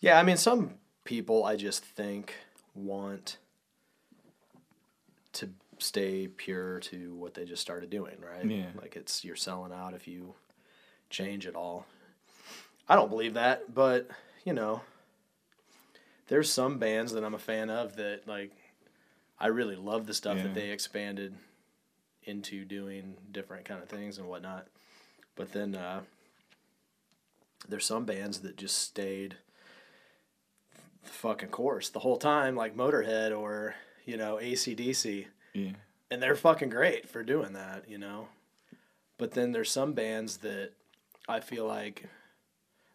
Yeah, 0.00 0.18
I 0.18 0.22
mean, 0.22 0.36
some 0.36 0.74
people 1.04 1.44
I 1.44 1.56
just 1.56 1.82
think 1.84 2.34
want 2.74 3.38
to 5.34 5.50
stay 5.78 6.28
pure 6.28 6.78
to 6.80 7.14
what 7.14 7.34
they 7.34 7.44
just 7.44 7.62
started 7.62 7.90
doing, 7.90 8.16
right? 8.20 8.44
Yeah. 8.48 8.66
Like 8.80 8.96
it's 8.96 9.24
you're 9.24 9.36
selling 9.36 9.72
out 9.72 9.94
if 9.94 10.06
you 10.06 10.34
change 11.10 11.46
at 11.46 11.54
all. 11.56 11.86
I 12.88 12.94
don't 12.96 13.08
believe 13.10 13.34
that, 13.34 13.74
but 13.74 14.08
you 14.44 14.52
know, 14.52 14.82
there's 16.28 16.50
some 16.52 16.78
bands 16.78 17.12
that 17.12 17.24
I'm 17.24 17.34
a 17.34 17.38
fan 17.38 17.70
of 17.70 17.96
that 17.96 18.26
like 18.26 18.52
I 19.40 19.48
really 19.48 19.76
love 19.76 20.06
the 20.06 20.14
stuff 20.14 20.36
Yeah. 20.36 20.44
that 20.44 20.54
they 20.54 20.70
expanded 20.70 21.34
into 22.24 22.64
doing 22.64 23.16
different 23.32 23.64
kind 23.64 23.82
of 23.82 23.88
things 23.88 24.18
and 24.18 24.28
whatnot. 24.28 24.68
But 25.34 25.52
then 25.52 25.74
uh, 25.74 26.02
there's 27.68 27.86
some 27.86 28.04
bands 28.04 28.40
that 28.40 28.56
just 28.56 28.78
stayed 28.78 29.36
the 31.02 31.10
fucking 31.10 31.48
course 31.48 31.88
the 31.88 31.98
whole 32.00 32.18
time, 32.18 32.54
like 32.54 32.76
Motorhead 32.76 33.36
or 33.36 33.74
you 34.04 34.16
know 34.16 34.36
ACDC, 34.42 35.26
Yeah. 35.54 35.72
and 36.10 36.22
they're 36.22 36.34
fucking 36.36 36.68
great 36.70 37.08
for 37.08 37.22
doing 37.22 37.52
that, 37.54 37.88
you 37.88 37.98
know. 37.98 38.28
But 39.18 39.32
then 39.32 39.52
there's 39.52 39.70
some 39.70 39.92
bands 39.92 40.38
that 40.38 40.70
I 41.28 41.40
feel 41.40 41.66
like, 41.66 42.08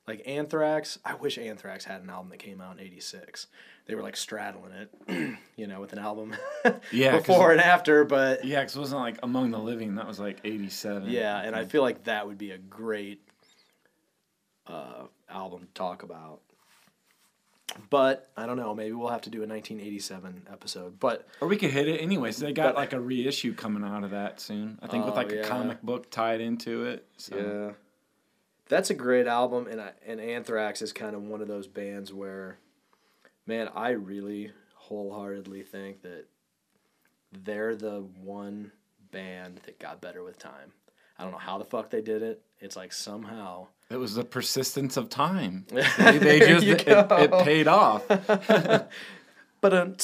like 0.08 0.22
Anthrax. 0.28 1.00
I 1.06 1.16
wish 1.16 1.38
Anthrax 1.38 1.86
had 1.86 2.02
an 2.02 2.10
album 2.10 2.30
that 2.30 2.40
came 2.40 2.60
out 2.62 2.78
in 2.78 2.84
'86. 2.86 3.48
They 3.86 3.96
were 3.96 4.02
like 4.02 4.18
straddling 4.18 4.74
it, 4.74 5.38
you 5.56 5.66
know, 5.68 5.80
with 5.80 5.94
an 5.94 6.00
album 6.00 6.36
Yeah, 6.92 7.18
before 7.18 7.54
and 7.54 7.62
after. 7.62 8.04
But 8.04 8.44
Yeah, 8.44 8.60
because 8.60 8.76
it 8.76 8.80
wasn't 8.80 9.00
like 9.00 9.18
Among 9.24 9.52
the 9.52 9.60
Living. 9.60 9.96
That 9.96 10.06
was 10.08 10.20
like 10.20 10.40
87. 10.44 11.10
yeah, 11.10 11.40
and 11.42 11.56
I 11.56 11.64
feel 11.64 11.82
like 11.84 12.04
that 12.04 12.28
would 12.28 12.38
be 12.38 12.52
a 12.52 12.58
great 12.58 13.22
uh, 14.68 15.04
album 15.30 15.62
to 15.62 15.74
talk 15.74 16.04
about. 16.04 16.42
But 17.90 18.30
I 18.36 18.46
don't 18.46 18.58
know. 18.58 18.74
Maybe 18.74 18.92
we'll 18.94 19.10
have 19.10 19.22
to 19.22 19.30
do 19.30 19.40
a 19.44 19.48
1987 19.48 20.48
episode. 20.52 21.00
But 21.00 21.28
Or 21.42 21.48
we 21.48 21.58
could 21.58 21.72
hit 21.72 21.88
it 21.88 21.98
anyways. 22.02 22.38
They 22.38 22.52
got 22.54 22.70
But- 22.74 22.76
like 22.76 22.94
a 22.94 23.00
reissue 23.00 23.54
coming 23.54 23.84
out 23.84 24.04
of 24.04 24.12
that 24.12 24.40
soon. 24.40 24.80
I 24.82 24.88
think 24.88 25.06
with 25.06 25.14
Oh, 25.14 25.18
like 25.18 25.32
yeah. 25.32 25.42
a 25.42 25.44
comic 25.48 25.82
book 25.82 26.10
tied 26.10 26.42
into 26.42 26.86
it. 26.86 27.06
So. 27.18 27.36
yeah, 27.38 27.74
that's 28.68 28.90
a 28.90 28.94
great 28.96 29.28
album. 29.28 29.68
And 29.68 29.80
I, 29.82 29.92
and 30.06 30.20
Anthrax 30.20 30.82
is 30.82 30.92
kind 30.94 31.16
of 31.16 31.24
one 31.24 31.42
of 31.42 31.48
those 31.48 31.68
bands 31.68 32.12
where, 32.14 32.58
man, 33.46 33.70
I 33.76 33.90
really 33.92 34.52
wholeheartedly 34.76 35.64
think 35.64 36.02
that 36.04 36.26
they're 37.32 37.76
the 37.76 38.02
one 38.24 38.72
band 39.12 39.62
that 39.66 39.80
got 39.80 40.02
better 40.02 40.24
with 40.24 40.40
time. 40.40 40.72
I 41.20 41.24
don't 41.24 41.32
know 41.32 41.38
how 41.38 41.58
the 41.58 41.66
fuck 41.66 41.90
they 41.90 42.02
did 42.02 42.22
it. 42.22 42.42
It's 42.60 42.76
like 42.76 42.94
somehow 42.94 43.68
It 43.90 43.98
was 43.98 44.16
the 44.16 44.24
persistence 44.24 44.98
of 44.98 45.10
time. 45.10 45.66
They, 45.72 45.82
There 45.98 46.20
they 46.20 46.40
just 46.40 46.66
you 46.66 46.74
it, 46.74 46.88
it 46.88 47.32
paid 47.44 47.68
off. 47.68 48.06
But 49.60 49.74
um, 49.74 49.96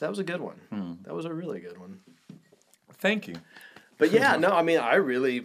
that 0.00 0.10
was 0.10 0.18
a 0.18 0.24
good 0.24 0.42
one. 0.42 0.60
Hmm. 0.68 0.92
That 1.04 1.14
was 1.14 1.24
a 1.24 1.32
really 1.32 1.58
good 1.60 1.78
one. 1.78 2.00
Thank 2.98 3.28
you. 3.28 3.36
But 3.96 4.12
yeah, 4.12 4.36
no, 4.36 4.50
I 4.50 4.62
mean, 4.62 4.78
I 4.78 4.96
really, 4.96 5.44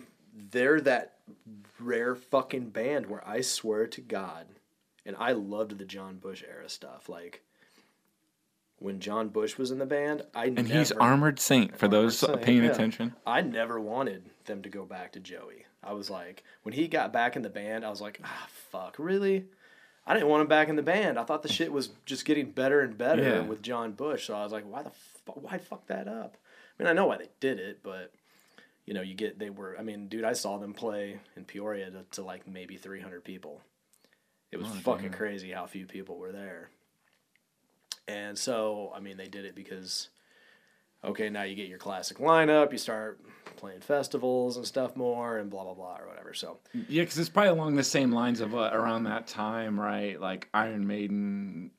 they're 0.51 0.81
that 0.81 1.13
rare 1.79 2.15
fucking 2.15 2.69
band 2.69 3.05
where 3.05 3.25
I 3.27 3.41
swear 3.41 3.88
to 3.88 4.01
God, 4.01 4.47
and 5.05 5.15
I 5.17 5.31
loved 5.31 5.77
the 5.77 5.86
John 5.86 6.17
Bush 6.17 6.43
era 6.47 6.67
stuff. 6.69 7.07
Like 7.07 7.43
when 8.79 8.99
John 8.99 9.29
Bush 9.29 9.57
was 9.57 9.71
in 9.71 9.79
the 9.79 9.86
band, 9.86 10.23
I 10.33 10.45
And 10.45 10.55
never, 10.55 10.67
he's 10.69 10.91
Armored 10.91 11.39
Saint 11.39 11.77
for 11.77 11.88
those 11.88 12.17
Saint, 12.17 12.41
paying 12.41 12.63
yeah. 12.63 12.71
attention. 12.71 13.13
I 13.25 13.41
never 13.41 13.79
wanted 13.79 14.29
them 14.45 14.61
to 14.63 14.69
go 14.69 14.86
back 14.86 15.13
to 15.13 15.19
Joey. 15.19 15.64
I 15.86 15.93
was 15.93 16.09
like, 16.09 16.43
when 16.63 16.73
he 16.73 16.88
got 16.88 17.13
back 17.13 17.36
in 17.36 17.41
the 17.43 17.49
band, 17.49 17.86
I 17.86 17.89
was 17.89 18.01
like, 18.01 18.19
ah, 18.23 18.47
fuck, 18.71 18.95
really? 18.97 19.45
I 20.07 20.13
didn't 20.13 20.29
want 20.29 20.41
him 20.41 20.47
back 20.47 20.67
in 20.67 20.75
the 20.75 20.81
band. 20.83 21.17
I 21.19 21.23
thought 21.23 21.43
the 21.43 21.51
shit 21.51 21.71
was 21.71 21.89
just 22.05 22.25
getting 22.25 22.51
better 22.51 22.81
and 22.81 22.97
better 22.97 23.23
Yeah. 23.23 23.41
with 23.41 23.61
John 23.61 23.91
Bush. 23.93 24.27
So 24.27 24.36
I 24.36 24.43
was 24.43 24.51
like, 24.51 24.65
why 24.69 24.83
the 24.83 24.91
fuck, 25.25 25.41
why 25.41 25.57
fuck 25.57 25.88
that 25.88 26.07
up? 26.07 26.38
I 26.79 26.83
mean, 26.83 26.89
I 26.89 26.93
know 26.93 27.05
why 27.07 27.17
they 27.17 27.29
did 27.39 27.59
it, 27.59 27.79
but 27.83 28.11
you 28.86 28.93
know, 28.93 29.01
you 29.01 29.13
get 29.15 29.39
they 29.39 29.49
were. 29.49 29.75
I 29.79 29.81
mean, 29.81 30.07
dude, 30.07 30.23
I 30.25 30.33
saw 30.33 30.57
them 30.57 30.73
play 30.73 31.19
in 31.36 31.43
Peoria 31.45 31.89
to, 31.89 32.03
to 32.11 32.21
like 32.23 32.47
maybe 32.47 32.77
300 32.77 33.23
people. 33.23 33.61
It 34.51 34.57
was 34.57 34.67
Oh, 34.69 34.75
fucking 34.75 35.09
damn. 35.09 35.17
crazy 35.17 35.51
how 35.51 35.65
few 35.65 35.86
people 35.88 36.17
were 36.17 36.31
there. 36.31 36.69
And 38.07 38.38
so, 38.38 38.91
I 38.95 38.99
mean, 38.99 39.17
they 39.17 39.27
did 39.27 39.45
it 39.45 39.55
because 39.55 40.09
okay, 41.03 41.29
now 41.29 41.43
you 41.43 41.55
get 41.55 41.67
your 41.69 41.77
classic 41.79 42.17
lineup, 42.17 42.71
you 42.71 42.77
start 42.77 43.19
playing 43.66 43.82
festivals 43.82 44.57
and 44.57 44.66
stuff 44.66 44.95
more, 44.95 45.39
and 45.39 45.49
blah 45.49 45.63
blah 45.63 45.74
blah 45.74 45.97
or 45.97 46.07
whatever. 46.07 46.36
So 46.36 46.59
Yeah, 46.88 47.01
because 47.01 47.18
it's 47.18 47.30
probably 47.30 47.49
along 47.49 47.76
the 47.76 47.84
same 47.84 48.11
lines 48.11 48.39
of 48.39 48.53
uh, 48.53 48.70
around 48.72 49.05
that 49.05 49.26
time, 49.26 49.80
right? 49.80 50.22
Like 50.22 50.47
Iron 50.53 50.86
Maiden 50.86 51.72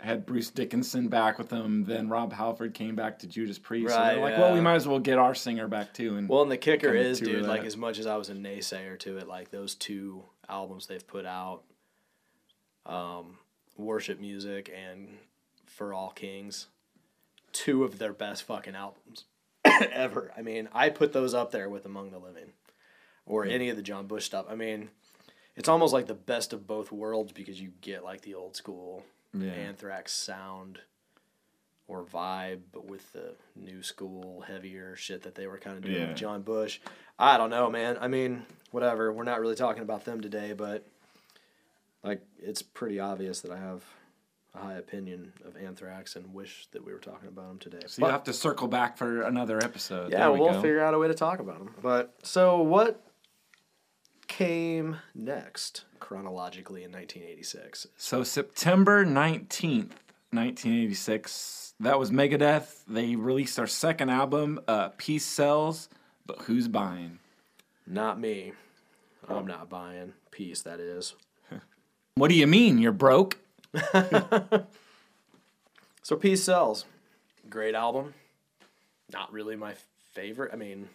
had 0.00 0.26
Bruce 0.26 0.50
Dickinson 0.50 1.06
back 1.06 1.38
with 1.38 1.48
them. 1.48 1.84
Then 1.84 2.08
Rob 2.08 2.32
Halford 2.32 2.74
came 2.74 2.96
back 2.96 3.20
to 3.20 3.28
Judas 3.28 3.56
Priest. 3.56 3.94
Right, 3.94 4.14
they're 4.14 4.22
like, 4.22 4.36
well, 4.36 4.52
we 4.52 4.60
might 4.60 4.74
as 4.74 4.88
well 4.88 4.98
get 4.98 5.16
our 5.16 5.34
singer 5.34 5.68
back 5.68 5.94
too. 5.94 6.16
And 6.16 6.28
well, 6.28 6.42
and 6.42 6.50
the 6.50 6.56
kicker 6.56 6.92
is, 6.92 7.20
dude, 7.20 7.46
like 7.46 7.64
as 7.64 7.76
much 7.76 8.00
as 8.00 8.06
I 8.06 8.16
was 8.16 8.28
a 8.28 8.34
naysayer 8.34 8.98
to 9.00 9.18
it, 9.18 9.28
like 9.28 9.52
those 9.52 9.76
two 9.76 10.24
albums 10.48 10.88
they've 10.88 11.06
put 11.06 11.24
out, 11.24 11.62
um, 12.84 13.38
worship 13.76 14.18
music 14.18 14.74
and 14.76 15.08
For 15.66 15.94
All 15.94 16.10
Kings, 16.10 16.66
two 17.52 17.84
of 17.84 18.00
their 18.00 18.12
best 18.12 18.42
fucking 18.42 18.74
albums 18.74 19.26
ever. 19.92 20.32
I 20.36 20.42
mean, 20.42 20.68
I 20.72 20.88
put 20.90 21.12
those 21.12 21.34
up 21.34 21.50
there 21.50 21.68
with 21.68 21.84
Among 21.86 22.10
the 22.10 22.18
Living, 22.18 22.52
or 23.26 23.44
any 23.44 23.68
of 23.68 23.76
the 23.76 23.82
John 23.82 24.06
Bush 24.06 24.24
stuff. 24.24 24.46
I 24.48 24.54
mean, 24.54 24.90
it's 25.56 25.68
almost 25.68 25.92
like 25.92 26.06
the 26.06 26.14
best 26.14 26.52
of 26.52 26.66
both 26.66 26.92
worlds 26.92 27.32
because 27.32 27.60
you 27.60 27.72
get 27.80 28.04
like 28.04 28.22
the 28.22 28.34
old 28.34 28.56
school 28.56 29.02
Yeah. 29.32 29.50
Anthrax 29.52 30.12
sound 30.12 30.80
or 31.88 32.02
vibe, 32.02 32.60
but 32.72 32.84
with 32.86 33.12
the 33.12 33.34
new 33.54 33.82
school 33.82 34.40
heavier 34.42 34.96
shit 34.96 35.22
that 35.22 35.34
they 35.36 35.46
were 35.46 35.58
kind 35.58 35.76
of 35.76 35.82
doing 35.84 35.96
Yeah. 36.00 36.08
with 36.08 36.16
John 36.16 36.42
Bush. 36.42 36.80
I 37.18 37.36
don't 37.36 37.50
know, 37.50 37.70
man. 37.70 37.96
I 38.00 38.08
mean, 38.08 38.44
whatever. 38.72 39.12
We're 39.12 39.22
not 39.24 39.40
really 39.40 39.54
talking 39.54 39.82
about 39.82 40.04
them 40.04 40.20
today, 40.20 40.52
but 40.52 40.84
like 42.02 42.20
it's 42.38 42.62
pretty 42.62 42.98
obvious 43.00 43.40
that 43.42 43.52
I 43.52 43.58
have 43.58 43.82
a 44.56 44.58
high 44.64 44.74
opinion 44.74 45.32
of 45.44 45.56
Anthrax 45.56 46.16
and 46.16 46.32
wish 46.32 46.66
that 46.72 46.84
we 46.84 46.92
were 46.92 46.98
talking 46.98 47.28
about 47.28 47.48
them 47.48 47.58
today. 47.58 47.82
so 47.86 48.00
But- 48.00 48.06
you 48.06 48.12
have 48.12 48.24
to 48.24 48.32
circle 48.32 48.68
back 48.68 48.96
for 48.96 49.22
another 49.22 49.62
episode. 49.62 50.10
yeah, 50.12 50.20
There 50.20 50.32
we 50.32 50.40
we'll 50.40 50.52
go. 50.54 50.62
figure 50.62 50.80
out 50.82 50.94
a 50.94 50.98
way 50.98 51.08
to 51.08 51.14
talk 51.14 51.38
about 51.40 51.58
them. 51.58 51.74
But 51.82 52.14
so 52.22 52.60
what 52.62 53.02
came 54.26 54.96
next 55.14 55.84
chronologically 56.00 56.84
in 56.84 56.90
1986? 56.92 57.86
So 57.96 58.22
September 58.22 59.04
19th, 59.04 59.92
1986, 60.32 61.74
that 61.80 61.98
was 61.98 62.10
Megadeth. 62.10 62.84
They 62.88 63.16
released 63.16 63.56
their 63.56 63.66
second 63.66 64.10
album, 64.10 64.60
uh, 64.66 64.90
Peace 64.96 65.24
Sells, 65.24 65.88
but 66.26 66.42
who's 66.42 66.68
buying? 66.68 67.18
Not 67.86 68.18
me. 68.18 68.52
I'm 69.28 69.46
not 69.46 69.68
buying. 69.68 70.14
Peace, 70.30 70.62
that 70.62 70.80
is. 70.80 71.14
What 72.16 72.28
do 72.28 72.34
you 72.34 72.46
mean? 72.46 72.78
You're 72.78 72.92
broke? 72.92 73.36
So 76.02 76.14
Peace 76.14 76.44
Sells. 76.44 76.84
Great 77.50 77.74
album. 77.74 78.14
Not 79.12 79.32
really 79.32 79.56
my 79.56 79.74
favorite. 80.12 80.52
I 80.52 80.56
mean, 80.56 80.88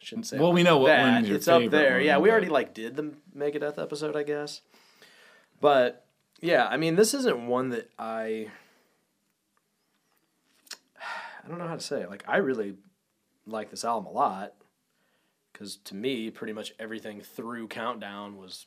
I 0.00 0.04
shouldn't 0.04 0.26
say 0.26 0.38
Well, 0.38 0.52
we 0.52 0.62
know 0.62 0.78
what 0.78 1.24
your 1.26 1.36
It's 1.36 1.46
up 1.46 1.70
there. 1.70 1.96
one, 1.96 2.04
yeah, 2.06 2.16
we 2.18 2.28
but- 2.28 2.32
already 2.32 2.48
like 2.48 2.72
did 2.72 2.96
the 2.96 3.12
Megadeth 3.36 3.78
episode, 3.78 4.16
I 4.16 4.22
guess. 4.22 4.62
But 5.60 6.06
yeah, 6.40 6.66
I 6.66 6.78
mean, 6.78 6.96
this 6.96 7.12
isn't 7.12 7.46
one 7.46 7.68
that 7.70 7.90
I 7.98 8.48
I 11.44 11.48
don't 11.48 11.58
know 11.58 11.68
how 11.68 11.74
to 11.76 11.80
say. 11.80 12.00
it. 12.02 12.10
Like 12.10 12.24
I 12.26 12.38
really 12.38 12.76
like 13.46 13.70
this 13.70 13.84
album 13.84 14.06
a 14.06 14.10
lot 14.12 14.54
cuz 15.52 15.76
to 15.76 15.94
me 15.94 16.30
pretty 16.30 16.54
much 16.54 16.72
everything 16.78 17.20
through 17.20 17.68
Countdown 17.68 18.36
was 18.38 18.66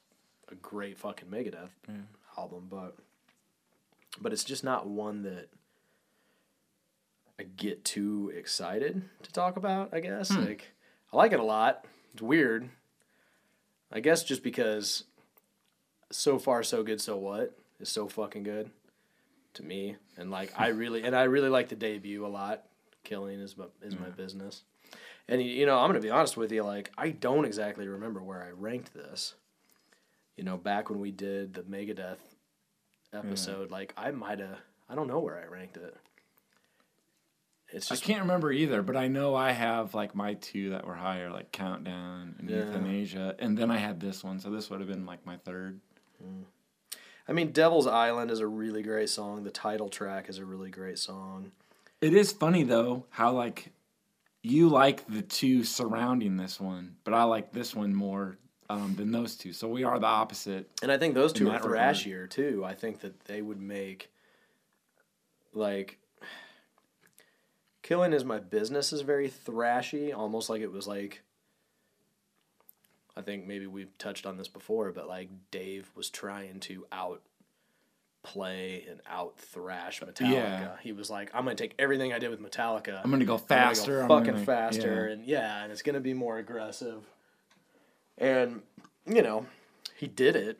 a 0.50 0.56
great 0.56 0.98
fucking 1.00 1.30
Megadeth 1.30 1.72
album, 2.38 2.68
but 2.70 2.96
but 4.22 4.34
it's 4.34 4.44
just 4.44 4.64
not 4.64 4.88
one 4.88 5.24
that 5.24 5.50
I 7.40 7.44
get 7.44 7.86
too 7.86 8.32
excited 8.36 9.04
to 9.24 9.32
talk 9.32 9.58
about, 9.58 9.94
I 9.94 10.00
guess. 10.00 10.30
Hmm. 10.30 10.46
Like 10.46 10.72
I 11.14 11.18
like 11.18 11.34
it 11.34 11.40
a 11.40 11.44
lot. 11.44 11.86
It's 12.14 12.22
weird. 12.22 12.70
I 13.92 14.00
guess 14.00 14.24
just 14.24 14.44
because 14.44 15.04
so 16.12 16.40
far 16.40 16.64
so 16.64 16.84
good 16.84 17.02
so 17.02 17.18
what 17.18 17.58
is 17.80 17.90
so 17.90 18.08
fucking 18.08 18.44
good 18.44 18.72
to 19.54 19.64
me, 19.64 19.96
and 20.18 20.32
like 20.32 20.52
I 20.58 20.68
really 20.70 21.04
and 21.04 21.16
I 21.16 21.24
really 21.24 21.50
like 21.50 21.70
the 21.70 21.76
debut 21.76 22.26
a 22.26 22.28
lot. 22.28 22.64
Killing 23.04 23.40
is 23.40 23.56
my 23.56 23.66
is 23.82 23.98
my 23.98 24.10
business, 24.10 24.64
and 25.30 25.42
you 25.42 25.66
know 25.66 25.78
I'm 25.78 25.90
gonna 25.90 26.00
be 26.00 26.10
honest 26.10 26.38
with 26.38 26.52
you. 26.52 26.64
Like 26.64 26.92
I 26.98 27.10
don't 27.10 27.46
exactly 27.46 27.88
remember 27.88 28.22
where 28.22 28.44
I 28.44 28.50
ranked 28.50 28.94
this. 28.94 29.36
You 30.36 30.44
know, 30.44 30.58
back 30.58 30.90
when 30.90 31.00
we 31.00 31.12
did 31.12 31.54
the 31.54 31.62
Megadeth 31.62 32.20
Hmm. 33.12 33.18
episode, 33.18 33.72
like 33.72 33.94
I 33.98 34.12
might 34.12 34.40
have. 34.40 34.60
I 34.90 34.96
don't 34.96 35.08
know 35.08 35.20
where 35.20 35.38
I 35.40 35.46
ranked 35.52 35.78
it. 35.78 35.96
It's 37.70 37.92
I 37.92 37.98
can't 37.98 38.22
remember 38.22 38.52
either, 38.52 38.82
but 38.82 38.96
I 38.96 39.08
know 39.10 39.36
I 39.36 39.52
have 39.52 39.94
like 39.94 40.16
my 40.16 40.36
two 40.36 40.70
that 40.70 40.86
were 40.86 40.96
higher, 40.96 41.30
like 41.30 41.52
Countdown 41.52 42.36
and 42.40 42.50
Yeah. 42.50 42.58
Youthanasia, 42.64 43.36
and 43.40 43.58
then 43.58 43.70
I 43.70 43.78
had 43.78 44.00
this 44.00 44.24
one, 44.24 44.40
so 44.40 44.50
this 44.50 44.70
would 44.70 44.80
have 44.80 44.88
been 44.90 45.06
like 45.06 45.26
my 45.26 45.38
third. 45.38 45.80
Hmm. 46.22 46.44
I 47.28 47.34
mean, 47.34 47.52
Devil's 47.52 47.88
Island 47.88 48.32
is 48.32 48.40
a 48.40 48.48
really 48.48 48.82
great 48.84 49.10
song. 49.10 49.44
The 49.44 49.52
title 49.52 49.90
track 49.90 50.30
is 50.30 50.38
a 50.38 50.46
really 50.46 50.70
great 50.70 50.98
song. 50.98 51.52
It 52.00 52.14
is 52.14 52.32
funny 52.32 52.64
though 52.64 53.06
how 53.10 53.32
like 53.34 53.72
you 54.44 54.70
like 54.70 55.06
the 55.08 55.22
two 55.22 55.66
surrounding 55.66 56.38
this 56.38 56.60
one, 56.60 56.96
but 57.04 57.14
I 57.14 57.24
like 57.24 57.52
this 57.52 57.76
one 57.76 57.94
more 57.94 58.38
um, 58.70 58.96
than 58.96 59.12
those 59.12 59.36
two. 59.36 59.54
So 59.54 59.68
we 59.68 59.84
are 59.84 60.00
the 60.00 60.08
opposite. 60.08 60.70
And 60.82 60.92
I 60.92 60.98
think 60.98 61.14
those 61.14 61.34
two 61.34 61.50
are 61.50 61.60
thrashier 61.60 62.30
too. 62.30 62.64
I 62.66 62.74
think 62.74 63.02
that 63.02 63.22
they 63.26 63.42
would 63.42 63.62
make 63.62 64.12
like 65.54 66.00
Killing 67.82 68.12
is 68.12 68.26
my 68.26 68.40
business 68.40 68.92
is 68.92 69.00
very 69.00 69.30
thrashy, 69.30 70.14
almost 70.14 70.50
like 70.50 70.62
it 70.62 70.72
was 70.72 70.88
like 70.88 71.22
I 73.16 73.22
think 73.22 73.48
maybe 73.48 73.66
we've 73.66 73.98
touched 73.98 74.26
on 74.26 74.38
this 74.38 74.48
before, 74.48 74.92
but 74.92 75.08
like 75.08 75.30
Dave 75.52 75.90
was 75.96 76.10
trying 76.10 76.60
to 76.62 76.86
out 76.92 77.22
play 78.24 78.86
and 78.90 79.00
out 79.08 79.40
thrash 79.40 80.02
Metallica. 80.02 80.32
Yeah. 80.34 80.76
He 80.82 80.92
was 80.92 81.10
like, 81.10 81.32
I'm 81.34 81.46
gonna 81.46 81.56
take 81.56 81.76
everything 81.80 82.12
I 82.12 82.20
did 82.20 82.30
with 82.30 82.42
Metallica. 82.42 83.00
I'm 83.02 83.10
gonna 83.10 83.10
go 83.10 83.10
I'm 83.10 83.12
gonna 83.12 83.26
go 83.26 83.38
faster. 83.38 84.02
I'm 84.02 84.10
fucking 84.10 84.34
gonna- 84.34 84.46
faster, 84.46 85.06
yeah. 85.08 85.14
and 85.14 85.26
yeah, 85.26 85.64
and 85.64 85.72
it's 85.72 85.82
gonna 85.82 86.02
be 86.02 86.14
more 86.14 86.38
aggressive. 86.38 87.04
And 88.18 88.62
you 89.06 89.22
know, 89.22 89.46
he 89.96 90.08
did 90.08 90.36
it. 90.36 90.60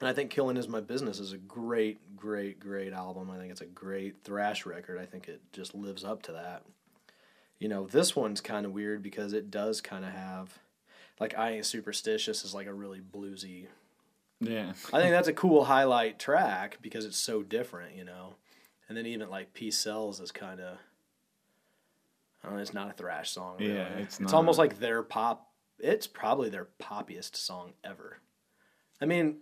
And 0.00 0.08
I 0.08 0.12
think 0.12 0.30
"Killing 0.30 0.56
Is 0.56 0.68
My 0.68 0.80
Business" 0.80 1.20
is 1.20 1.32
a 1.32 1.38
great, 1.38 2.16
great, 2.16 2.60
great 2.60 2.92
album. 2.92 3.30
I 3.30 3.38
think 3.38 3.50
it's 3.50 3.60
a 3.60 3.66
great 3.66 4.22
thrash 4.24 4.66
record. 4.66 4.98
I 5.00 5.06
think 5.06 5.28
it 5.28 5.40
just 5.52 5.74
lives 5.74 6.04
up 6.04 6.22
to 6.22 6.32
that. 6.32 6.62
You 7.58 7.68
know, 7.68 7.86
this 7.86 8.14
one's 8.16 8.40
kind 8.40 8.66
of 8.66 8.72
weird 8.72 9.02
because 9.02 9.32
it 9.32 9.50
does 9.50 9.80
kind 9.80 10.04
of 10.04 10.10
have, 10.10 10.58
like, 11.20 11.38
"I 11.38 11.52
Ain't 11.52 11.66
Superstitious" 11.66 12.44
is 12.44 12.54
like 12.54 12.66
a 12.66 12.74
really 12.74 13.00
bluesy. 13.00 13.68
Yeah. 14.40 14.72
I 14.92 15.00
think 15.00 15.12
that's 15.12 15.28
a 15.28 15.32
cool 15.32 15.64
highlight 15.64 16.18
track 16.18 16.78
because 16.82 17.04
it's 17.04 17.16
so 17.16 17.42
different, 17.42 17.96
you 17.96 18.04
know. 18.04 18.34
And 18.88 18.98
then 18.98 19.06
even 19.06 19.30
like 19.30 19.54
"Peace 19.54 19.78
Sells" 19.78 20.20
is 20.20 20.32
kind 20.32 20.60
of. 20.60 20.76
I 22.42 22.48
don't 22.48 22.56
know, 22.56 22.62
it's 22.62 22.74
not 22.74 22.90
a 22.90 22.92
thrash 22.92 23.30
song. 23.30 23.56
Really. 23.58 23.74
Yeah, 23.74 23.88
it's 23.94 24.20
It's 24.20 24.34
almost 24.34 24.58
like 24.58 24.78
their 24.78 25.02
pop. 25.02 25.50
It's 25.78 26.06
probably 26.06 26.48
their 26.50 26.68
poppiest 26.80 27.36
song 27.36 27.72
ever. 27.82 28.18
I 29.00 29.06
mean, 29.06 29.38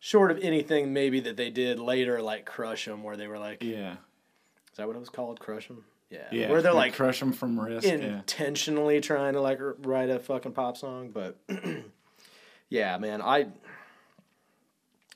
short 0.00 0.30
of 0.30 0.38
anything 0.42 0.92
maybe 0.92 1.20
that 1.20 1.36
they 1.36 1.50
did 1.50 1.78
later, 1.78 2.20
like 2.22 2.46
"Crush 2.46 2.88
'Em," 2.88 3.02
where 3.02 3.16
they 3.16 3.28
were 3.28 3.38
like, 3.38 3.62
Yeah. 3.62 3.92
"Is 3.92 4.76
that 4.76 4.86
what 4.86 4.96
it 4.96 5.00
was 5.00 5.10
called? 5.10 5.40
Crush 5.40 5.70
'Em?" 5.70 5.84
Yeah. 6.10 6.28
Yeah. 6.30 6.50
Where 6.50 6.62
they're 6.62 6.72
like 6.72 6.94
crush 6.94 7.18
them 7.20 7.32
from 7.32 7.58
risk. 7.60 7.86
yeah. 7.86 7.94
intentionally 7.94 9.00
trying 9.00 9.34
to 9.34 9.40
like 9.40 9.58
write 9.60 10.08
a 10.08 10.18
fucking 10.20 10.52
pop 10.52 10.76
song, 10.76 11.10
but 11.10 11.36
yeah, 12.68 12.96
man, 12.98 13.20
I 13.20 13.48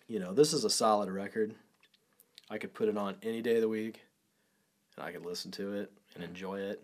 you 0.09 0.19
know, 0.19 0.35
this 0.35 0.53
is 0.53 0.65
a 0.65 0.71
solid 0.71 1.09
record. 1.09 1.55
I 2.51 2.59
could 2.59 2.75
put 2.75 2.89
it 2.89 2.97
on 2.97 3.15
any 3.23 3.43
day 3.43 3.55
of 3.57 3.61
the 3.61 3.69
week 3.69 4.01
and 4.97 5.05
I 5.07 5.13
could 5.13 5.25
listen 5.25 5.53
to 5.53 5.75
it 5.75 5.93
and 6.17 6.25
enjoy 6.25 6.59
it. 6.59 6.83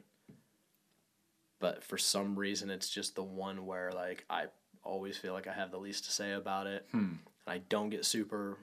But 1.67 1.83
for 1.83 1.99
some 1.99 2.39
reason 2.39 2.71
it's 2.71 2.89
just 2.89 3.17
the 3.17 3.25
one 3.25 3.67
where 3.67 3.91
like 3.93 4.25
I 4.31 4.45
always 4.85 5.17
feel 5.17 5.33
like 5.33 5.49
I 5.49 5.53
have 5.53 5.73
the 5.73 5.79
least 5.79 6.05
to 6.05 6.13
say 6.13 6.31
about 6.33 6.69
it. 6.69 6.87
Hmm. 6.93 6.99
And 6.99 7.19
I 7.49 7.59
don't 7.69 7.91
get 7.91 8.05
super 8.05 8.57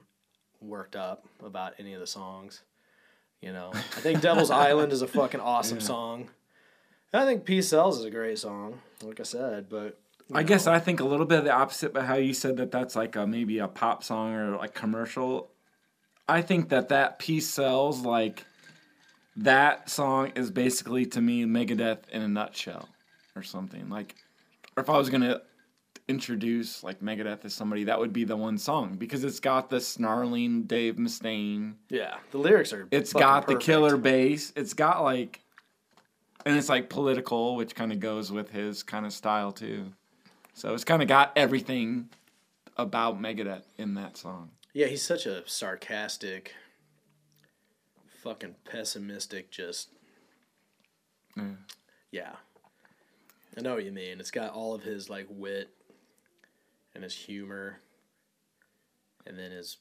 worked 0.61 0.95
up 0.95 1.25
about 1.43 1.73
any 1.79 1.93
of 1.93 1.99
the 1.99 2.07
songs. 2.07 2.61
You 3.41 3.51
know, 3.51 3.71
I 3.73 3.99
think 3.99 4.21
Devil's 4.21 4.51
Island 4.67 4.93
is 4.93 5.01
a 5.01 5.07
fucking 5.07 5.41
awesome 5.41 5.79
Yeah. 5.79 5.83
song. 5.83 6.29
And 7.11 7.21
I 7.21 7.25
think 7.25 7.43
Peace 7.43 7.67
Sells 7.67 7.99
is 7.99 8.05
a 8.05 8.09
great 8.09 8.39
song, 8.39 8.79
like 9.01 9.19
I 9.19 9.23
said. 9.23 9.67
But 9.69 9.99
I 10.33 10.43
guess 10.43 10.65
I 10.65 10.79
think 10.79 11.01
a 11.01 11.05
little 11.05 11.25
bit 11.25 11.39
of 11.39 11.43
the 11.43 11.51
opposite, 11.51 11.93
but 11.93 12.05
how 12.05 12.15
you 12.15 12.33
said 12.33 12.55
that 12.55 12.71
that's 12.71 12.95
like 12.95 13.17
a, 13.17 13.27
maybe 13.27 13.59
a 13.59 13.67
pop 13.67 14.01
song 14.01 14.33
or 14.33 14.55
like 14.55 14.73
commercial. 14.73 15.49
I 16.29 16.41
think 16.41 16.69
that 16.69 16.87
that 16.87 17.19
Peace 17.19 17.49
Sells 17.49 18.05
like 18.05 18.45
that 19.35 19.89
song 19.89 20.31
is 20.35 20.51
basically 20.51 21.05
to 21.07 21.19
me 21.21 21.43
Megadeth 21.43 22.07
in 22.09 22.21
a 22.21 22.27
nutshell 22.29 22.87
or 23.35 23.43
something. 23.43 23.89
Like, 23.89 24.15
or 24.77 24.83
if 24.83 24.89
I 24.89 24.97
was 24.97 25.09
gonna 25.09 25.41
introduce 26.07 26.83
like 26.83 26.99
Megadeth 27.01 27.45
as 27.45 27.53
somebody, 27.53 27.85
that 27.85 27.99
would 27.99 28.13
be 28.13 28.23
the 28.25 28.35
one 28.37 28.57
song 28.57 28.95
because 28.95 29.23
it's 29.23 29.39
got 29.39 29.69
the 29.69 29.79
snarling 29.79 30.63
Dave 30.63 30.95
Mustaine. 30.95 31.73
yeah, 31.89 32.17
the 32.31 32.37
lyrics 32.37 32.73
are. 32.73 32.87
It's 32.91 33.13
got 33.13 33.41
the 33.47 33.53
perfect. 33.53 33.65
killer 33.65 33.97
bass. 33.97 34.51
It's 34.55 34.73
got 34.73 35.03
like, 35.03 35.39
and 36.45 36.57
it's 36.57 36.69
like 36.69 36.89
political, 36.89 37.55
which 37.55 37.75
kind 37.75 37.91
of 37.91 37.99
goes 37.99 38.31
with 38.31 38.49
his 38.51 38.83
kind 38.83 39.05
of 39.05 39.13
style 39.13 39.51
too. 39.51 39.93
So 40.53 40.73
it's 40.73 40.83
kind 40.83 41.01
of 41.01 41.07
got 41.07 41.31
everything 41.35 42.09
about 42.77 43.19
Megadeth 43.21 43.63
in 43.77 43.93
that 43.95 44.17
song. 44.17 44.51
Yeah, 44.73 44.87
he's 44.87 45.03
such 45.03 45.25
a 45.25 45.47
sarcastic, 45.47 46.53
fucking 48.21 48.55
pessimistic. 48.65 49.51
Just 49.51 49.89
Yeah. 51.37 51.43
yeah, 52.11 52.31
I 53.57 53.61
know 53.61 53.75
what 53.75 53.85
you 53.85 53.91
mean. 53.91 54.19
It's 54.19 54.31
got 54.31 54.51
all 54.51 54.73
of 54.73 54.83
his 54.83 55.09
like 55.09 55.27
wit 55.29 55.69
and 56.95 57.03
his 57.03 57.13
humor, 57.15 57.79
and 59.25 59.37
then 59.37 59.51
his 59.51 59.77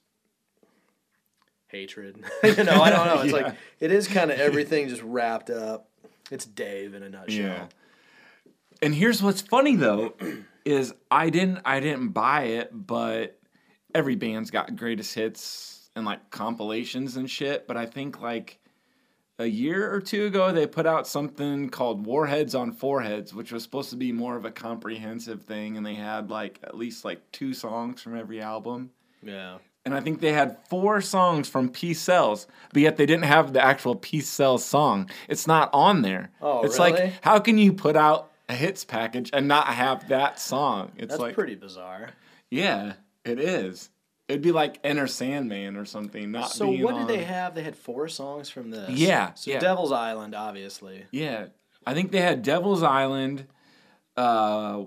hatred. 1.68 2.16
you 2.44 2.64
know, 2.64 2.82
I 2.82 2.90
don't 2.90 3.06
know. 3.06 3.22
It's 3.22 3.32
Yeah. 3.34 3.42
like 3.42 3.54
it 3.80 3.90
is 3.92 4.08
kind 4.08 4.30
of 4.30 4.38
everything 4.38 4.88
just 4.88 5.02
wrapped 5.02 5.50
up. 5.50 5.88
It's 6.30 6.44
Dave 6.44 6.94
in 6.94 7.02
a 7.02 7.08
nutshell. 7.08 7.36
Yeah. 7.44 7.66
And 8.80 8.94
here's 8.94 9.22
what's 9.22 9.40
funny 9.42 9.76
though, 9.76 10.14
is 10.64 10.92
I 11.10 11.30
didn't 11.30 11.60
I 11.64 11.80
didn't 11.80 12.08
buy 12.08 12.42
it, 12.44 12.70
but 12.72 13.38
every 13.94 14.16
band's 14.16 14.50
got 14.50 14.74
greatest 14.76 15.14
hits 15.14 15.90
and 15.94 16.04
like 16.04 16.30
compilations 16.30 17.16
and 17.16 17.30
shit. 17.30 17.66
But 17.66 17.76
I 17.76 17.86
think 17.86 18.20
like 18.20 18.58
a 19.43 19.47
year 19.47 19.93
or 19.93 20.01
two 20.01 20.26
ago 20.26 20.53
they 20.53 20.66
put 20.66 20.86
out 20.86 21.07
something 21.07 21.68
called 21.68 22.07
Warheads 22.07 22.55
on 22.55 22.72
Foreheads, 22.72 23.34
which 23.34 23.53
was 23.53 23.62
supposed 23.62 23.90
to 23.90 23.97
be 23.97 24.12
more 24.12 24.36
of 24.36 24.45
a 24.45 24.51
comprehensive 24.51 25.43
thing, 25.43 25.76
and 25.76 25.84
they 25.84 25.95
had 25.95 26.30
like 26.30 26.59
at 26.62 26.76
least 26.76 27.05
like 27.05 27.20
two 27.32 27.53
songs 27.53 28.01
from 28.01 28.16
every 28.16 28.40
album. 28.40 28.90
Yeah. 29.22 29.59
And 29.84 29.95
I 29.95 30.01
think 30.01 30.20
they 30.20 30.32
had 30.32 30.59
four 30.68 31.01
songs 31.01 31.49
from 31.49 31.68
Peace 31.68 32.01
Sells, 32.01 32.47
but 32.72 32.82
yet 32.82 32.97
they 32.97 33.07
didn't 33.07 33.24
have 33.24 33.53
the 33.53 33.61
actual 33.64 33.97
Peace 33.97 34.28
Sells 34.28 34.64
song. 34.64 35.11
It's 35.28 35.49
not 35.49 35.70
on 35.72 36.03
there. 36.03 36.30
Oh, 36.40 36.62
it's 36.62 36.78
really? 36.78 36.93
like 36.93 37.12
how 37.22 37.40
can 37.40 37.59
you 37.59 37.72
put 37.72 37.97
out 37.97 38.30
a 38.49 38.55
hits 38.55 38.84
package 38.84 39.30
and 39.32 39.49
not 39.49 39.66
have 39.66 40.09
that 40.09 40.38
song? 40.38 40.93
It's 40.97 41.11
That's 41.11 41.20
like 41.20 41.34
pretty 41.34 41.57
bizarre. 41.57 42.11
yeah, 42.51 42.95
it 43.24 43.40
is. 43.40 43.90
It'd 44.32 44.42
be 44.42 44.50
like 44.52 44.78
Enter 44.82 45.06
Sandman 45.06 45.76
or 45.76 45.84
something. 45.84 46.30
Not 46.32 46.50
So 46.50 46.70
what 46.70 46.96
did 46.96 47.06
they 47.06 47.22
have? 47.22 47.54
They 47.54 47.62
had 47.62 47.76
four 47.76 48.08
songs 48.08 48.48
from 48.48 48.70
this. 48.70 48.88
Yeah, 48.90 49.34
So 49.34 49.50
yeah. 49.50 49.58
Devil's 49.58 49.92
Island, 49.92 50.34
obviously. 50.34 51.04
Yeah, 51.10 51.46
I 51.86 51.92
think 51.92 52.12
they 52.12 52.22
had 52.22 52.42
Devil's 52.42 52.82
Island. 52.82 53.46
Uh, 54.16 54.84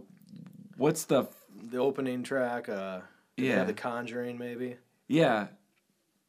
what's 0.78 1.06
the 1.06 1.28
The 1.64 1.78
opening 1.78 2.24
track. 2.24 2.68
Uh, 2.70 3.02
Yeah. 3.38 3.66
The 3.66 3.74
Conjuring, 3.74 4.40
maybe. 4.40 4.78
Yeah. 5.08 5.48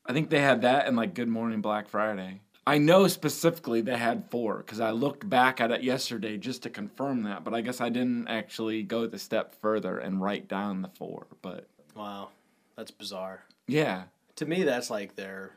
I 0.05 0.13
think 0.13 0.29
they 0.29 0.41
had 0.41 0.61
that 0.63 0.87
and 0.87 0.95
like 0.97 1.15
Good 1.15 1.29
Morning 1.29 1.63
Black 1.63 1.89
Friday. 1.89 2.43
I 2.67 2.77
know 2.79 3.07
specifically 3.09 3.81
they 3.81 3.97
had 3.97 4.29
four 4.31 4.59
because 4.59 4.81
I 4.81 4.91
looked 4.91 5.29
back 5.29 5.61
at 5.61 5.71
it 5.71 5.83
yesterday 5.83 6.37
just 6.37 6.65
to 6.65 6.71
confirm 6.71 7.23
that, 7.23 7.45
but 7.45 7.55
I 7.55 7.61
guess 7.63 7.81
I 7.81 7.89
didn't 7.89 8.29
actually 8.29 8.83
go 8.83 9.07
the 9.07 9.19
step 9.19 9.55
further 9.63 9.99
and 9.99 10.21
write 10.21 10.49
down 10.49 10.83
the 10.83 10.89
four. 10.89 11.29
But 11.41 11.67
Wow, 11.95 12.29
that's 12.77 12.91
bizarre. 12.91 13.45
yeah, 13.67 14.05
To 14.37 14.47
me, 14.47 14.63
that's 14.63 14.91
like 14.91 15.17
their. 15.17 15.53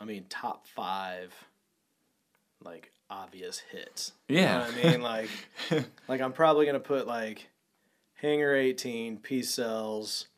I 0.00 0.04
mean, 0.04 0.26
top 0.28 0.66
five, 0.68 1.34
like 2.64 2.92
obvious 3.10 3.58
hits. 3.70 4.12
Yeah. 4.28 4.36
You 4.36 4.46
know 4.46 4.78
what 4.78 4.86
I 4.86 4.90
mean, 4.90 5.02
like, 5.02 5.30
like 6.08 6.20
I'm 6.20 6.32
probably 6.32 6.66
gonna 6.66 6.78
put 6.80 7.06
like, 7.06 7.48
Hangar 8.14 8.54
18, 8.54 9.18
Peace 9.18 9.50
Sells, 9.50 10.28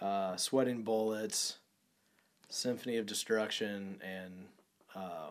uh, 0.00 0.36
Sweating 0.36 0.82
Bullets, 0.82 1.58
Symphony 2.48 2.96
of 2.96 3.06
Destruction, 3.06 4.00
and 4.02 4.46
uh, 4.94 5.30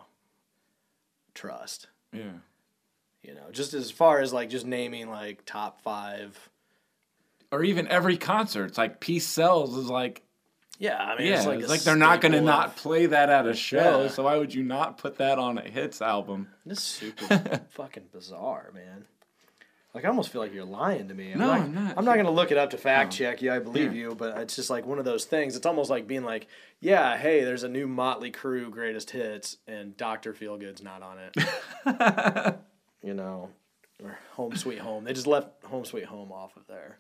Trust. 1.34 1.88
yeah, 2.12 2.24
You 3.22 3.36
know, 3.36 3.52
just 3.52 3.74
as 3.74 3.92
far 3.92 4.20
as 4.20 4.34
like 4.34 4.50
just 4.50 4.66
naming 4.66 5.10
like 5.10 5.46
top 5.46 5.82
five. 5.82 6.50
Or 7.52 7.64
even 7.64 7.88
every 7.88 8.18
concert. 8.18 8.66
It's 8.66 8.78
like 8.78 9.00
Peace 9.00 9.28
Sells 9.28 9.78
is 9.78 9.90
like 9.90 10.24
Yeah, 10.80 10.98
I 10.98 11.18
mean, 11.18 11.28
Yeah, 11.28 11.38
it's 11.38 11.46
like, 11.46 11.60
it's 11.60 11.70
like 11.70 11.82
they're 11.82 11.96
not 11.96 12.22
going 12.22 12.34
to 12.34 12.42
not 12.42 12.76
play 12.76 13.08
that 13.08 13.30
at 13.30 13.48
a 13.48 13.54
show. 13.54 14.04
Yeah. 14.04 14.10
So 14.10 14.24
why 14.24 14.38
would 14.38 14.54
you 14.54 14.64
not 14.64 14.98
put 14.98 15.18
that 15.18 15.40
on 15.40 15.58
a 15.58 15.62
hits 15.62 16.02
album? 16.02 16.50
This 16.66 16.80
is 16.80 16.84
super 16.84 17.62
fucking 17.70 18.06
bizarre, 18.12 18.72
man. 18.74 19.06
Like 19.94 20.06
I 20.06 20.10
almost 20.10 20.30
feel 20.30 20.42
like 20.42 20.54
you're 20.54 20.64
lying 20.64 21.08
to 21.08 21.16
me. 21.16 21.34
No, 21.34 21.48
not, 21.48 21.60
I'm 21.62 21.74
not. 21.74 21.98
I'm 21.98 22.06
not 22.06 22.18
gonna 22.18 22.30
look 22.30 22.52
it 22.52 22.58
up 22.58 22.70
to 22.70 22.78
fact 22.78 23.14
check 23.14 23.42
you. 23.42 23.52
I 23.52 23.58
believe 23.58 23.96
you, 23.96 24.14
but 24.16 24.38
it's 24.38 24.56
just 24.56 24.70
like 24.70 24.86
one 24.86 25.00
of 25.00 25.06
those 25.06 25.26
things. 25.26 25.56
It's 25.56 25.66
almost 25.66 25.90
like 25.90 26.06
being 26.06 26.24
like, 26.24 26.46
yeah, 26.80 27.18
hey, 27.18 27.44
there's 27.44 27.64
a 27.64 27.70
new 27.70 27.88
Motley 27.88 28.32
Crue 28.32 28.70
greatest 28.70 29.10
hits, 29.10 29.58
and 29.66 29.98
Doctor 29.98 30.34
Feelgood's 30.34 30.84
not 30.84 31.02
on 31.02 31.18
it. 31.18 32.56
you 33.02 33.16
know, 33.16 33.50
or 34.04 34.20
Home 34.34 34.56
Sweet 34.56 34.78
Home. 34.80 35.04
They 35.04 35.14
just 35.14 35.26
left 35.26 35.64
Home 35.66 35.84
Sweet 35.84 36.06
Home 36.06 36.32
off 36.32 36.56
of 36.58 36.68
there, 36.68 37.00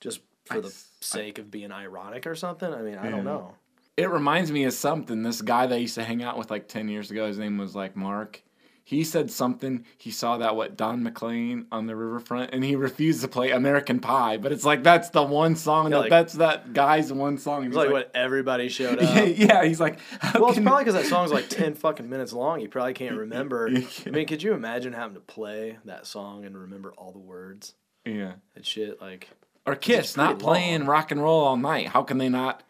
just 0.00 0.20
for 0.46 0.56
I 0.58 0.60
the 0.60 0.68
s- 0.68 0.88
sake 1.00 1.38
of 1.38 1.50
being 1.50 1.72
ironic 1.72 2.26
or 2.26 2.34
something. 2.34 2.72
I 2.72 2.82
mean, 2.82 2.96
I 2.98 3.10
don't 3.10 3.24
know. 3.24 3.54
It 3.96 4.08
reminds 4.10 4.50
me 4.50 4.64
of 4.64 4.72
something. 4.72 5.22
This 5.22 5.42
guy 5.42 5.66
that 5.66 5.74
I 5.74 5.78
used 5.78 5.96
to 5.96 6.04
hang 6.04 6.22
out 6.22 6.38
with 6.38 6.50
like 6.50 6.68
10 6.68 6.88
years 6.88 7.10
ago, 7.10 7.26
his 7.26 7.38
name 7.38 7.58
was 7.58 7.74
like 7.76 7.96
Mark. 7.96 8.42
He 8.82 9.04
said 9.04 9.30
something. 9.30 9.84
He 9.98 10.10
saw 10.10 10.38
that 10.38 10.56
what 10.56 10.76
Don 10.76 11.02
McLean 11.04 11.66
on 11.70 11.86
the 11.86 11.94
riverfront, 11.94 12.52
and 12.52 12.64
he 12.64 12.74
refused 12.74 13.20
to 13.20 13.28
play 13.28 13.50
American 13.52 14.00
Pie. 14.00 14.38
But 14.38 14.50
it's 14.50 14.64
like 14.64 14.82
that's 14.82 15.10
the 15.10 15.22
one 15.22 15.54
song. 15.54 15.84
Yeah, 15.84 15.90
that, 15.90 15.98
like- 16.00 16.10
that's 16.10 16.32
that 16.34 16.72
guy's 16.72 17.12
one 17.12 17.38
song. 17.38 17.66
It's 17.66 17.76
like, 17.76 17.90
what 17.90 18.10
everybody 18.14 18.68
showed 18.68 18.98
up. 19.02 19.14
Yeah, 19.14 19.22
yeah, 19.24 19.64
he's 19.64 19.80
like, 19.80 19.98
Well, 20.34 20.48
it's 20.48 20.58
probably 20.58 20.84
because 20.84 20.94
that 20.94 21.06
song's 21.08 21.30
like 21.30 21.48
ten 21.48 21.74
fucking 21.74 22.08
minutes 22.08 22.32
long. 22.32 22.58
You 22.60 22.68
probably 22.68 22.94
can't 22.94 23.16
remember. 23.16 23.68
You 23.68 23.86
I 24.06 24.10
mean, 24.10 24.26
could 24.26 24.42
you 24.42 24.54
imagine 24.54 24.92
having 24.92 25.14
to 25.14 25.20
play 25.20 25.78
that 25.84 26.04
song 26.06 26.44
and 26.44 26.58
remember 26.58 26.92
all 26.96 27.12
the 27.12 27.18
words 27.20 27.74
yeah. 28.04 28.32
and 28.56 28.66
shit? 28.66 29.00
Like, 29.00 29.28
Or 29.66 29.74
Kiss 29.76 30.16
not 30.16 30.38
playing 30.38 30.80
long. 30.80 30.88
rock 30.88 31.10
and 31.10 31.22
roll 31.22 31.44
all 31.44 31.56
night. 31.56 31.88
How 31.88 32.02
can 32.02 32.18
they 32.18 32.28
not 32.28 32.62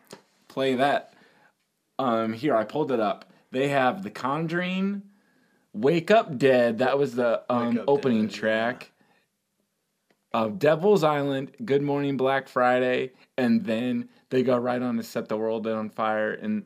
play 0.48 0.74
that? 0.74 1.14
Um, 1.98 2.32
here 2.32 2.54
I 2.56 2.64
pulled 2.64 2.92
it 2.92 3.00
up. 3.00 3.30
They 3.52 3.68
have 3.68 4.02
The 4.02 4.10
Conjuring, 4.10 5.02
Wake 5.72 6.10
Up 6.10 6.36
Dead. 6.38 6.78
That 6.78 6.98
was 6.98 7.14
the 7.14 7.42
um, 7.48 7.80
opening 7.86 8.26
Dead, 8.26 8.32
yeah. 8.34 8.38
track. 8.40 8.92
Of 10.32 10.60
Devil's 10.60 11.02
Island, 11.02 11.50
Good 11.64 11.82
Morning 11.82 12.16
Black 12.16 12.48
Friday, 12.48 13.10
and 13.36 13.64
then 13.64 14.08
they 14.28 14.44
go 14.44 14.56
right 14.56 14.80
on 14.80 14.96
to 14.96 15.02
Set 15.02 15.28
the 15.28 15.36
World 15.36 15.66
on 15.66 15.90
Fire 15.90 16.32
and 16.32 16.64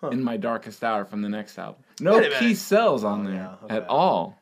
Huh. 0.00 0.10
In 0.10 0.22
My 0.22 0.36
Darkest 0.36 0.84
Hour 0.84 1.04
from 1.04 1.22
the 1.22 1.28
next 1.28 1.58
album. 1.58 1.82
No 2.00 2.20
peace 2.38 2.62
sells 2.62 3.02
on 3.02 3.22
Oh, 3.26 3.30
there 3.30 3.34
yeah, 3.34 3.54
okay. 3.64 3.76
at 3.78 3.88
all. 3.88 4.37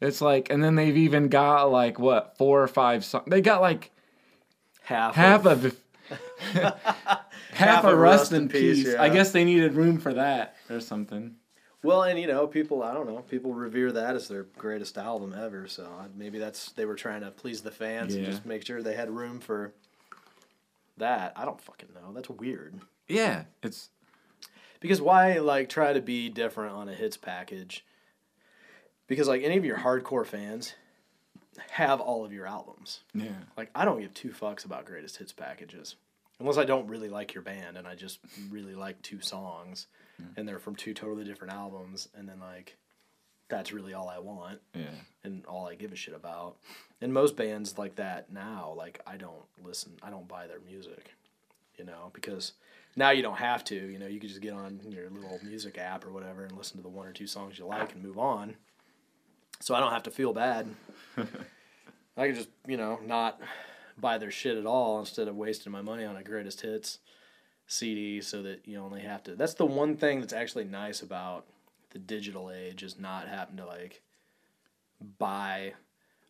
It's 0.00 0.20
like, 0.20 0.50
and 0.50 0.62
then 0.62 0.74
they've 0.76 0.96
even 0.96 1.28
got 1.28 1.70
like 1.70 1.98
what 1.98 2.36
four 2.38 2.62
or 2.62 2.68
five 2.68 3.04
songs. 3.04 3.24
They 3.28 3.40
got 3.40 3.60
like 3.60 3.90
half 4.82 5.14
half 5.14 5.44
of, 5.44 5.64
of 5.64 5.76
half, 7.52 7.84
a 7.84 7.88
of 7.88 7.98
rust 7.98 8.32
in 8.32 8.48
peace. 8.48 8.94
I 8.94 9.06
yeah. 9.06 9.12
guess 9.12 9.32
they 9.32 9.44
needed 9.44 9.74
room 9.74 9.98
for 9.98 10.14
that 10.14 10.56
or 10.70 10.80
something. 10.80 11.34
well, 11.82 12.04
and 12.04 12.18
you 12.18 12.26
know, 12.28 12.46
people. 12.46 12.82
I 12.82 12.94
don't 12.94 13.06
know. 13.06 13.18
People 13.22 13.52
revere 13.54 13.90
that 13.92 14.14
as 14.14 14.28
their 14.28 14.44
greatest 14.56 14.96
album 14.98 15.34
ever. 15.36 15.66
So 15.66 15.88
maybe 16.16 16.38
that's 16.38 16.72
they 16.72 16.84
were 16.84 16.94
trying 16.94 17.22
to 17.22 17.30
please 17.32 17.62
the 17.62 17.70
fans 17.72 18.14
and 18.14 18.24
just 18.24 18.46
make 18.46 18.64
sure 18.64 18.82
they 18.82 18.94
had 18.94 19.10
room 19.10 19.40
for 19.40 19.72
that. 20.96 21.32
I 21.36 21.44
don't 21.44 21.60
fucking 21.60 21.90
know. 21.94 22.12
That's 22.12 22.30
weird. 22.30 22.80
Yeah, 23.08 23.44
it's 23.62 23.88
Because 24.80 25.00
why 25.00 25.38
like 25.38 25.68
try 25.68 25.92
to 25.92 26.00
be 26.00 26.28
different 26.28 26.74
on 26.74 26.88
a 26.88 26.94
hits 26.94 27.16
package? 27.16 27.84
Because 29.08 29.26
like 29.26 29.42
any 29.42 29.56
of 29.56 29.64
your 29.64 29.78
hardcore 29.78 30.24
fans 30.26 30.74
have 31.70 32.00
all 32.00 32.24
of 32.24 32.32
your 32.32 32.46
albums. 32.46 33.00
yeah, 33.14 33.30
Like 33.56 33.70
I 33.74 33.84
don't 33.84 34.00
give 34.00 34.14
two 34.14 34.30
fucks 34.30 34.64
about 34.64 34.84
greatest 34.84 35.16
hits 35.16 35.32
packages. 35.32 35.96
Unless 36.38 36.56
I 36.56 36.64
don't 36.64 36.86
really 36.86 37.08
like 37.08 37.34
your 37.34 37.42
band 37.42 37.76
and 37.76 37.86
I 37.88 37.96
just 37.96 38.20
really 38.48 38.74
like 38.76 39.02
two 39.02 39.20
songs 39.20 39.88
and 40.36 40.46
they're 40.48 40.58
from 40.60 40.76
two 40.76 40.94
totally 40.94 41.24
different 41.24 41.52
albums 41.52 42.08
and 42.16 42.28
then 42.28 42.38
like 42.40 42.76
that's 43.48 43.72
really 43.72 43.94
all 43.94 44.08
I 44.08 44.18
want 44.18 44.60
yeah, 44.74 44.82
and 45.24 45.44
all 45.46 45.66
I 45.66 45.74
give 45.74 45.92
a 45.92 45.96
shit 45.96 46.14
about. 46.14 46.56
And 47.00 47.12
most 47.12 47.34
bands 47.34 47.78
like 47.78 47.96
that 47.96 48.30
now, 48.32 48.74
like 48.76 49.00
I 49.06 49.16
don't 49.16 49.42
listen, 49.64 49.92
I 50.02 50.10
don't 50.10 50.28
buy 50.28 50.46
their 50.46 50.60
music, 50.60 51.14
you 51.76 51.84
know, 51.84 52.10
because 52.12 52.52
now 52.94 53.10
you 53.10 53.22
don't 53.22 53.38
have 53.38 53.64
to, 53.64 53.74
you 53.74 53.98
know, 53.98 54.06
you 54.06 54.20
can 54.20 54.28
just 54.28 54.40
get 54.40 54.52
on 54.52 54.80
your 54.90 55.08
little 55.10 55.40
music 55.44 55.78
app 55.78 56.04
or 56.04 56.10
whatever 56.10 56.44
and 56.44 56.56
listen 56.56 56.76
to 56.76 56.82
the 56.82 56.88
one 56.88 57.06
or 57.06 57.12
two 57.12 57.26
songs 57.26 57.58
you 57.58 57.66
like 57.66 57.94
and 57.94 58.02
move 58.02 58.18
on. 58.18 58.54
So 59.60 59.74
I 59.74 59.80
don't 59.80 59.92
have 59.92 60.04
to 60.04 60.10
feel 60.10 60.32
bad. 60.32 60.68
I 62.16 62.26
can 62.26 62.34
just, 62.34 62.48
you 62.66 62.76
know, 62.76 62.98
not 63.04 63.40
buy 63.96 64.18
their 64.18 64.30
shit 64.30 64.56
at 64.56 64.66
all 64.66 65.00
instead 65.00 65.28
of 65.28 65.36
wasting 65.36 65.72
my 65.72 65.82
money 65.82 66.04
on 66.04 66.16
a 66.16 66.22
greatest 66.22 66.60
hits 66.60 66.98
CD 67.66 68.20
so 68.20 68.42
that 68.42 68.66
you 68.66 68.78
only 68.78 69.02
have 69.02 69.22
to. 69.24 69.36
That's 69.36 69.54
the 69.54 69.66
one 69.66 69.96
thing 69.96 70.20
that's 70.20 70.32
actually 70.32 70.64
nice 70.64 71.02
about 71.02 71.46
the 71.90 71.98
digital 71.98 72.50
age 72.50 72.82
is 72.82 72.98
not 72.98 73.28
having 73.28 73.56
to 73.56 73.66
like 73.66 74.02
buy 75.18 75.74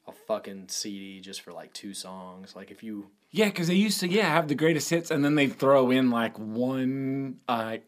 a 0.07 0.13
fucking 0.13 0.65
CD 0.69 1.21
just 1.21 1.43
for 1.43 1.53
like 1.53 1.73
two 1.73 1.95
songs. 1.95 2.57
Like 2.57 2.71
if 2.71 2.83
you 2.83 3.11
yeah. 3.31 3.47
Because 3.47 3.69
they 3.69 3.75
used 3.75 4.01
to 4.01 4.09
yeah 4.09 4.29
have 4.29 4.49
the 4.49 4.55
greatest 4.55 4.91
hits, 4.91 5.11
and 5.11 5.25
then 5.25 5.35
they 5.35 5.47
would 5.47 5.59
throw 5.59 5.91
in 5.91 6.11
like 6.11 6.39
one 6.39 7.41
uh, 7.47 7.79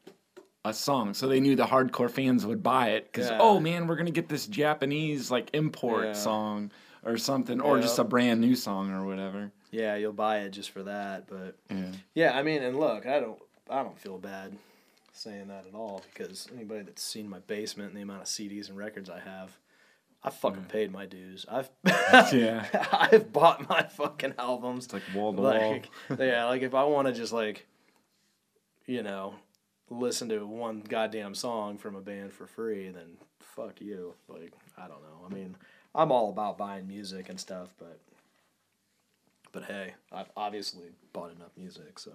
a 0.64 0.74
song, 0.74 1.14
so 1.14 1.26
they 1.26 1.40
knew 1.40 1.56
the 1.56 1.64
hardcore 1.66 2.10
fans 2.10 2.44
would 2.44 2.62
buy 2.62 2.90
it. 2.90 3.10
Because 3.12 3.30
Yeah. 3.30 3.38
oh 3.40 3.58
man, 3.60 3.86
we're 3.86 3.96
gonna 3.96 4.10
get 4.10 4.28
this 4.28 4.46
Japanese 4.46 5.30
like 5.30 5.50
import 5.54 6.06
Yeah. 6.06 6.12
song 6.12 6.70
or 7.04 7.16
something, 7.16 7.60
or 7.60 7.76
Yeah. 7.76 7.82
just 7.82 7.98
a 7.98 8.04
brand 8.04 8.40
new 8.40 8.54
song 8.54 8.90
or 8.92 9.04
whatever. 9.06 9.52
yeah, 9.72 9.94
you'll 9.94 10.12
buy 10.12 10.38
it 10.40 10.50
just 10.50 10.70
for 10.70 10.82
that, 10.82 11.26
but 11.28 11.56
Yeah, 11.70 11.92
Yeah, 12.14 12.36
I 12.38 12.42
mean, 12.42 12.62
and 12.62 12.78
look, 12.78 13.06
I 13.06 13.20
don't, 13.20 13.40
I 13.70 13.82
don't 13.84 13.98
feel 13.98 14.18
bad 14.18 14.56
saying 15.12 15.48
that 15.48 15.64
at 15.66 15.74
all 15.74 16.02
because 16.12 16.48
anybody 16.54 16.82
that's 16.82 17.02
seen 17.02 17.28
my 17.28 17.38
basement 17.40 17.88
and 17.90 17.96
the 17.98 18.02
amount 18.02 18.22
of 18.22 18.26
CDs 18.28 18.68
and 18.68 18.76
records 18.76 19.08
I 19.08 19.20
have, 19.20 19.56
I 20.22 20.30
fucking 20.30 20.64
paid 20.64 20.90
my 20.92 21.06
dues. 21.06 21.46
I've, 21.48 21.70
yeah. 22.34 22.66
I've 22.92 23.32
bought 23.32 23.66
my 23.68 23.82
fucking 23.84 24.34
albums. 24.38 24.84
It's 24.86 24.92
like 24.94 25.02
wall 25.14 25.32
to 25.34 25.40
wall. 25.40 25.78
Yeah, 26.18 26.44
like 26.46 26.62
if 26.62 26.74
I 26.74 26.84
want 26.84 27.06
to 27.08 27.14
just 27.14 27.32
like, 27.32 27.66
you 28.86 29.02
know, 29.02 29.34
listen 29.90 30.28
to 30.28 30.46
one 30.46 30.82
goddamn 30.88 31.34
song 31.34 31.76
from 31.76 31.96
a 31.96 32.00
band 32.00 32.32
for 32.32 32.46
free, 32.46 32.88
then 32.90 33.16
fuck 33.40 33.80
you. 33.80 34.14
Like, 34.28 34.52
I 34.78 34.82
don't 34.82 35.02
know. 35.02 35.26
I 35.28 35.34
mean, 35.34 35.56
I'm 35.94 36.12
all 36.12 36.30
about 36.30 36.56
buying 36.56 36.86
music 36.86 37.28
and 37.28 37.38
stuff, 37.38 37.74
but, 37.78 37.98
but 39.52 39.64
hey, 39.64 39.94
I've 40.12 40.30
obviously 40.36 40.86
bought 41.12 41.34
enough 41.34 41.50
music, 41.56 41.98
so 41.98 42.12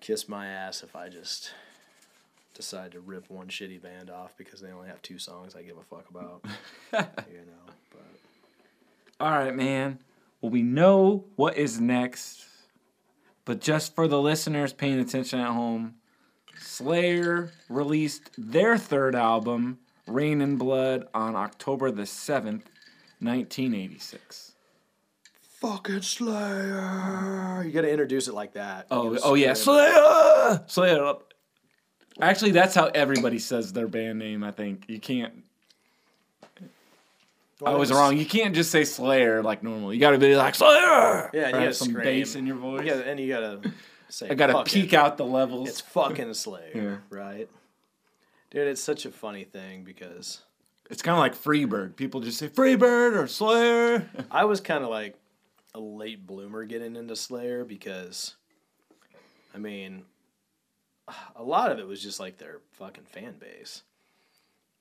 kiss 0.00 0.28
my 0.28 0.46
ass 0.46 0.82
if 0.82 0.94
I 0.94 1.08
just 1.08 1.52
decide 2.52 2.92
to 2.92 3.00
rip 3.00 3.30
one 3.30 3.48
shitty 3.48 3.82
band 3.82 4.10
off 4.10 4.36
because 4.36 4.60
they 4.60 4.70
only 4.70 4.88
have 4.88 5.02
two 5.02 5.18
songs 5.18 5.56
I 5.56 5.62
give 5.62 5.78
a 5.78 5.82
fuck 5.82 6.08
about. 6.10 6.44
you 7.30 7.38
know, 7.38 7.72
but 7.90 8.06
All 9.20 9.30
right, 9.30 9.54
man. 9.54 9.98
Well, 10.40 10.50
we 10.50 10.62
know 10.62 11.24
what 11.36 11.56
is 11.56 11.80
next, 11.80 12.44
but 13.44 13.60
just 13.60 13.94
for 13.94 14.08
the 14.08 14.20
listeners 14.20 14.72
paying 14.72 14.98
attention 14.98 15.40
at 15.40 15.50
home, 15.50 15.94
Slayer 16.58 17.50
released 17.68 18.30
their 18.38 18.78
third 18.78 19.14
album, 19.14 19.78
Reign 20.06 20.40
in 20.40 20.56
Blood, 20.56 21.08
on 21.14 21.36
October 21.36 21.90
the 21.90 22.02
7th, 22.02 22.64
1986. 23.20 24.52
fucking 25.60 26.02
Slayer. 26.02 27.62
You 27.64 27.72
got 27.72 27.82
to 27.82 27.90
introduce 27.90 28.28
it 28.28 28.34
like 28.34 28.52
that. 28.54 28.86
Oh, 28.90 29.16
oh 29.22 29.34
yeah. 29.34 29.54
Slayer! 29.54 30.62
Slayer! 30.66 31.14
Actually, 32.20 32.52
that's 32.52 32.74
how 32.74 32.86
everybody 32.86 33.38
says 33.38 33.72
their 33.72 33.88
band 33.88 34.18
name, 34.18 34.44
I 34.44 34.50
think. 34.52 34.84
You 34.88 35.00
can't. 35.00 35.44
I 37.64 37.74
was 37.74 37.92
wrong. 37.92 38.16
You 38.16 38.26
can't 38.26 38.54
just 38.54 38.70
say 38.70 38.84
Slayer 38.84 39.42
like 39.42 39.62
normal. 39.62 39.92
You 39.94 40.00
gotta 40.00 40.18
be 40.18 40.34
like 40.36 40.54
Slayer! 40.54 41.30
Yeah, 41.32 41.48
and 41.48 41.56
you 41.56 41.62
have 41.64 41.76
some 41.76 41.90
scream. 41.90 42.04
bass 42.04 42.34
in 42.34 42.46
your 42.46 42.56
voice. 42.56 42.82
You 42.84 42.90
gotta, 42.90 43.06
and 43.08 43.20
you 43.20 43.28
gotta 43.28 43.60
say. 44.08 44.28
I 44.28 44.34
gotta 44.34 44.52
fucking- 44.54 44.82
peek 44.82 44.94
out 44.94 45.16
the 45.16 45.24
levels. 45.26 45.68
It's 45.68 45.80
fucking 45.80 46.34
Slayer, 46.34 46.70
Yeah. 46.74 46.96
right? 47.16 47.48
Dude, 48.50 48.66
it's 48.68 48.80
such 48.80 49.04
a 49.06 49.10
funny 49.10 49.44
thing 49.44 49.84
because 49.84 50.42
It's 50.90 51.02
kind 51.02 51.14
of 51.14 51.20
like 51.20 51.34
Freebird. 51.34 51.96
People 51.96 52.20
just 52.20 52.38
say 52.38 52.48
Freebird 52.48 53.16
or 53.16 53.26
Slayer. 53.26 54.08
I 54.30 54.44
was 54.44 54.60
kind 54.60 54.84
of 54.84 54.90
like 54.90 55.14
a 55.74 55.80
late 55.80 56.26
bloomer 56.26 56.64
getting 56.64 56.94
into 56.96 57.16
Slayer 57.16 57.64
because, 57.64 58.34
I 59.54 59.58
mean, 59.58 60.04
a 61.36 61.42
lot 61.42 61.72
of 61.72 61.78
it 61.78 61.86
was 61.86 62.02
just 62.02 62.20
like 62.20 62.38
their 62.38 62.60
fucking 62.74 63.04
fan 63.04 63.36
base. 63.38 63.82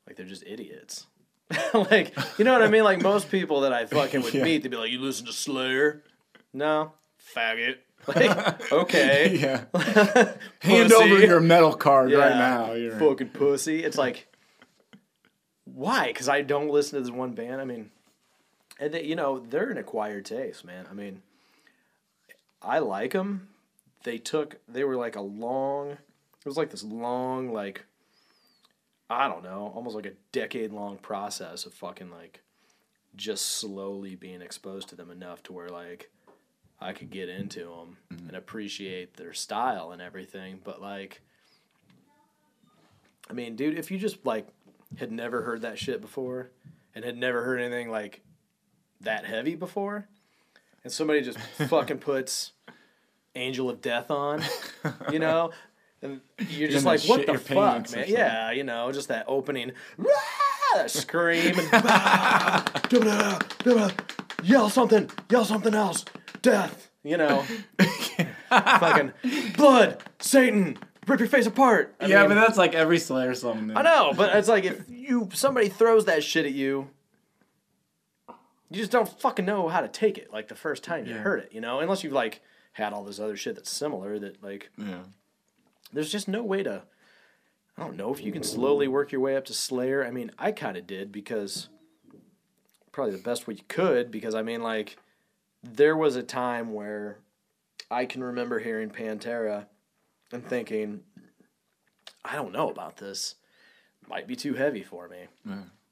Like 0.05 0.17
they're 0.17 0.25
just 0.25 0.43
idiots. 0.45 1.07
like, 1.73 2.13
you 2.37 2.45
know 2.45 2.53
what 2.53 2.61
I 2.63 2.67
mean? 2.67 2.83
Like 2.83 3.01
most 3.01 3.29
people 3.31 3.61
that 3.61 3.73
I 3.73 3.85
fucking 3.87 4.21
would 4.23 4.33
Yeah. 4.33 4.43
meet, 4.43 4.63
they'd 4.63 4.69
be 4.69 4.77
like, 4.77 4.91
"You 4.91 4.99
listen 4.99 5.25
to 5.27 5.33
Slayer?" 5.33 6.03
No, 6.53 6.93
faggot. 7.35 7.77
Like, 8.05 8.69
okay. 8.73 9.37
yeah. 9.37 10.33
Hand 10.59 10.91
over 10.91 11.19
your 11.19 11.39
metal 11.39 11.73
card 11.73 12.11
right 12.11 12.35
now. 12.35 12.73
You're 12.73 12.99
fucking 12.99 13.29
pussy. 13.29 13.81
It's 13.81 13.97
like, 13.97 14.27
why? 15.63 16.07
Because 16.07 16.27
I 16.27 16.41
don't 16.41 16.67
listen 16.67 16.97
to 16.99 17.03
this 17.03 17.11
one 17.13 17.31
band. 17.31 17.61
I 17.61 17.63
mean, 17.63 17.91
and 18.77 18.93
they, 18.93 19.03
you 19.05 19.15
know 19.15 19.39
they're 19.39 19.69
an 19.69 19.77
acquired 19.77 20.25
taste, 20.25 20.65
man. 20.65 20.85
I 20.91 20.93
mean, 20.93 21.21
I 22.61 22.79
like 22.79 23.13
them. 23.13 23.47
they 24.03 24.17
took 24.17 24.57
they 24.67 24.83
were 24.83 24.97
like 24.97 25.15
a 25.15 25.21
long 25.21 25.91
it 25.91 26.45
was 26.45 26.57
like 26.57 26.71
this 26.71 26.83
long 26.83 27.53
like 27.53 27.85
I 29.13 29.27
don't 29.27 29.43
know, 29.43 29.71
almost 29.75 29.95
like 29.95 30.05
a 30.05 30.13
decade 30.31 30.71
long 30.71 30.97
process 30.97 31.65
of 31.65 31.73
fucking 31.73 32.11
like 32.11 32.41
just 33.15 33.45
slowly 33.45 34.15
being 34.15 34.41
exposed 34.41 34.89
to 34.89 34.95
them 34.95 35.11
enough 35.11 35.43
to 35.43 35.53
where 35.53 35.69
like 35.69 36.09
I 36.81 36.93
could 36.93 37.11
get 37.11 37.29
into 37.29 37.59
them 37.59 37.97
mm-hmm. 38.11 38.27
and 38.27 38.37
appreciate 38.37 39.15
their 39.15 39.33
style 39.33 39.91
and 39.91 40.01
everything, 40.01 40.59
but 40.63 40.81
like 40.81 41.21
I 43.29 43.33
mean, 43.33 43.55
dude, 43.55 43.77
if 43.77 43.89
you 43.91 43.97
just 43.97 44.25
like 44.25 44.47
had 44.97 45.11
never 45.11 45.41
heard 45.43 45.61
that 45.61 45.79
shit 45.79 46.01
before 46.01 46.51
and 46.93 47.05
had 47.05 47.17
never 47.17 47.43
heard 47.43 47.59
anything 47.59 47.89
like 47.89 48.21
that 49.01 49.25
heavy 49.25 49.55
before, 49.55 50.07
and 50.83 50.91
somebody 50.91 51.21
just 51.21 51.39
fucking 51.67 51.99
puts 51.99 52.51
Angel 53.35 53.69
of 53.69 53.81
Death 53.81 54.11
on, 54.11 54.43
you 55.11 55.19
know, 55.19 55.51
and 56.03 56.21
you're 56.49 56.69
just 56.69 56.85
like, 56.85 57.01
what 57.05 57.25
the 57.25 57.37
fuck, 57.37 57.91
man? 57.91 58.05
Yeah, 58.07 58.51
you 58.51 58.63
know, 58.63 58.91
just 58.91 59.07
that 59.07 59.25
opening, 59.27 59.71
scream 60.87 61.57
and 61.59 61.69
"Ah! 61.73 62.63
da-ba-da, 62.89 63.39
da-ba-da, 63.63 63.89
yell 64.43 64.69
something, 64.69 65.09
yell 65.29 65.45
something 65.45 65.73
else, 65.73 66.05
death, 66.41 66.89
you 67.03 67.17
know, 67.17 67.43
fucking 68.49 69.13
blood, 69.55 70.03
Satan, 70.19 70.77
rip 71.07 71.19
your 71.19 71.29
face 71.29 71.45
apart. 71.45 71.95
I 71.99 72.07
yeah, 72.07 72.21
mean, 72.21 72.29
but 72.29 72.35
that's 72.35 72.57
like 72.57 72.73
every 72.75 72.99
Slayer 72.99 73.33
song. 73.35 73.71
I 73.75 73.81
know, 73.81 74.13
but 74.15 74.35
it's 74.35 74.47
like 74.47 74.65
if 74.65 74.83
you 74.89 75.29
somebody 75.33 75.69
throws 75.69 76.05
that 76.05 76.23
shit 76.23 76.45
at 76.45 76.53
you, 76.53 76.89
you 78.69 78.77
just 78.79 78.91
don't 78.91 79.07
fucking 79.07 79.45
know 79.45 79.67
how 79.67 79.81
to 79.81 79.87
take 79.87 80.17
it. 80.17 80.31
Like 80.33 80.47
the 80.47 80.55
first 80.55 80.83
time 80.83 81.05
you 81.05 81.13
Yeah. 81.13 81.19
heard 81.21 81.41
it, 81.41 81.49
you 81.51 81.61
know, 81.61 81.79
unless 81.79 82.03
you've 82.03 82.13
like 82.13 82.41
had 82.73 82.91
all 82.93 83.03
this 83.03 83.19
other 83.19 83.37
shit 83.37 83.55
that's 83.55 83.69
similar. 83.69 84.17
That 84.17 84.41
like, 84.43 84.69
Yeah. 84.77 85.03
There's 85.93 86.11
just 86.11 86.27
no 86.27 86.43
way 86.43 86.63
to. 86.63 86.83
I 87.77 87.83
don't 87.83 87.97
know 87.97 88.13
if 88.13 88.23
you 88.23 88.31
can 88.31 88.43
slowly 88.43 88.87
work 88.87 89.11
your 89.11 89.21
way 89.21 89.35
up 89.35 89.45
to 89.45 89.53
Slayer. 89.53 90.05
I 90.05 90.11
mean, 90.11 90.31
I 90.37 90.51
kind 90.51 90.77
of 90.77 90.85
did 90.85 91.11
because 91.11 91.69
probably 92.91 93.15
the 93.15 93.23
best 93.23 93.47
way 93.47 93.55
you 93.55 93.63
could. 93.67 94.11
Because 94.11 94.35
I 94.35 94.43
mean, 94.43 94.61
like, 94.61 94.97
there 95.63 95.97
was 95.97 96.15
a 96.15 96.23
time 96.23 96.73
where 96.73 97.19
I 97.89 98.05
can 98.05 98.23
remember 98.23 98.59
hearing 98.59 98.89
Pantera 98.89 99.65
and 100.31 100.45
thinking, 100.45 101.01
I 102.23 102.35
don't 102.35 102.53
know 102.53 102.69
about 102.69 102.97
this. 102.97 103.35
Might 104.07 104.27
be 104.27 104.35
too 104.35 104.53
heavy 104.53 104.83
for 104.83 105.07
me. 105.07 105.27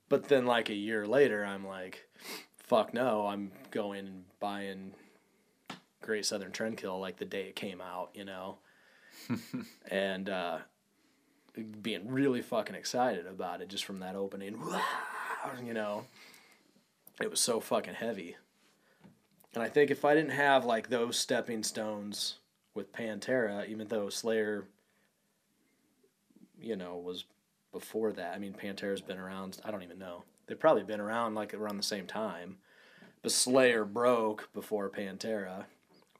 But 0.10 0.28
then, 0.28 0.45
like 0.45 0.70
a 0.70 0.76
year 0.76 1.08
later, 1.08 1.45
I'm 1.45 1.66
like, 1.66 2.08
fuck 2.58 2.93
no, 2.93 3.26
I'm 3.28 3.52
going 3.72 4.06
and 4.06 4.24
buying 4.39 4.93
Great 6.02 6.26
Southern 6.26 6.52
Trendkill 6.52 6.99
like 6.99 7.18
the 7.18 7.26
day 7.26 7.43
it 7.43 7.56
came 7.56 7.82
out, 7.82 8.12
you 8.14 8.26
know? 8.26 8.58
And 9.89 10.30
uh, 10.30 10.59
being 11.82 12.07
really 12.09 12.41
fucking 12.41 12.76
excited 12.76 13.26
about 13.26 13.61
it 13.61 13.69
just 13.69 13.86
from 13.86 13.99
that 13.99 14.15
opening, 14.15 14.61
you 15.65 15.74
know? 15.74 16.05
It 17.22 17.30
was 17.30 17.39
so 17.39 17.59
fucking 17.59 17.95
heavy. 17.95 18.36
And 19.53 19.63
I 19.63 19.67
think 19.67 19.91
if 19.91 20.05
I 20.05 20.15
didn't 20.15 20.32
have 20.32 20.65
like 20.65 20.89
those 20.89 21.17
stepping 21.17 21.63
stones 21.63 22.38
with 22.74 22.93
Pantera, 22.93 23.67
even 23.67 23.88
though 23.88 24.09
Slayer, 24.09 24.65
you 26.59 26.76
know, 26.76 26.97
was 26.97 27.26
before 27.72 28.11
that. 28.13 28.34
I 28.34 28.39
mean, 28.39 28.53
Pantera's 28.53 29.01
been 29.01 29.17
around. 29.17 29.59
I 29.63 29.72
don't 29.72 29.84
even 29.84 29.99
know. 29.99 30.24
They've 30.47 30.59
probably 30.59 30.84
been 30.84 30.99
around 30.99 31.36
like 31.36 31.53
around 31.53 31.78
the 31.78 31.84
same 31.84 32.07
time. 32.07 32.57
But 33.22 33.32
Slayer 33.32 33.86
broke 33.86 34.49
before 34.53 34.89
Pantera, 34.89 35.65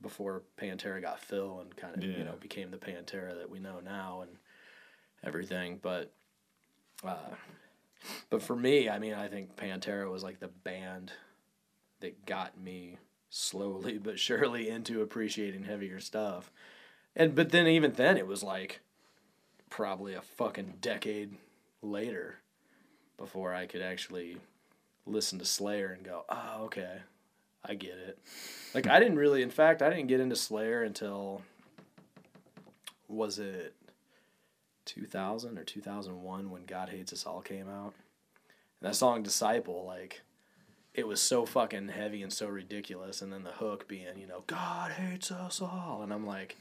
before 0.02 0.44
Pantera 0.60 1.02
got 1.02 1.20
Phil 1.20 1.60
and 1.60 1.76
kind 1.76 1.96
of 1.96 2.04
you 2.04 2.24
know 2.24 2.36
became 2.40 2.72
the 2.72 2.78
Pantera 2.78 3.38
that 3.38 3.50
we 3.50 3.60
know 3.60 3.80
now 3.80 4.22
and 4.22 4.32
everything. 5.24 5.80
But, 5.82 6.12
uh, 7.04 7.36
but 8.30 8.42
for 8.42 8.56
me, 8.56 8.90
I 8.90 9.00
mean, 9.00 9.14
I 9.14 9.28
think 9.28 9.56
Pantera 9.56 10.10
was 10.10 10.24
like 10.24 10.40
the 10.40 10.48
band 10.48 11.12
that 12.00 12.26
got 12.26 12.60
me 12.60 12.98
slowly 13.30 13.98
but 13.98 14.20
surely 14.20 14.70
into 14.70 15.02
appreciating 15.02 15.64
heavier 15.64 16.00
stuff. 16.00 16.52
And 17.16 17.36
but 17.36 17.50
then 17.50 17.68
even 17.68 17.94
then, 17.94 18.18
it 18.18 18.28
was 18.28 18.44
like 18.44 18.82
probably 19.70 20.14
a 20.14 20.22
fucking 20.22 20.76
decade 20.82 21.36
later 21.82 22.36
before 23.18 23.54
I 23.54 23.66
could 23.66 23.82
actually 23.82 24.38
listen 25.06 25.40
to 25.40 25.46
Slayer 25.46 25.92
and 25.92 26.04
go, 26.04 26.26
oh, 26.30 26.64
okay, 26.64 27.00
I 27.66 27.76
get 27.76 27.98
it. 27.98 28.20
Like, 28.74 28.88
I 28.88 29.00
didn't 29.00 29.18
really, 29.18 29.42
in 29.42 29.52
fact, 29.52 29.82
I 29.82 29.90
didn't 29.90 30.08
get 30.08 30.20
into 30.20 30.36
Slayer 30.36 30.84
until, 30.84 31.42
was 33.08 33.40
it 33.40 33.74
2000 34.86 35.58
or 35.58 35.64
2001 35.64 36.50
when 36.50 36.66
God 36.66 36.90
Hates 36.90 37.14
Us 37.14 37.26
All 37.26 37.42
came 37.42 37.70
out? 37.70 37.94
And 38.80 38.90
that 38.90 38.96
song, 38.96 39.24
Disciple, 39.24 39.86
like, 39.86 40.22
it 40.94 41.08
was 41.08 41.22
so 41.22 41.46
fucking 41.46 41.90
heavy 41.90 42.22
and 42.22 42.34
so 42.34 42.48
ridiculous. 42.48 43.22
And 43.22 43.32
then 43.32 43.44
the 43.44 43.52
hook 43.52 43.88
being, 43.88 44.18
you 44.18 44.28
know, 44.28 44.44
God 44.48 44.92
hates 44.92 45.32
us 45.32 45.62
all. 45.62 46.02
And 46.04 46.12
I'm 46.12 46.26
like, 46.26 46.58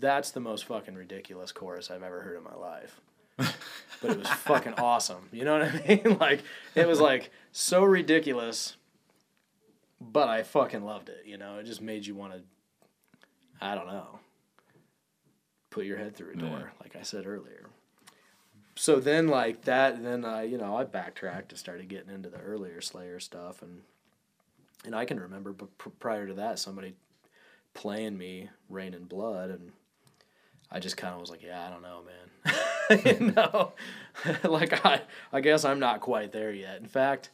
that's 0.00 0.30
the 0.32 0.40
most 0.40 0.64
fucking 0.64 0.94
ridiculous 0.94 1.52
chorus 1.52 1.90
I've 1.90 2.02
ever 2.02 2.22
heard 2.22 2.36
in 2.36 2.42
my 2.42 2.54
life. 2.54 3.00
but 3.36 4.10
it 4.10 4.18
was 4.18 4.28
fucking 4.28 4.74
awesome. 4.78 5.28
You 5.32 5.44
know 5.44 5.58
what 5.58 5.68
I 5.68 5.86
mean? 5.88 6.18
Like 6.20 6.42
it 6.74 6.86
was 6.86 7.00
like 7.00 7.30
so 7.52 7.84
ridiculous, 7.84 8.76
but 10.00 10.28
I 10.28 10.42
fucking 10.42 10.84
loved 10.84 11.08
it. 11.08 11.22
You 11.26 11.38
know, 11.38 11.58
it 11.58 11.64
just 11.64 11.80
made 11.82 12.06
you 12.06 12.14
want 12.14 12.32
to. 12.34 12.40
I 13.60 13.74
don't 13.74 13.86
know. 13.86 14.18
Put 15.70 15.86
your 15.86 15.98
head 15.98 16.14
through 16.14 16.32
a 16.32 16.36
door, 16.36 16.48
Yeah. 16.64 16.82
like 16.82 16.94
I 16.96 17.02
said 17.02 17.26
earlier. 17.26 17.66
So 18.76 18.98
then, 19.00 19.28
like 19.28 19.62
that, 19.62 20.02
then 20.02 20.24
I, 20.24 20.42
you 20.44 20.58
know, 20.58 20.76
I 20.76 20.84
backtracked 20.84 21.52
and 21.52 21.58
started 21.58 21.88
getting 21.88 22.12
into 22.12 22.28
the 22.28 22.38
earlier 22.40 22.80
Slayer 22.80 23.20
stuff, 23.20 23.62
and 23.62 23.82
and 24.84 24.94
I 24.94 25.04
can 25.04 25.18
remember, 25.18 25.52
but 25.52 25.76
pr- 25.78 25.88
prior 25.90 26.26
to 26.26 26.34
that, 26.34 26.58
somebody 26.58 26.94
playing 27.72 28.18
me 28.18 28.50
Reign 28.68 28.94
in 28.94 29.04
Blood, 29.04 29.50
and 29.50 29.72
I 30.70 30.78
just 30.80 30.96
kind 30.96 31.14
of 31.14 31.20
was 31.20 31.30
like, 31.30 31.42
yeah, 31.42 31.66
I 31.66 31.70
don't 31.70 31.82
know, 31.82 32.02
man. 32.04 33.00
you 33.20 33.32
know, 33.32 33.72
like 34.48 34.84
I, 34.84 35.00
I 35.32 35.40
guess 35.40 35.64
I'm 35.64 35.78
not 35.80 36.00
quite 36.00 36.32
there 36.32 36.52
yet. 36.52 36.80
In 36.80 36.86
fact, 36.86 37.30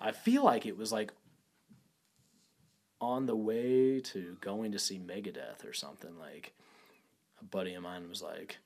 I 0.00 0.12
feel 0.12 0.44
like 0.44 0.64
it 0.66 0.76
was 0.76 0.92
like 0.92 1.12
on 3.00 3.26
the 3.26 3.36
way 3.36 4.00
to 4.00 4.36
going 4.40 4.72
to 4.72 4.78
see 4.78 4.98
Megadeth 4.98 5.68
or 5.68 5.72
something. 5.72 6.18
Like 6.18 6.52
a 7.40 7.44
buddy 7.44 7.74
of 7.74 7.82
mine 7.82 8.08
was 8.08 8.22
like, 8.22 8.58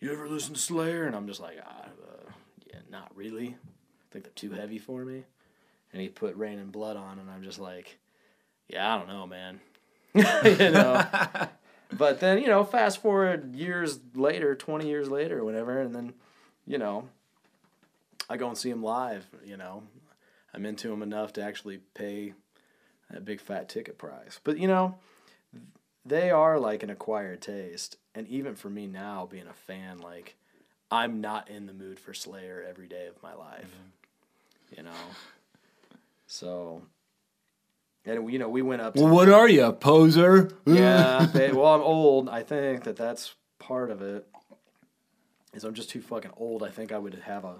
"You 0.00 0.12
ever 0.12 0.28
listen 0.28 0.54
to 0.54 0.60
Slayer?" 0.60 1.04
And 1.04 1.16
I'm 1.16 1.26
just 1.26 1.40
like, 1.40 1.58
ah, 1.64 1.86
uh, 1.86 2.30
"Yeah, 2.66 2.80
not 2.90 3.14
really. 3.16 3.48
I 3.48 4.12
think 4.12 4.24
they're 4.24 4.32
too 4.34 4.52
heavy 4.52 4.78
for 4.78 5.04
me." 5.04 5.24
And 5.92 6.00
he 6.00 6.08
put 6.08 6.36
Reign 6.36 6.58
in 6.58 6.70
Blood 6.70 6.96
on, 6.96 7.18
and 7.18 7.30
I'm 7.30 7.42
just 7.42 7.58
like, 7.58 7.98
"Yeah, 8.68 8.94
I 8.94 8.98
don't 8.98 9.08
know, 9.08 9.26
man." 9.26 9.60
you 10.14 10.70
know. 10.70 11.04
But 11.92 12.20
then, 12.20 12.40
you 12.40 12.48
know, 12.48 12.64
fast 12.64 13.02
forward 13.02 13.54
years 13.54 13.98
later, 14.14 14.54
20 14.54 14.88
years 14.88 15.10
later, 15.10 15.40
or 15.40 15.44
whatever, 15.44 15.78
and 15.78 15.94
then, 15.94 16.14
you 16.66 16.78
know, 16.78 17.08
I 18.30 18.36
go 18.38 18.48
and 18.48 18.56
see 18.56 18.70
him 18.70 18.82
live, 18.82 19.26
you 19.44 19.56
know. 19.56 19.82
I'm 20.54 20.64
into 20.64 20.92
him 20.92 21.02
enough 21.02 21.34
to 21.34 21.42
actually 21.42 21.78
pay 21.94 22.32
a 23.16 23.20
big 23.20 23.40
fat 23.40 23.68
ticket 23.68 23.98
price. 23.98 24.40
But, 24.42 24.58
you 24.58 24.68
know, 24.68 24.96
they 26.04 26.30
are 26.30 26.58
like 26.58 26.82
an 26.82 26.90
acquired 26.90 27.40
taste. 27.40 27.96
And 28.14 28.26
even 28.28 28.54
for 28.54 28.70
me 28.70 28.86
now, 28.86 29.26
being 29.30 29.46
a 29.46 29.52
fan, 29.52 29.98
like, 29.98 30.36
I'm 30.90 31.20
not 31.20 31.48
in 31.48 31.66
the 31.66 31.72
mood 31.72 31.98
for 31.98 32.12
Slayer 32.12 32.64
every 32.68 32.86
day 32.86 33.06
of 33.06 33.22
my 33.22 33.34
life, 33.34 33.64
mm-hmm. 33.64 34.76
you 34.76 34.82
know. 34.82 34.90
So, 36.26 36.82
and, 38.04 38.30
you 38.30 38.38
know, 38.38 38.48
we 38.48 38.62
went 38.62 38.82
up 38.82 38.94
to. 38.94 39.02
Well, 39.02 39.14
what 39.14 39.28
are 39.28 39.48
you, 39.48 39.64
a 39.64 39.72
poser? 39.72 40.50
Yeah, 40.66 41.26
ba- 41.32 41.52
well, 41.54 41.74
I'm 41.74 41.80
old. 41.80 42.28
I 42.28 42.42
think 42.42 42.84
that 42.84 42.96
that's 42.96 43.34
part 43.58 43.90
of 43.90 44.02
it. 44.02 44.26
Is 45.54 45.64
I'm 45.64 45.74
just 45.74 45.90
too 45.90 46.00
fucking 46.00 46.32
old. 46.36 46.62
I 46.62 46.70
think 46.70 46.92
I 46.92 46.98
would 46.98 47.14
have 47.14 47.44
a 47.44 47.56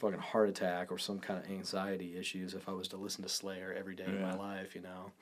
fucking 0.00 0.18
heart 0.20 0.48
attack 0.48 0.90
or 0.90 0.98
some 0.98 1.18
kind 1.20 1.44
of 1.44 1.50
anxiety 1.50 2.16
issues 2.16 2.54
if 2.54 2.68
I 2.68 2.72
was 2.72 2.88
to 2.88 2.96
listen 2.96 3.22
to 3.22 3.28
Slayer 3.28 3.74
every 3.78 3.94
day 3.94 4.04
of 4.04 4.20
my 4.20 4.34
life. 4.34 4.74
You 4.74 4.80
know, 4.82 5.12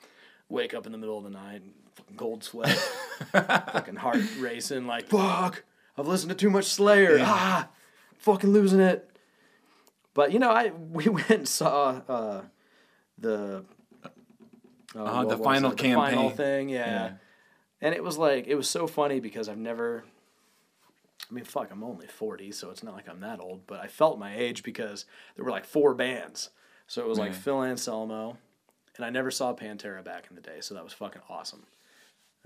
wake 0.49 0.73
up 0.73 0.85
in 0.85 0.91
the 0.91 0.97
middle 0.97 1.17
of 1.17 1.23
the 1.23 1.29
night, 1.29 1.61
cold 2.17 2.43
sweat, 2.43 2.69
fucking 3.31 3.97
heart 3.97 4.19
racing, 4.39 4.87
like 4.87 5.07
fuck. 5.07 5.63
I've 5.97 6.07
listened 6.07 6.29
to 6.29 6.35
too 6.35 6.49
much 6.49 6.65
Slayer. 6.65 7.17
Ah, 7.21 7.69
fucking 8.17 8.51
losing 8.51 8.79
it. 8.79 9.05
But 10.13 10.31
you 10.31 10.39
know, 10.39 10.49
I 10.49 10.69
we 10.91 11.07
went 11.09 11.29
and 11.29 11.47
saw 11.47 12.01
uh, 12.07 12.41
the 13.17 13.65
uh, 14.95 15.03
Uh-huh, 15.03 15.25
the 15.25 15.37
final? 15.37 15.71
The 15.71 15.77
final 15.77 16.11
campaign. 16.11 16.31
thing, 16.37 16.69
yeah. 16.69 16.85
Yeah. 16.85 17.11
And 17.81 17.95
it 17.95 18.03
was 18.03 18.17
like 18.17 18.47
it 18.47 18.55
was 18.55 18.69
so 18.69 18.87
funny 18.87 19.19
because 19.19 19.47
I've 19.49 19.57
never. 19.57 20.03
I 21.29 21.33
mean, 21.33 21.43
fuck, 21.43 21.69
I'm 21.71 21.83
only 21.83 22.07
forty, 22.07 22.51
so 22.51 22.71
it's 22.71 22.83
not 22.83 22.95
like 22.95 23.07
I'm 23.07 23.19
that 23.19 23.39
old. 23.39 23.67
But 23.67 23.79
I 23.79 23.87
felt 23.87 24.17
my 24.19 24.35
age 24.35 24.63
because 24.63 25.05
there 25.35 25.45
were 25.45 25.51
like 25.51 25.65
four 25.65 25.93
bands, 25.93 26.49
so 26.87 27.01
it 27.01 27.07
was 27.07 27.19
like 27.19 27.31
Yeah. 27.33 27.37
Phil 27.37 27.63
Anselmo, 27.63 28.37
and 28.95 29.05
I 29.05 29.09
never 29.09 29.29
saw 29.31 29.53
Pantera 29.53 30.03
back 30.03 30.25
in 30.29 30.35
the 30.35 30.41
day, 30.41 30.57
so 30.61 30.73
that 30.73 30.83
was 30.83 30.93
fucking 30.93 31.21
awesome. 31.29 31.65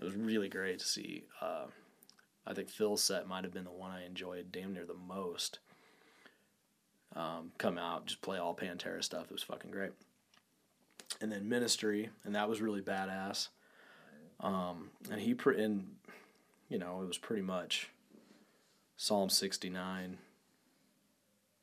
It 0.02 0.04
was 0.04 0.16
really 0.16 0.50
great 0.50 0.80
to 0.80 0.86
see. 0.86 1.24
Uh, 1.40 1.68
I 2.46 2.54
think 2.54 2.70
Phil's 2.70 3.02
set 3.02 3.28
might 3.28 3.46
have 3.46 3.54
been 3.54 3.64
the 3.64 3.72
one 3.72 3.92
I 3.92 4.06
enjoyed 4.06 4.52
damn 4.52 4.74
near 4.74 4.86
the 4.86 4.94
most. 4.96 5.60
Um, 7.16 7.52
come 7.58 7.78
out, 7.78 8.08
just 8.08 8.22
play 8.22 8.38
all 8.40 8.56
Pantera 8.56 9.04
stuff. 9.04 9.26
It 9.26 9.32
was 9.32 9.44
fucking 9.44 9.72
great. 9.72 9.92
And 11.22 11.32
then 11.32 11.48
Ministry, 11.48 12.10
and 12.26 12.36
that 12.36 12.50
was 12.50 12.60
really 12.60 12.82
badass. 12.82 13.50
Um, 14.40 14.90
and 15.12 15.22
he 15.22 15.36
pre- 15.36 15.64
and 15.64 15.88
you 16.70 16.80
know 16.80 17.02
it 17.02 17.08
was 17.08 17.20
pretty 17.20 17.44
much 17.44 17.90
Psalm 19.04 19.28
sixty 19.28 19.70
nine. 19.70 20.18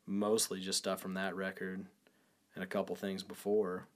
Mostly 0.05 0.61
just 0.61 0.76
stuff 0.76 1.01
from 1.01 1.14
that 1.14 1.34
record, 1.34 1.86
and 2.55 2.62
a 2.62 2.66
couple 2.66 2.95
things 2.95 3.22
before. 3.22 3.86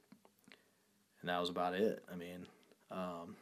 And 1.20 1.28
that 1.28 1.40
was 1.40 1.50
about 1.50 1.74
it. 1.74 2.02
I 2.10 2.16
mean, 2.16 2.46
um, 2.90 3.36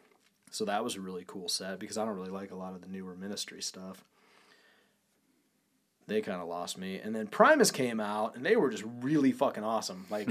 so 0.50 0.64
that 0.64 0.82
was 0.82 0.96
a 0.96 1.00
really 1.00 1.22
cool 1.24 1.48
set 1.48 1.78
because 1.78 1.98
I 1.98 2.04
don't 2.04 2.16
really 2.16 2.32
like 2.32 2.50
a 2.50 2.56
lot 2.56 2.74
of 2.74 2.80
the 2.80 2.88
newer 2.88 3.14
ministry 3.14 3.62
stuff. 3.62 4.02
They 6.08 6.20
kind 6.20 6.42
of 6.42 6.48
lost 6.48 6.76
me. 6.76 6.98
And 6.98 7.14
then 7.14 7.28
Primus 7.28 7.70
came 7.70 8.00
out 8.00 8.34
and 8.34 8.44
they 8.44 8.56
were 8.56 8.70
just 8.70 8.84
really 9.02 9.30
fucking 9.30 9.62
awesome. 9.62 10.06
Like, 10.10 10.28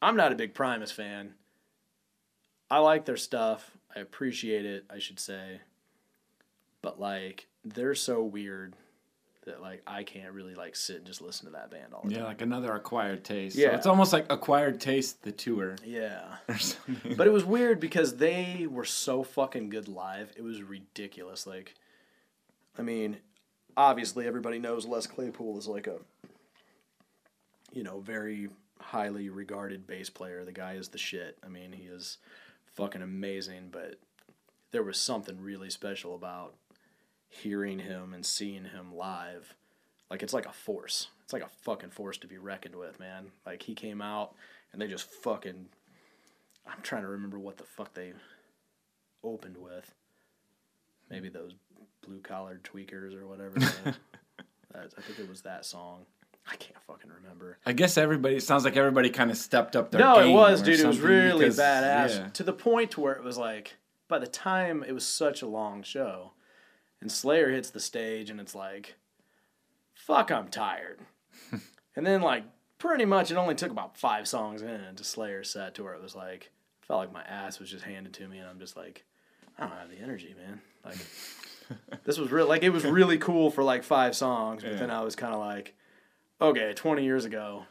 I'm 0.00 0.16
not 0.16 0.32
a 0.32 0.36
big 0.36 0.54
Primus 0.54 0.92
fan. 0.92 1.34
I 2.70 2.78
like 2.78 3.04
their 3.04 3.18
stuff. 3.18 3.70
I 3.94 4.00
appreciate 4.00 4.64
it, 4.64 4.86
I 4.88 4.98
should 4.98 5.20
say. 5.20 5.60
But 6.80 6.98
like, 6.98 7.48
they're 7.62 7.94
so 7.94 8.24
weird 8.24 8.76
that 9.46 9.62
like 9.62 9.82
I 9.86 10.02
can't 10.02 10.32
really 10.32 10.54
like 10.54 10.76
sit 10.76 10.96
and 10.98 11.06
just 11.06 11.22
listen 11.22 11.46
to 11.46 11.52
that 11.52 11.70
band 11.70 11.94
all 11.94 12.02
the 12.04 12.10
Yeah, 12.12 12.18
time. 12.18 12.26
like 12.26 12.42
another 12.42 12.74
acquired 12.74 13.24
taste. 13.24 13.56
Yeah. 13.56 13.70
So 13.70 13.76
it's 13.76 13.86
almost 13.86 14.12
like 14.12 14.26
acquired 14.30 14.80
taste 14.80 15.22
the 15.22 15.32
tour. 15.32 15.76
Yeah. 15.84 16.24
But 17.16 17.26
it 17.26 17.32
was 17.32 17.44
weird 17.44 17.80
because 17.80 18.16
they 18.16 18.66
were 18.70 18.84
so 18.84 19.22
fucking 19.22 19.70
good 19.70 19.88
live. 19.88 20.30
It 20.36 20.42
was 20.42 20.62
ridiculous. 20.62 21.46
Like, 21.46 21.74
I 22.78 22.82
mean, 22.82 23.18
obviously 23.76 24.26
everybody 24.26 24.58
knows 24.58 24.86
Les 24.86 25.06
Claypool 25.06 25.58
is 25.58 25.66
like 25.66 25.86
a, 25.86 25.98
you 27.72 27.82
know, 27.82 28.00
very 28.00 28.48
highly 28.80 29.28
regarded 29.28 29.86
bass 29.86 30.10
player. 30.10 30.44
The 30.44 30.52
guy 30.52 30.74
is 30.74 30.88
the 30.88 30.98
shit. 30.98 31.38
I 31.44 31.48
mean, 31.48 31.72
he 31.72 31.84
is 31.84 32.18
fucking 32.74 33.02
amazing. 33.02 33.68
But 33.70 33.96
there 34.72 34.82
was 34.82 34.98
something 34.98 35.40
really 35.40 35.70
special 35.70 36.14
about 36.14 36.54
hearing 37.30 37.78
him 37.78 38.12
and 38.12 38.26
seeing 38.26 38.64
him 38.66 38.94
live. 38.94 39.54
Like 40.10 40.22
it's 40.22 40.34
like 40.34 40.46
a 40.46 40.52
force. 40.52 41.08
It's 41.24 41.32
like 41.32 41.42
a 41.44 41.48
fucking 41.62 41.90
force 41.90 42.18
to 42.18 42.26
be 42.26 42.36
reckoned 42.36 42.74
with, 42.74 42.98
man. 43.00 43.28
Like 43.46 43.62
he 43.62 43.74
came 43.74 44.02
out 44.02 44.34
and 44.72 44.82
they 44.82 44.88
just 44.88 45.08
fucking 45.08 45.66
I'm 46.66 46.82
trying 46.82 47.02
to 47.02 47.08
remember 47.08 47.38
what 47.38 47.56
the 47.56 47.64
fuck 47.64 47.94
they 47.94 48.12
opened 49.24 49.56
with. 49.56 49.92
Maybe 51.08 51.28
those 51.28 51.52
blue 52.04 52.20
collared 52.20 52.62
tweakers 52.64 53.14
or 53.14 53.26
whatever. 53.26 53.56
That- 54.72 54.94
I 54.96 55.00
think 55.02 55.18
it 55.18 55.28
was 55.28 55.40
that 55.42 55.64
song. 55.66 56.06
I 56.48 56.54
can't 56.54 56.80
fucking 56.86 57.10
remember. 57.10 57.58
I 57.66 57.72
guess 57.72 57.98
everybody. 57.98 58.36
It 58.36 58.44
sounds 58.44 58.64
like 58.64 58.76
everybody 58.76 59.10
kind 59.10 59.32
of 59.32 59.36
stepped 59.36 59.74
up 59.74 59.90
their 59.90 60.00
No, 60.00 60.14
game 60.14 60.30
it 60.30 60.32
was, 60.32 60.62
dude. 60.62 60.78
It 60.78 60.86
was 60.86 61.00
really 61.00 61.40
because- 61.46 61.58
badass 61.58 62.08
yeah. 62.18 62.28
to 62.34 62.44
the 62.44 62.52
point 62.52 62.96
where 62.96 63.12
it 63.14 63.24
was 63.24 63.36
like, 63.36 63.76
by 64.06 64.20
the 64.20 64.28
time 64.28 64.84
it 64.86 64.92
was 64.92 65.04
such 65.04 65.42
a 65.42 65.46
long 65.48 65.82
show, 65.82 66.34
and 67.00 67.10
Slayer 67.10 67.50
hits 67.50 67.70
the 67.70 67.80
stage, 67.80 68.30
and 68.30 68.40
it's 68.40 68.54
like, 68.54 68.94
fuck, 69.94 70.30
I'm 70.30 70.48
tired. 70.48 71.00
and 71.96 72.06
then 72.06 72.22
like 72.22 72.44
pretty 72.78 73.04
much, 73.04 73.30
it 73.30 73.36
only 73.36 73.54
took 73.54 73.70
about 73.70 73.96
five 73.98 74.26
songs 74.26 74.62
in 74.62 74.94
to 74.96 75.04
Slayer 75.04 75.44
set 75.44 75.74
to 75.74 75.84
where 75.84 75.94
it 75.94 76.02
was 76.02 76.14
like, 76.14 76.50
felt 76.82 77.00
like 77.00 77.12
my 77.12 77.22
ass 77.22 77.58
was 77.58 77.70
just 77.70 77.84
handed 77.84 78.12
to 78.14 78.28
me, 78.28 78.38
and 78.38 78.48
I'm 78.48 78.58
just 78.58 78.76
like, 78.76 79.04
I 79.58 79.66
don't 79.66 79.76
have 79.76 79.90
the 79.90 79.98
energy, 79.98 80.34
man. 80.38 80.60
Like, 80.84 80.98
this 82.04 82.18
was 82.18 82.30
real. 82.30 82.46
Like, 82.48 82.62
it 82.62 82.70
was 82.70 82.84
really 82.84 83.18
cool 83.18 83.50
for 83.50 83.62
like 83.62 83.82
five 83.84 84.16
songs, 84.16 84.62
but 84.62 84.72
Yeah. 84.72 84.78
then 84.78 84.90
I 84.90 85.02
was 85.02 85.14
kind 85.16 85.32
of 85.34 85.40
like, 85.40 85.74
okay, 86.40 86.72
20 86.74 87.04
years 87.04 87.24
ago, 87.26 87.66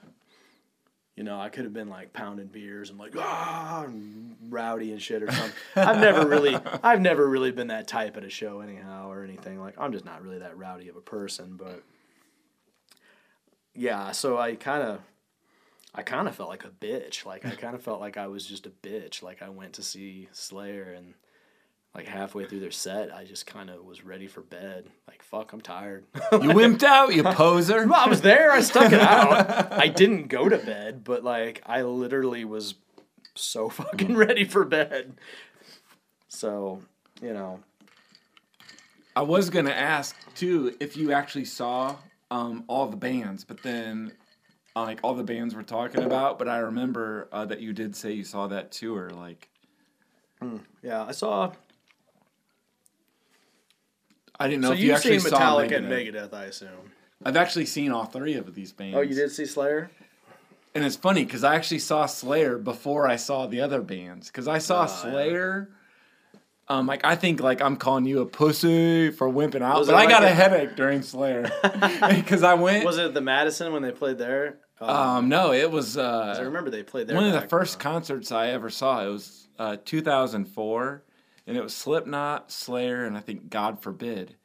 you 1.20 1.26
know, 1.26 1.38
I 1.38 1.50
could 1.50 1.66
have 1.66 1.74
been 1.74 1.90
like 1.90 2.14
pounding 2.14 2.48
beers 2.48 2.90
and 2.90 2.98
like 2.98 3.14
ah 3.18 3.84
and 3.84 4.38
rowdy 4.48 4.94
and 4.94 5.02
shit 5.02 5.22
or 5.22 5.30
something. 5.30 5.52
I've 5.76 6.00
never 6.00 6.26
really, 6.26 6.56
I've 6.84 7.02
never 7.02 7.28
really 7.28 7.52
been 7.52 7.68
that 7.68 7.90
type 7.90 8.16
at 8.16 8.24
a 8.24 8.30
show 8.30 8.62
anyhow 8.62 9.12
or 9.12 9.26
anything. 9.26 9.60
Like 9.60 9.76
I'm 9.78 9.92
just 9.92 10.06
not 10.06 10.24
really 10.24 10.40
that 10.40 10.58
rowdy 10.58 10.88
of 10.88 10.96
a 10.96 11.02
person. 11.02 11.58
But 11.58 11.84
yeah, 13.76 14.14
so 14.14 14.38
I 14.38 14.56
kind 14.56 14.82
of, 14.82 15.02
I 15.94 16.04
kind 16.04 16.30
of 16.30 16.36
felt 16.36 16.48
like 16.48 16.64
a 16.64 16.70
bitch. 16.70 17.26
Like 17.26 17.46
I 17.46 17.52
kind 17.52 17.76
of 17.76 17.84
felt 17.84 18.00
like 18.00 18.16
I 18.16 18.28
was 18.28 18.46
just 18.46 18.66
a 18.66 18.70
bitch. 18.70 19.22
Like 19.22 19.42
I 19.42 19.50
went 19.50 19.74
to 19.74 19.84
see 19.84 20.30
Slayer 20.32 20.96
and 20.96 21.16
like 21.96 22.08
halfway 22.08 22.46
through 22.46 22.60
their 22.60 22.72
set, 22.72 23.14
I 23.14 23.24
just 23.24 23.46
kind 23.48 23.70
of 23.70 23.84
was 23.84 24.04
ready 24.04 24.28
for 24.28 24.42
bed. 24.42 24.90
Like 25.08 25.24
fuck, 25.24 25.54
I'm 25.54 25.62
tired. 25.62 26.06
You 26.32 26.40
wimped 26.40 26.84
out, 26.84 27.14
you 27.14 27.24
poser. 27.24 27.88
Well, 27.88 28.00
I 28.00 28.08
was 28.08 28.22
there. 28.22 28.52
I 28.52 28.62
stuck 28.62 28.92
it 28.92 29.02
out. 29.02 29.72
I 29.74 29.88
didn't 29.88 30.28
go 30.28 30.48
to 30.48 30.58
bed, 30.58 31.04
but 31.04 31.24
like 31.24 31.62
I 31.66 31.82
literally 31.82 32.46
was 32.46 32.76
so 33.36 33.70
fucking 33.70 34.16
ready 34.16 34.46
for 34.46 34.66
bed. 34.66 35.18
So, 36.28 36.82
you 37.22 37.34
know, 37.34 37.60
I 39.16 39.24
was 39.24 39.50
gonna 39.50 39.72
ask 39.72 40.16
too 40.36 40.76
if 40.80 40.96
you 40.96 41.12
actually 41.12 41.46
saw 41.46 41.96
um, 42.32 42.64
all 42.68 42.88
the 42.88 42.98
bands, 42.98 43.44
but 43.44 43.64
then 43.64 44.14
uh, 44.76 44.84
like 44.84 45.00
all 45.04 45.16
the 45.16 45.24
bands 45.24 45.56
we're 45.56 45.64
talking 45.64 46.04
about. 46.04 46.38
But 46.38 46.48
I 46.48 46.60
remember 46.60 47.28
uh, 47.32 47.46
that 47.46 47.60
you 47.60 47.74
did 47.74 47.96
say 47.96 48.12
you 48.12 48.24
saw 48.24 48.48
that 48.48 48.72
tour. 48.72 49.10
Like 49.10 49.50
yeah, 50.84 51.04
I 51.04 51.12
saw. 51.12 51.52
I 54.40 54.48
didn't 54.48 54.62
know 54.62 54.70
So 54.70 54.74
if 54.74 54.80
you 54.80 54.88
you've 54.88 54.96
actually 54.98 55.20
seen 55.20 55.30
saw 55.32 55.40
Metallica 55.40 55.78
and 55.78 55.86
Megadeth. 55.88 56.14
Megadeth, 56.30 56.34
I 56.34 56.44
assume. 56.46 56.70
I've 57.26 57.36
actually 57.38 57.66
seen 57.66 57.92
all 57.92 58.06
three 58.06 58.36
of 58.36 58.54
these 58.56 58.72
bands. 58.72 58.96
Oh, 58.98 59.02
you 59.02 59.14
did 59.16 59.32
see 59.32 59.46
Slayer? 59.46 59.92
And 60.74 60.86
it's 60.86 60.96
funny 60.96 61.26
because 61.26 61.44
I 61.44 61.56
actually 61.56 61.80
saw 61.80 62.06
Slayer 62.06 62.58
before 62.58 63.08
I 63.08 63.16
saw 63.18 63.48
the 63.48 63.60
other 63.62 63.82
bands. 63.82 64.28
Because 64.28 64.48
I 64.48 64.60
saw 64.60 64.82
Oh, 64.82 64.86
yeah. 64.86 64.88
Slayer. 64.88 65.70
Um, 66.70 66.86
like 66.86 67.04
I 67.04 67.16
think 67.16 67.42
like 67.42 67.62
I'm 67.64 67.76
calling 67.78 68.06
you 68.06 68.22
a 68.22 68.26
pussy 68.28 69.10
for 69.10 69.28
wimping 69.28 69.64
out, 69.64 69.80
Was 69.80 69.88
but 69.88 69.96
I 69.96 70.02
like 70.02 70.10
got 70.10 70.22
a, 70.24 70.28
a- 70.28 70.30
headache 70.30 70.76
during 70.76 71.02
Slayer 71.02 71.50
because 72.10 72.44
I 72.44 72.54
went. 72.54 72.86
Was 72.86 73.00
it 73.00 73.14
the 73.16 73.22
Madison 73.22 73.74
when 73.74 73.82
they 73.82 73.92
played 73.92 74.20
there? 74.20 74.60
Um, 74.80 75.28
no, 75.28 75.52
it 75.52 75.70
was. 75.70 75.98
I 75.98 76.34
Uh, 76.38 76.44
remember 76.44 76.70
they 76.70 76.84
played 76.84 77.08
there. 77.08 77.16
one 77.18 77.26
of 77.26 77.34
the 77.34 77.48
first 77.50 77.78
uh, 77.78 77.80
concerts 77.84 78.32
I 78.32 78.50
ever 78.50 78.70
saw. 78.70 79.04
It 79.04 79.10
was 79.10 79.48
uh, 79.58 79.78
2004, 79.84 81.04
and 81.50 81.58
it 81.58 81.64
was 81.64 81.76
Slipknot, 81.76 82.52
Slayer, 82.52 83.04
and 83.06 83.18
I 83.18 83.20
think 83.20 83.50
God 83.50 83.82
Forbid. 83.82 84.36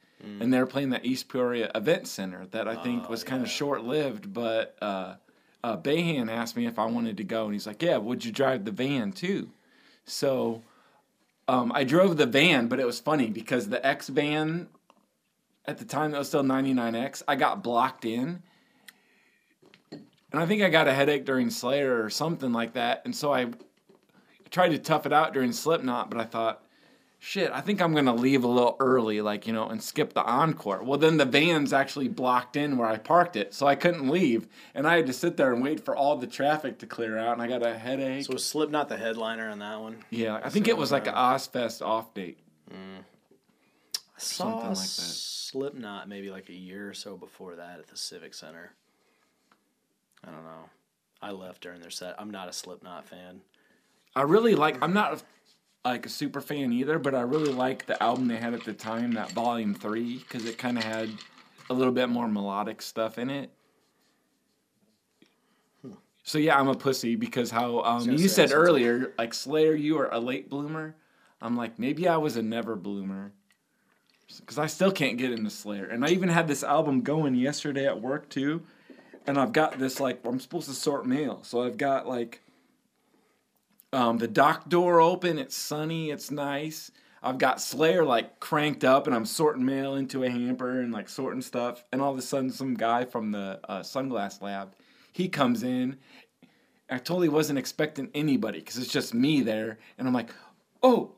And 0.41 0.51
they 0.51 0.57
were 0.57 0.65
playing 0.65 0.89
the 0.89 1.05
East 1.05 1.29
Peoria 1.29 1.69
Event 1.75 2.07
Center 2.07 2.47
that 2.47 2.67
I 2.67 2.75
think 2.81 3.03
Mm. 3.03 3.05
Oh, 3.05 3.09
was 3.11 3.23
kind 3.23 3.43
of 3.43 3.47
yeah. 3.47 3.53
short 3.53 3.83
lived. 3.83 4.33
But 4.33 4.75
uh, 4.81 5.15
uh, 5.63 5.77
Bayhan 5.77 6.31
asked 6.31 6.57
me 6.57 6.65
if 6.65 6.79
I 6.79 6.85
wanted 6.85 7.17
to 7.17 7.23
go, 7.23 7.45
and 7.45 7.53
he's 7.53 7.67
like, 7.67 7.83
"Yeah, 7.83 7.97
would 7.97 8.25
you 8.25 8.31
drive 8.31 8.65
the 8.65 8.71
van 8.71 9.11
too?" 9.11 9.51
So 10.05 10.63
um, 11.47 11.71
I 11.75 11.83
drove 11.83 12.17
the 12.17 12.25
van, 12.25 12.67
but 12.69 12.79
it 12.79 12.87
was 12.87 12.99
funny 12.99 13.29
because 13.29 13.69
the 13.69 13.85
X 13.85 14.07
van 14.07 14.67
at 15.65 15.77
the 15.77 15.85
time 15.85 16.09
that 16.11 16.17
was 16.17 16.27
still 16.27 16.41
99X, 16.43 17.21
I 17.27 17.35
got 17.35 17.61
blocked 17.63 18.03
in. 18.03 18.41
And 19.91 20.41
I 20.41 20.45
think 20.47 20.63
I 20.63 20.69
got 20.69 20.87
a 20.87 20.93
headache 20.93 21.25
during 21.25 21.49
Slayer 21.51 22.03
or 22.03 22.09
something 22.09 22.51
like 22.51 22.73
that. 22.73 23.03
And 23.05 23.15
so 23.15 23.31
I 23.33 23.51
tried 24.49 24.69
to 24.69 24.79
tough 24.79 25.05
it 25.05 25.13
out 25.13 25.33
during 25.33 25.51
Slipknot, 25.51 26.09
but 26.09 26.19
I 26.19 26.23
thought, 26.23 26.64
shit, 27.25 27.51
I 27.51 27.59
think 27.59 27.81
I'm 27.81 27.93
going 27.93 28.05
to 28.05 28.13
leave 28.13 28.43
a 28.43 28.47
little 28.47 28.77
early, 28.79 29.19
like, 29.19 29.47
you 29.47 29.53
know, 29.53 29.67
and 29.67 29.81
skip 29.81 30.13
the 30.13 30.23
encore. 30.23 30.83
Well, 30.83 30.99
then 30.99 31.17
the 31.17 31.25
van's 31.25 31.73
actually 31.73 32.07
blocked 32.07 32.55
in 32.55 32.77
where 32.77 32.87
I 32.87 32.97
parked 32.97 33.35
it, 33.35 33.53
so 33.53 33.65
I 33.65 33.73
couldn't 33.73 34.09
leave. 34.09 34.47
And 34.75 34.87
I 34.87 34.97
had 34.97 35.07
to 35.07 35.13
sit 35.13 35.35
there 35.35 35.51
and 35.51 35.63
wait 35.63 35.83
for 35.83 35.95
all 35.95 36.17
the 36.17 36.27
traffic 36.27 36.77
to 36.79 36.85
clear 36.85 37.17
out, 37.17 37.33
and 37.33 37.41
I 37.41 37.47
got 37.47 37.65
a 37.65 37.77
headache. 37.77 38.25
So 38.25 38.33
was 38.33 38.45
Slipknot 38.45 38.89
the 38.89 38.97
headliner 38.97 39.49
on 39.49 39.59
that 39.59 39.81
one? 39.81 39.97
yeah, 40.11 40.39
I 40.43 40.49
think 40.49 40.67
it 40.67 40.77
was 40.77 40.91
like 40.91 41.07
an 41.07 41.15
Ozzfest 41.15 41.81
off 41.81 42.13
date. 42.13 42.37
Mm. 42.71 43.03
I 43.95 44.19
saw 44.19 44.43
Something 44.43 44.69
like 44.69 44.77
that. 44.77 44.77
Slipknot 44.77 46.07
maybe 46.07 46.29
like 46.29 46.49
a 46.49 46.53
year 46.53 46.87
or 46.89 46.93
so 46.93 47.17
before 47.17 47.55
that 47.55 47.79
at 47.79 47.87
the 47.87 47.97
Civic 47.97 48.35
Center. 48.35 48.73
I 50.23 50.29
don't 50.29 50.43
know. 50.43 50.69
I 51.21 51.31
left 51.31 51.61
during 51.61 51.81
their 51.81 51.89
set. 51.89 52.15
I'm 52.19 52.29
not 52.29 52.49
a 52.49 52.53
Slipknot 52.53 53.07
fan. 53.07 53.41
I 54.15 54.21
really 54.21 54.55
like. 54.55 54.77
I'm 54.81 54.93
not 54.93 55.23
like 55.85 56.05
a 56.05 56.09
super 56.09 56.41
fan 56.41 56.73
either, 56.73 56.97
but 56.97 57.13
I 57.13 57.21
really 57.21 57.53
like 57.53 57.85
the 57.85 58.01
album 58.01 58.27
they 58.27 58.37
had 58.37 58.53
at 58.53 58.63
the 58.63 58.73
time, 58.73 59.13
that 59.13 59.31
Volume 59.31 59.75
Three, 59.75 60.17
because 60.17 60.45
it 60.45 60.57
kind 60.57 60.77
of 60.77 60.83
had 60.83 61.09
a 61.69 61.73
little 61.73 61.93
bit 61.93 62.09
more 62.09 62.27
melodic 62.27 62.81
stuff 62.81 63.17
in 63.17 63.29
it. 63.29 63.51
So 66.23 66.39
yeah, 66.39 66.59
I'm 66.59 66.67
a 66.67 66.75
pussy 66.75 67.15
because 67.15 67.51
how 67.51 67.81
um, 67.81 68.09
you 68.09 68.27
said 68.27 68.51
earlier, 68.51 69.13
like 69.17 69.33
Slayer, 69.33 69.75
you 69.75 69.99
are 69.99 70.09
a 70.11 70.19
late 70.19 70.49
bloomer. 70.49 70.95
I'm 71.39 71.55
like 71.55 71.77
maybe 71.77 72.07
I 72.07 72.17
was 72.17 72.35
a 72.35 72.41
never 72.41 72.75
bloomer. 72.75 73.31
Because 74.39 74.57
I 74.57 74.65
still 74.65 74.91
can't 74.91 75.19
get 75.19 75.31
into 75.31 75.51
Slayer, 75.51 75.85
and 75.85 76.03
I 76.03 76.09
even 76.09 76.29
had 76.29 76.47
this 76.47 76.63
album 76.63 77.01
going 77.01 77.35
yesterday 77.35 77.85
at 77.85 78.01
work 78.01 78.27
too, 78.27 78.63
and 79.27 79.37
I've 79.37 79.53
got 79.53 79.77
this 79.77 79.99
like 79.99 80.25
I'm 80.25 80.39
supposed 80.39 80.67
to 80.67 80.73
sort 80.73 81.05
mail, 81.05 81.43
so 81.43 81.61
I've 81.61 81.77
got 81.77 82.07
like 82.07 82.41
Um, 83.95 84.17
the 84.17 84.27
dock 84.27 84.67
door 84.67 84.99
open. 84.99 85.39
It's 85.39 85.55
sunny. 85.55 86.11
It's 86.11 86.29
nice. 86.29 86.91
I've 87.23 87.37
got 87.37 87.61
Slayer 87.61 88.03
like 88.03 88.41
cranked 88.41 88.83
up, 88.83 89.07
and 89.07 89.15
I'm 89.15 89.25
sorting 89.25 89.63
mail 89.63 89.95
into 89.95 90.25
a 90.25 90.29
hamper 90.29 90.81
and 90.81 90.91
like 90.91 91.07
sorting 91.07 91.41
stuff. 91.41 91.85
And 91.93 92.01
all 92.01 92.11
of 92.11 92.17
a 92.17 92.21
sudden, 92.21 92.49
some 92.49 92.73
guy 92.73 93.05
from 93.05 93.31
the 93.31 93.57
uh, 93.69 93.79
sunglass 93.79 94.41
lab, 94.41 94.75
he 95.13 95.29
comes 95.29 95.63
in. 95.63 95.97
I 96.89 96.97
totally 96.97 97.29
wasn't 97.29 97.57
expecting 97.57 98.09
anybody 98.13 98.59
because 98.59 98.77
it's 98.77 98.91
just 98.91 99.13
me 99.13 99.39
there, 99.41 99.79
and 99.97 100.09
I'm 100.09 100.13
like, 100.13 100.29
oh, 100.83 101.13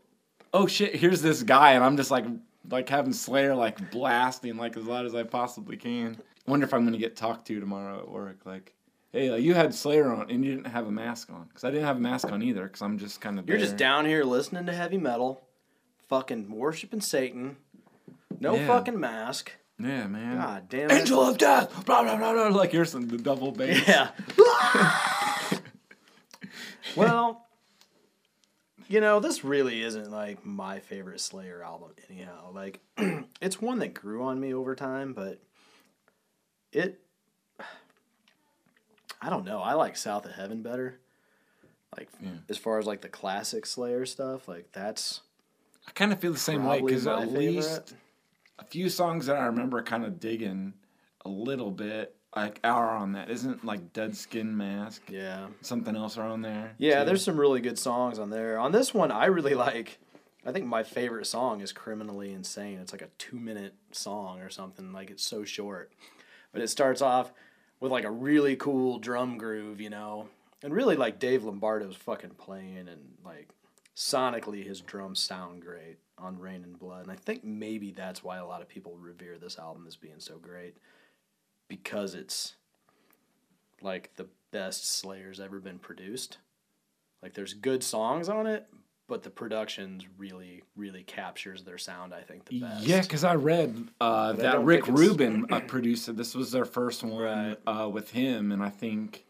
oh 0.53 0.67
shit, 0.67 0.95
here's 0.95 1.23
this 1.23 1.41
guy, 1.41 1.71
and 1.71 1.84
I'm 1.84 1.97
just 1.97 2.11
like, 2.11 2.25
like 2.69 2.88
having 2.88 3.11
Slayer 3.11 3.55
like 3.55 3.89
blasting 3.89 4.55
like 4.55 4.78
as 4.78 4.86
loud 4.86 5.07
as 5.07 5.15
I 5.15 5.23
possibly 5.23 5.78
can. 5.78 6.15
Wonder 6.45 6.67
if 6.67 6.75
I'm 6.75 6.86
gonna 6.86 6.99
get 6.99 7.15
talked 7.15 7.47
to 7.47 7.59
tomorrow 7.59 8.01
at 8.01 8.07
work, 8.07 8.45
like. 8.45 8.76
Hey, 9.18 9.32
like, 9.32 9.41
you 9.41 9.55
had 9.55 9.74
Slayer 9.74 10.13
on 10.13 10.30
and 10.30 10.45
you 10.45 10.53
didn't 10.53 10.68
have 10.68 10.86
a 10.86 10.91
mask 10.91 11.32
on 11.32 11.45
because 11.47 11.63
I 11.63 11.72
didn't 11.72 11.86
have 11.86 11.97
a 11.97 11.99
mask 11.99 12.32
on 12.32 12.43
either 12.43 12.63
because 12.65 12.84
I'm 12.84 12.99
just 12.99 13.20
kind 13.20 13.39
of. 13.39 13.49
You're 13.49 13.57
just 13.57 13.76
down 13.76 14.05
here 14.05 14.24
listening 14.24 14.68
to 14.68 14.74
heavy 14.74 14.99
metal, 14.99 15.41
fucking 16.07 16.51
worshiping 16.51 17.01
Satan. 17.01 17.57
No 18.39 18.55
Yeah. 18.55 18.68
fucking 18.68 18.99
mask. 18.99 19.53
Yeah, 19.80 20.05
man. 20.05 20.38
God 20.38 20.70
damn 20.70 20.91
it. 20.91 20.99
Angel 20.99 21.20
of 21.22 21.39
Death, 21.39 21.84
blah 21.88 22.03
blah 22.03 22.15
blah 22.15 22.32
blah. 22.34 22.47
Like 22.55 22.72
here's 22.72 22.91
some 22.91 23.07
the 23.07 23.18
double 23.18 23.51
bass. 23.51 23.88
Yeah. 23.88 24.11
well, 26.95 27.47
you 28.88 29.01
know, 29.01 29.20
this 29.20 29.43
really 29.43 29.82
isn't 29.82 30.11
like 30.11 30.45
my 30.45 30.80
favorite 30.80 31.22
Slayer 31.22 31.63
album, 31.63 31.89
anyhow. 32.07 32.51
Like, 32.53 32.82
it's 33.41 33.59
one 33.59 33.80
that 33.80 33.95
grew 33.95 34.22
on 34.22 34.39
me 34.39 34.53
over 34.53 34.76
time, 34.76 35.13
but 35.13 35.39
it. 36.72 37.01
I 39.22 39.30
don't 39.30 39.45
know. 39.45 39.59
I 39.59 39.74
like 39.74 39.97
South 39.97 40.26
of 40.26 40.32
Heaven 40.34 40.61
better. 40.61 40.99
Like, 41.97 42.09
Yeah. 42.22 42.30
as 42.49 42.57
far 42.57 42.78
as 42.80 42.86
like 42.86 43.01
the 43.01 43.09
classic 43.09 43.65
Slayer 43.65 44.05
stuff, 44.05 44.47
like 44.47 44.72
that's 44.72 45.22
I 45.88 45.91
kind 45.91 46.11
of 46.11 46.20
feel 46.20 46.34
the 46.34 46.39
same 46.39 46.65
way 46.65 46.82
because 46.82 47.07
at 47.07 47.20
favorite. 47.20 47.38
least 47.39 47.95
a 48.59 48.65
few 48.65 48.89
songs 48.89 49.28
that 49.28 49.38
I 49.38 49.45
remember 49.45 49.82
kind 49.82 50.03
of 50.05 50.20
digging 50.20 50.74
a 51.26 51.30
little 51.30 51.72
bit 51.72 52.13
like 52.36 52.59
are 52.63 52.89
on 52.95 53.13
that. 53.13 53.30
Isn't 53.32 53.63
like 53.65 53.93
Dead 53.93 54.15
Skin 54.15 54.55
Mask? 54.55 55.01
Yeah. 55.09 55.47
Something 55.61 55.95
else 55.95 56.18
are 56.18 56.28
on 56.28 56.41
there. 56.41 56.74
Yeah, 56.78 56.99
too? 56.99 57.05
there's 57.05 57.24
some 57.24 57.39
really 57.39 57.61
good 57.61 57.80
songs 57.80 58.20
on 58.20 58.30
there. 58.30 58.59
On 58.59 58.72
this 58.72 58.93
one, 58.93 59.11
I 59.11 59.26
really 59.28 59.55
like. 59.55 59.97
I 60.45 60.51
think 60.51 60.65
my 60.65 60.84
favorite 60.84 61.26
song 61.26 61.61
is 61.61 61.72
"Criminally 61.74 62.32
Insane." 62.32 62.80
It's 62.80 62.91
like 62.91 63.01
a 63.01 63.09
two-minute 63.18 63.74
song 63.91 64.39
or 64.41 64.49
something. 64.49 64.91
Like 64.93 65.09
it's 65.09 65.24
so 65.24 65.43
short, 65.45 65.91
but 66.53 66.61
it 66.61 66.68
starts 66.68 67.01
off 67.01 67.32
with 67.80 67.91
like 67.91 68.05
a 68.05 68.11
really 68.11 68.55
cool 68.55 68.99
drum 68.99 69.38
groove, 69.38 69.80
you 69.80 69.89
know, 69.89 70.28
and 70.63 70.73
really 70.73 70.95
like 70.95 71.19
Dave 71.19 71.43
Lombardo's 71.43 71.95
fucking 71.95 72.32
playing 72.32 72.88
and 72.89 73.17
like 73.23 73.49
sonically 73.95 74.65
his 74.65 74.82
drums 74.82 75.19
sound 75.19 75.61
great 75.61 75.97
on 76.17 76.39
Reign 76.39 76.63
in 76.63 76.73
Blood, 76.73 77.03
and 77.03 77.11
I 77.11 77.15
think 77.15 77.43
maybe 77.43 77.91
that's 77.91 78.23
why 78.23 78.38
a 78.38 78.45
lot 78.45 78.61
of 78.61 78.67
people 78.67 78.97
revere 78.97 79.38
this 79.38 79.59
album 79.59 79.86
as 79.88 79.95
being 79.95 80.19
so 80.19 80.38
great 80.38 80.78
because 81.67 82.15
it's 82.15 82.55
like 83.82 84.15
the 84.15 84.28
best 84.51 84.89
Slayer's 84.89 85.39
ever 85.39 85.59
been 85.59 85.80
produced. 85.80 86.38
Like 87.21 87.34
there's 87.34 87.53
good 87.53 87.84
songs 87.84 88.30
on 88.30 88.47
it, 88.47 88.67
but 89.07 89.23
the 89.23 89.29
production's 89.29 90.05
really, 90.17 90.63
really 90.75 91.03
captures 91.03 91.63
their 91.63 91.77
sound. 91.77 92.13
I 92.13 92.21
think 92.21 92.45
the 92.45 92.59
best. 92.59 92.85
Yeah, 92.85 93.01
because 93.01 93.23
I 93.23 93.35
read 93.35 93.87
uh, 94.01 94.33
But 94.33 94.45
I 94.45 94.51
that 94.51 94.63
Rick 94.63 94.87
Rubin 94.87 95.45
uh, 95.49 95.61
produced 95.61 96.09
it. 96.09 96.17
This 96.17 96.35
was 96.35 96.51
their 96.51 96.65
first 96.65 97.03
one 97.03 97.17
Right. 97.17 97.57
uh, 97.65 97.89
with 97.89 98.11
him, 98.11 98.51
and 98.51 98.61
I 98.61 98.69
think 98.69 99.25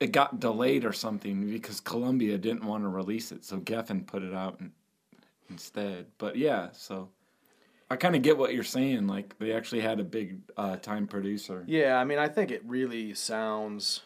it 0.00 0.12
got 0.12 0.40
delayed 0.40 0.84
or 0.84 0.92
something 0.92 1.48
because 1.48 1.80
Columbia 1.80 2.38
didn't 2.38 2.64
want 2.64 2.84
to 2.84 2.88
release 2.88 3.32
it, 3.32 3.44
so 3.44 3.58
Geffen 3.58 4.06
put 4.06 4.22
it 4.22 4.34
out 4.34 4.58
in, 4.60 4.72
instead. 5.48 6.06
But 6.18 6.36
yeah, 6.36 6.68
so 6.72 7.10
I 7.90 7.96
kind 7.96 8.16
of 8.16 8.22
get 8.22 8.36
what 8.36 8.52
you're 8.54 8.64
saying. 8.64 9.06
Like 9.06 9.38
they 9.38 9.52
actually 9.52 9.82
had 9.82 10.00
a 10.00 10.04
big 10.04 10.38
uh, 10.56 10.76
time 10.76 11.06
producer. 11.06 11.64
Yeah, 11.66 11.96
I 11.96 12.04
mean, 12.04 12.18
I 12.18 12.28
think 12.28 12.50
it 12.50 12.62
really 12.66 13.14
sounds 13.14 14.00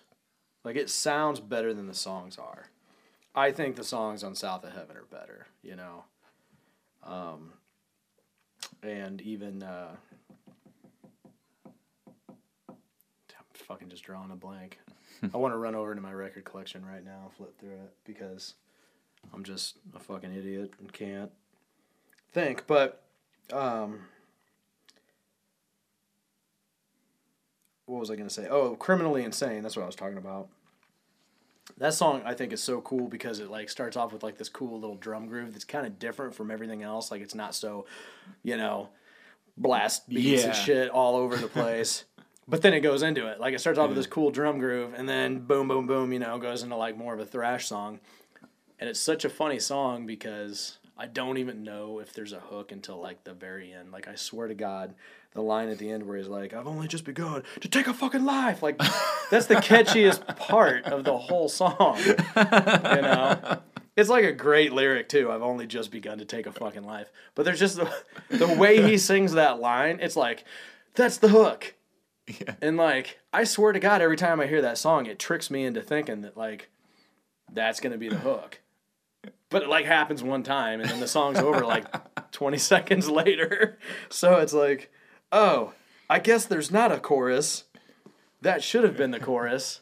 like 0.64 0.76
it 0.76 0.90
sounds 0.90 1.40
better 1.40 1.72
than 1.72 1.86
the 1.86 1.94
songs 1.94 2.38
are. 2.38 2.66
I 3.34 3.50
think 3.50 3.76
the 3.76 3.84
songs 3.84 4.22
on 4.22 4.34
South 4.34 4.64
of 4.64 4.72
Heaven 4.72 4.96
are 4.96 5.06
better, 5.10 5.46
you 5.62 5.74
know. 5.74 6.04
Um, 7.02 7.52
and 8.82 9.20
even 9.22 9.62
uh, 9.62 9.96
I'm 12.68 12.76
fucking 13.54 13.88
just 13.88 14.04
drawing 14.04 14.30
a 14.30 14.36
blank. 14.36 14.78
I 15.34 15.36
want 15.36 15.52
to 15.52 15.58
run 15.58 15.74
over 15.74 15.94
to 15.94 16.00
my 16.00 16.12
record 16.12 16.44
collection 16.44 16.84
right 16.84 17.04
now, 17.04 17.22
and 17.24 17.32
flip 17.32 17.58
through 17.58 17.72
it 17.72 17.94
because 18.04 18.54
I'm 19.32 19.42
just 19.42 19.78
a 19.94 19.98
fucking 19.98 20.32
idiot 20.32 20.72
and 20.78 20.92
can't 20.92 21.30
think. 22.32 22.66
But 22.66 23.02
um, 23.52 24.00
what 27.86 28.00
was 28.00 28.10
I 28.10 28.16
going 28.16 28.28
to 28.28 28.34
say? 28.34 28.46
Oh, 28.48 28.76
criminally 28.76 29.24
insane. 29.24 29.62
That's 29.62 29.76
what 29.76 29.82
I 29.82 29.86
was 29.86 29.96
talking 29.96 30.18
about. 30.18 30.48
That 31.78 31.94
song 31.94 32.22
I 32.24 32.34
think 32.34 32.52
is 32.52 32.62
so 32.62 32.80
cool 32.82 33.08
because 33.08 33.40
it 33.40 33.50
like 33.50 33.68
starts 33.70 33.96
off 33.96 34.12
with 34.12 34.22
like 34.22 34.38
this 34.38 34.48
cool 34.48 34.78
little 34.78 34.96
drum 34.96 35.26
groove 35.26 35.52
that's 35.52 35.64
kind 35.64 35.86
of 35.86 35.98
different 35.98 36.34
from 36.34 36.50
everything 36.50 36.82
else. 36.82 37.10
Like 37.10 37.22
it's 37.22 37.34
not 37.34 37.54
so, 37.54 37.86
you 38.42 38.56
know, 38.56 38.90
blast 39.56 40.08
beats 40.08 40.42
Yeah. 40.42 40.48
and 40.48 40.56
shit 40.56 40.88
all 40.90 41.16
over 41.16 41.36
the 41.36 41.48
place. 41.48 42.04
but 42.48 42.62
then 42.62 42.74
it 42.74 42.80
goes 42.80 43.02
into 43.02 43.26
it. 43.26 43.40
Like 43.40 43.54
it 43.54 43.60
starts 43.60 43.78
off 43.78 43.88
with 43.88 43.96
this 43.96 44.06
cool 44.06 44.30
drum 44.30 44.58
groove 44.58 44.94
and 44.94 45.08
then 45.08 45.40
boom, 45.40 45.66
boom, 45.68 45.86
boom. 45.86 46.12
You 46.12 46.18
know, 46.18 46.38
goes 46.38 46.62
into 46.62 46.76
like 46.76 46.96
more 46.96 47.14
of 47.14 47.20
a 47.20 47.26
thrash 47.26 47.66
song. 47.66 48.00
And 48.78 48.88
it's 48.90 49.00
such 49.00 49.24
a 49.24 49.30
funny 49.30 49.58
song 49.58 50.04
because 50.04 50.78
I 50.98 51.06
don't 51.06 51.38
even 51.38 51.62
know 51.64 51.98
if 51.98 52.12
there's 52.12 52.32
a 52.32 52.40
hook 52.40 52.72
until 52.72 53.00
like 53.00 53.24
the 53.24 53.32
very 53.32 53.72
end. 53.72 53.90
Like 53.90 54.06
I 54.06 54.14
swear 54.16 54.48
to 54.48 54.54
God, 54.54 54.94
the 55.34 55.42
line 55.42 55.68
at 55.68 55.78
the 55.78 55.90
end 55.90 56.06
where 56.06 56.16
he's 56.16 56.28
like, 56.28 56.54
"I've 56.54 56.66
only 56.66 56.88
just 56.88 57.04
begun 57.04 57.42
to 57.60 57.68
take 57.68 57.86
a 57.86 57.94
fucking 57.94 58.24
life." 58.24 58.62
Like 58.62 58.78
that's 59.30 59.46
the 59.46 59.56
catchiest 59.56 60.36
part 60.36 60.84
of 60.84 61.04
the 61.04 61.16
whole 61.16 61.48
song. 61.48 61.98
You 62.06 62.14
know. 63.02 63.60
It's 63.96 64.08
like 64.08 64.24
a 64.24 64.32
great 64.32 64.72
lyric 64.72 65.08
too. 65.08 65.30
I've 65.30 65.42
only 65.42 65.66
just 65.66 65.92
begun 65.92 66.18
to 66.18 66.24
take 66.24 66.46
a 66.46 66.52
fucking 66.52 66.82
life. 66.82 67.12
But 67.34 67.44
there's 67.44 67.60
just 67.60 67.76
the, 67.76 67.92
the 68.28 68.48
way 68.48 68.82
he 68.82 68.98
sings 68.98 69.34
that 69.34 69.60
line. 69.60 69.98
It's 70.00 70.16
like 70.16 70.44
that's 70.94 71.18
the 71.18 71.28
hook. 71.28 71.74
Yeah. 72.26 72.54
And 72.60 72.76
like 72.76 73.20
I 73.32 73.44
swear 73.44 73.72
to 73.72 73.78
God, 73.78 74.00
every 74.00 74.16
time 74.16 74.40
I 74.40 74.46
hear 74.46 74.62
that 74.62 74.78
song, 74.78 75.06
it 75.06 75.18
tricks 75.18 75.50
me 75.50 75.64
into 75.64 75.80
thinking 75.80 76.22
that 76.22 76.36
like 76.36 76.70
that's 77.52 77.80
gonna 77.80 77.98
be 77.98 78.08
the 78.08 78.18
hook. 78.18 78.60
But 79.48 79.62
it 79.62 79.68
like 79.68 79.84
happens 79.84 80.22
one 80.22 80.42
time 80.42 80.80
and 80.80 80.90
then 80.90 80.98
the 81.00 81.06
song's 81.06 81.38
over 81.38 81.64
like 81.64 81.86
20 82.32 82.58
seconds 82.58 83.08
later. 83.08 83.78
So 84.08 84.38
it's 84.38 84.52
like, 84.52 84.90
oh, 85.34 85.72
I 86.08 86.20
guess 86.20 86.46
there's 86.46 86.70
not 86.70 86.92
a 86.92 86.98
chorus. 86.98 87.64
That 88.40 88.62
should 88.62 88.84
have 88.84 88.96
been 88.96 89.10
the 89.10 89.20
chorus. 89.20 89.80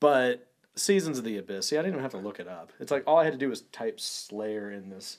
But 0.00 0.48
Seasons 0.74 1.18
of 1.18 1.24
the 1.24 1.38
Abyss. 1.38 1.68
See, 1.68 1.76
I 1.76 1.82
didn't 1.82 1.94
even 1.94 2.02
have 2.02 2.10
to 2.12 2.18
look 2.18 2.40
it 2.40 2.48
up. 2.48 2.72
It's 2.80 2.90
like 2.90 3.04
all 3.06 3.18
I 3.18 3.24
had 3.24 3.32
to 3.32 3.38
do 3.38 3.48
was 3.48 3.60
type 3.60 4.00
Slayer 4.00 4.72
in 4.72 4.90
this 4.90 5.18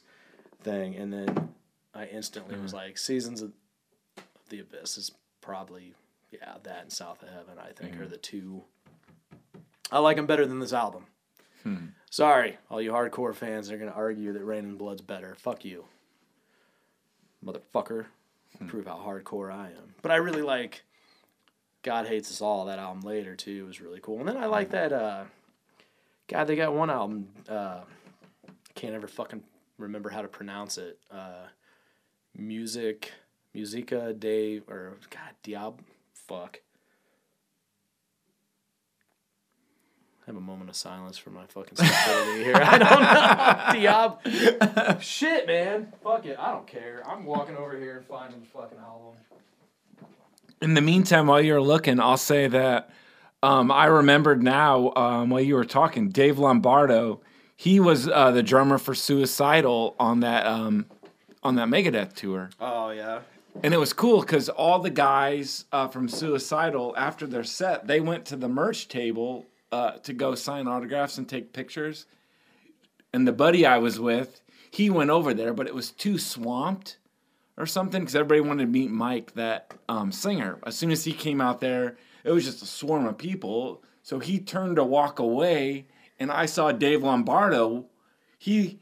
thing, 0.64 0.96
and 0.96 1.14
then 1.14 1.54
I 1.94 2.06
instantly 2.08 2.58
was 2.60 2.72
hmm. 2.72 2.78
like, 2.78 2.98
Seasons 2.98 3.42
of 3.42 3.54
the 4.50 4.60
Abyss 4.60 4.98
is 4.98 5.12
probably 5.42 5.94
yeah 6.32 6.56
that 6.64 6.82
and 6.82 6.92
South 6.92 7.24
of 7.24 7.30
Heaven. 7.30 7.58
I 7.58 7.72
think 7.72 7.96
are 7.96 8.04
hmm. 8.04 8.10
the 8.10 8.18
two. 8.18 8.64
I 9.92 10.00
like 10.00 10.18
them 10.18 10.26
better 10.26 10.46
than 10.46 10.60
this 10.60 10.74
album. 10.74 11.06
Hmm. 11.64 11.86
Sorry, 12.10 12.58
all 12.70 12.82
you 12.82 12.92
hardcore 12.92 13.34
fans 13.34 13.72
are 13.72 13.78
gonna 13.78 13.92
argue 13.92 14.34
that 14.34 14.44
Reign 14.44 14.66
in 14.66 14.76
Blood's 14.76 15.02
better. 15.02 15.36
Fuck 15.36 15.64
you, 15.64 15.86
motherfucker. 17.44 18.08
Prove 18.68 18.86
how 18.88 19.02
hardcore 19.06 19.52
I 19.52 19.68
am. 19.68 19.96
But 20.02 20.12
I 20.12 20.16
really 20.16 20.42
like 20.42 20.84
God 21.84 22.08
Hates 22.08 22.32
Us 22.32 22.42
All. 22.42 22.66
That 22.66 22.80
album 22.80 23.02
later 23.02 23.36
too 23.36 23.66
was 23.66 23.82
really 23.82 24.00
cool. 24.02 24.20
And 24.20 24.28
then 24.28 24.38
I 24.38 24.46
like 24.46 24.72
that. 24.72 24.92
uh 24.94 25.24
God, 26.28 26.46
they 26.46 26.56
got 26.56 26.74
one 26.74 26.90
album. 26.90 27.28
Uh, 27.48 27.82
can't 28.74 28.96
ever 28.96 29.08
fucking 29.08 29.44
remember 29.78 30.10
how 30.10 30.22
to 30.24 30.28
pronounce 30.28 30.78
it. 30.78 30.98
Uh, 31.12 31.46
music, 32.36 33.12
Musica 33.54 34.14
de 34.14 34.60
or 34.68 34.98
God 35.10 35.36
Diab, 35.44 35.76
fuck. 36.14 36.62
Have 40.26 40.38
a 40.38 40.42
moment 40.42 40.72
of 40.72 40.76
silence 40.76 41.20
for 41.20 41.30
my 41.30 41.46
fucking 41.46 41.76
stupidity 41.78 42.46
here. 42.46 42.56
I 42.56 42.78
don't 42.80 43.86
know. 43.86 44.20
Diab. 44.90 45.00
Shit, 45.00 45.46
man. 45.46 45.94
Fuck 46.04 46.26
it. 46.26 46.36
I 46.40 46.52
don't 46.52 46.66
care. 46.66 47.04
I'm 47.08 47.26
walking 47.26 47.56
over 47.56 47.78
here 47.78 47.98
and 47.98 48.06
finding 48.08 48.40
the 48.40 48.48
fucking 48.48 48.80
album. 48.80 49.14
In 50.62 50.74
the 50.74 50.82
meantime, 50.82 51.28
while 51.28 51.42
you're 51.42 51.62
looking, 51.62 52.00
I'll 52.00 52.18
say 52.18 52.48
that 52.48 52.90
um, 53.44 53.72
I 53.72 53.86
remembered 53.86 54.42
now 54.42 54.92
um, 54.96 55.30
while 55.30 55.42
you 55.42 55.54
were 55.54 55.66
talking, 55.66 56.10
Dave 56.10 56.40
Lombardo. 56.40 57.22
He 57.56 57.80
was 57.80 58.08
uh, 58.08 58.32
the 58.32 58.42
drummer 58.42 58.80
for 58.80 58.96
Suicidal 58.96 59.96
on 60.00 60.22
that 60.22 60.48
um, 60.48 60.88
on 61.44 61.56
that 61.56 61.68
Megadeth 61.68 62.14
tour. 62.14 62.50
Oh 62.60 62.90
yeah. 62.90 63.20
And 63.64 63.74
it 63.76 63.78
was 63.78 63.94
cool 63.94 64.22
because 64.22 64.50
all 64.50 64.80
the 64.80 64.90
guys 64.90 65.66
uh, 65.72 65.88
from 65.88 66.10
Suicidal, 66.10 66.96
after 66.98 67.28
their 67.28 67.44
set, 67.44 67.86
they 67.86 68.02
went 68.02 68.26
to 68.26 68.36
the 68.36 68.50
merch 68.50 68.88
table 68.88 69.46
uh, 69.76 69.98
to 70.00 70.14
go 70.14 70.36
sign 70.36 70.68
autographs 70.68 71.18
and 71.18 71.28
take 71.28 71.52
pictures. 71.52 72.06
And 73.12 73.28
the 73.28 73.34
buddy 73.34 73.66
I 73.66 73.78
was 73.78 74.00
with, 74.00 74.42
he 74.72 74.90
went 74.90 75.10
over 75.10 75.34
there, 75.34 75.54
but 75.54 75.68
it 75.68 75.76
was 75.76 75.92
too 75.92 76.18
swamped 76.18 76.98
or 77.58 77.66
something 77.66 78.02
because 78.02 78.16
everybody 78.16 78.40
wanted 78.40 78.64
to 78.64 78.72
meet 78.72 78.90
Mike, 78.90 79.34
that 79.34 79.74
um, 79.90 80.12
singer. 80.14 80.60
As 80.66 80.78
soon 80.78 80.92
as 80.92 81.04
he 81.04 81.12
came 81.12 81.42
out 81.42 81.60
there, 81.60 81.98
it 82.24 82.32
was 82.32 82.46
just 82.46 82.64
a 82.64 82.66
swarm 82.66 83.06
of 83.06 83.18
people. 83.18 83.84
So 84.02 84.20
he 84.20 84.40
turned 84.40 84.78
to 84.78 84.84
walk 84.84 85.20
away, 85.20 85.88
and 86.20 86.32
I 86.32 86.46
saw 86.46 86.72
Dave 86.72 87.04
Lombardo. 87.04 87.86
He 88.38 88.80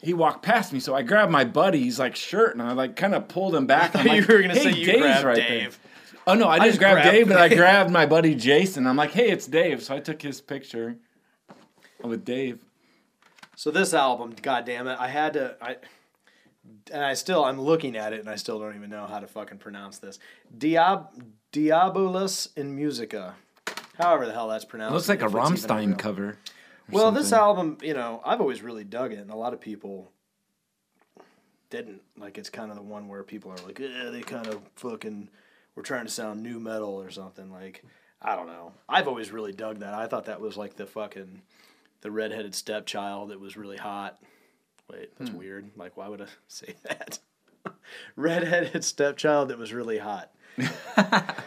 he 0.00 0.14
walked 0.14 0.44
past 0.44 0.72
me, 0.72 0.78
so 0.78 0.94
I 0.94 1.02
grabbed 1.02 1.32
my 1.32 1.44
buddy's 1.44 1.98
like 1.98 2.14
shirt 2.14 2.52
and 2.52 2.62
I 2.62 2.72
like 2.72 2.94
kind 2.94 3.14
of 3.14 3.26
pulled 3.28 3.54
him 3.54 3.66
back. 3.66 3.96
I 3.96 4.00
I'm 4.00 4.06
you 4.06 4.12
like, 4.20 4.28
were 4.28 4.42
gonna 4.42 4.54
"Hey, 4.54 4.72
say 4.72 4.78
you 4.78 4.86
Dave's 4.86 5.00
grabbed 5.00 5.24
right 5.24 5.36
there." 5.36 5.48
Dave. 5.48 5.78
Oh 6.26 6.34
no, 6.34 6.48
I 6.48 6.58
didn't 6.58 6.70
just 6.70 6.78
grab 6.78 6.94
grabbed 6.94 7.10
Dave, 7.10 7.28
but 7.28 7.36
I 7.36 7.48
grabbed 7.48 7.90
my 7.90 8.06
buddy 8.06 8.34
Jason. 8.34 8.86
I'm 8.86 8.96
like, 8.96 9.12
hey, 9.12 9.30
it's 9.30 9.46
Dave. 9.46 9.82
So 9.82 9.94
I 9.94 10.00
took 10.00 10.20
his 10.20 10.40
picture 10.40 10.96
with 12.02 12.24
Dave. 12.24 12.60
So 13.54 13.70
this 13.70 13.94
album, 13.94 14.34
god 14.42 14.64
damn 14.64 14.88
it, 14.88 14.98
I 14.98 15.08
had 15.08 15.34
to 15.34 15.56
I 15.62 15.76
and 16.92 17.04
I 17.04 17.14
still 17.14 17.44
I'm 17.44 17.60
looking 17.60 17.96
at 17.96 18.12
it 18.12 18.20
and 18.20 18.28
I 18.28 18.36
still 18.36 18.58
don't 18.58 18.74
even 18.74 18.90
know 18.90 19.06
how 19.06 19.20
to 19.20 19.26
fucking 19.26 19.58
pronounce 19.58 19.98
this. 19.98 20.18
Diab 20.56 21.08
Diabolus 21.52 22.48
in 22.56 22.74
Musica. 22.74 23.34
However 23.96 24.26
the 24.26 24.32
hell 24.32 24.48
that's 24.48 24.64
pronounced. 24.64 24.92
It 24.92 24.94
looks 24.94 25.08
like 25.08 25.22
a 25.22 25.32
Rammstein 25.32 25.96
cover. 25.96 26.38
Well, 26.90 27.10
this 27.10 27.32
album, 27.32 27.78
you 27.82 27.94
know, 27.94 28.20
I've 28.24 28.40
always 28.40 28.62
really 28.62 28.84
dug 28.84 29.12
it, 29.12 29.18
and 29.18 29.30
a 29.30 29.36
lot 29.36 29.52
of 29.52 29.60
people 29.60 30.12
didn't. 31.68 32.02
Like, 32.16 32.38
it's 32.38 32.50
kind 32.50 32.70
of 32.70 32.76
the 32.76 32.82
one 32.82 33.08
where 33.08 33.24
people 33.24 33.50
are 33.50 33.56
like, 33.66 33.80
eh, 33.80 34.10
they 34.10 34.20
kind 34.20 34.46
of 34.46 34.60
fucking 34.76 35.28
were 35.76 35.82
trying 35.82 36.06
to 36.06 36.10
sound 36.10 36.42
nu 36.42 36.58
metal 36.58 37.00
or 37.00 37.10
something. 37.10 37.52
Like, 37.52 37.84
I 38.20 38.34
don't 38.34 38.48
know. 38.48 38.72
I've 38.88 39.06
always 39.06 39.30
really 39.30 39.52
dug 39.52 39.78
that. 39.80 39.94
I 39.94 40.06
thought 40.08 40.24
that 40.24 40.40
was 40.40 40.56
like 40.56 40.74
the 40.76 40.86
fucking 40.86 41.42
the 42.00 42.10
redheaded 42.10 42.54
stepchild 42.54 43.30
that 43.30 43.38
was 43.40 43.56
really 43.56 43.76
hot. 43.76 44.18
Wait, 44.90 45.16
that's 45.18 45.30
Hmm. 45.30 45.36
weird. 45.36 45.70
Like, 45.76 45.96
why 45.96 46.08
would 46.08 46.22
I 46.22 46.26
say 46.48 46.74
that? 46.84 47.18
redheaded 48.16 48.82
stepchild 48.84 49.48
that 49.48 49.58
was 49.58 49.72
really 49.72 49.98
hot. 49.98 50.32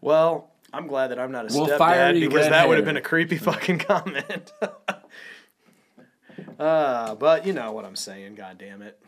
well, 0.00 0.50
I'm 0.72 0.86
glad 0.86 1.08
that 1.08 1.18
I'm 1.18 1.32
not 1.32 1.50
a 1.50 1.54
Well, 1.56 1.66
stepdad 1.68 2.18
because 2.20 2.48
that 2.48 2.68
would 2.68 2.76
have 2.78 2.84
been 2.86 2.96
a 2.96 3.00
creepy 3.02 3.36
fucking 3.38 3.78
comment. 3.78 4.52
uh, 6.58 7.14
but 7.14 7.46
you 7.46 7.52
know 7.52 7.72
what 7.72 7.84
I'm 7.84 7.96
saying. 7.96 8.34
God 8.34 8.58
damn 8.58 8.82
it. 8.82 8.98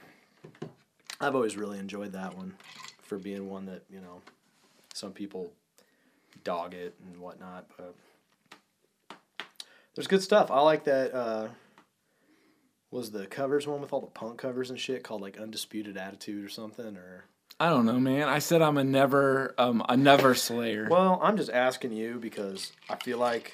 I've 1.20 1.34
always 1.34 1.56
really 1.56 1.78
enjoyed 1.78 2.12
that 2.12 2.36
one 2.36 2.54
for 3.10 3.18
being 3.18 3.50
one 3.50 3.66
that 3.66 3.82
you 3.90 4.00
know 4.00 4.22
some 4.94 5.12
people 5.12 5.52
dog 6.44 6.74
it 6.74 6.94
and 7.04 7.20
whatnot, 7.20 7.66
but 7.76 7.96
there's 9.96 10.06
good 10.06 10.22
stuff. 10.22 10.48
I 10.52 10.60
like 10.60 10.84
that. 10.84 11.12
Uh, 11.12 11.48
was 12.92 13.10
the 13.10 13.26
covers 13.26 13.66
one 13.66 13.80
with 13.80 13.92
all 13.92 14.00
the 14.00 14.06
punk 14.06 14.38
covers 14.38 14.70
and 14.70 14.78
shit 14.78 15.02
called 15.02 15.22
like 15.22 15.40
Undisputed 15.40 15.96
Attitude 15.96 16.44
or 16.44 16.48
something 16.48 16.96
or? 16.96 17.24
I 17.58 17.68
don't 17.68 17.84
know, 17.84 17.98
man. 17.98 18.28
I 18.28 18.38
said 18.38 18.62
I'm 18.62 18.78
a 18.78 18.84
never 18.84 19.56
um 19.58 19.84
a 19.88 19.96
never 19.96 20.36
slayer. 20.36 20.86
Well, 20.88 21.18
I'm 21.20 21.36
just 21.36 21.50
asking 21.50 21.92
you 21.92 22.20
because 22.20 22.70
I 22.88 22.94
feel 22.94 23.18
like 23.18 23.52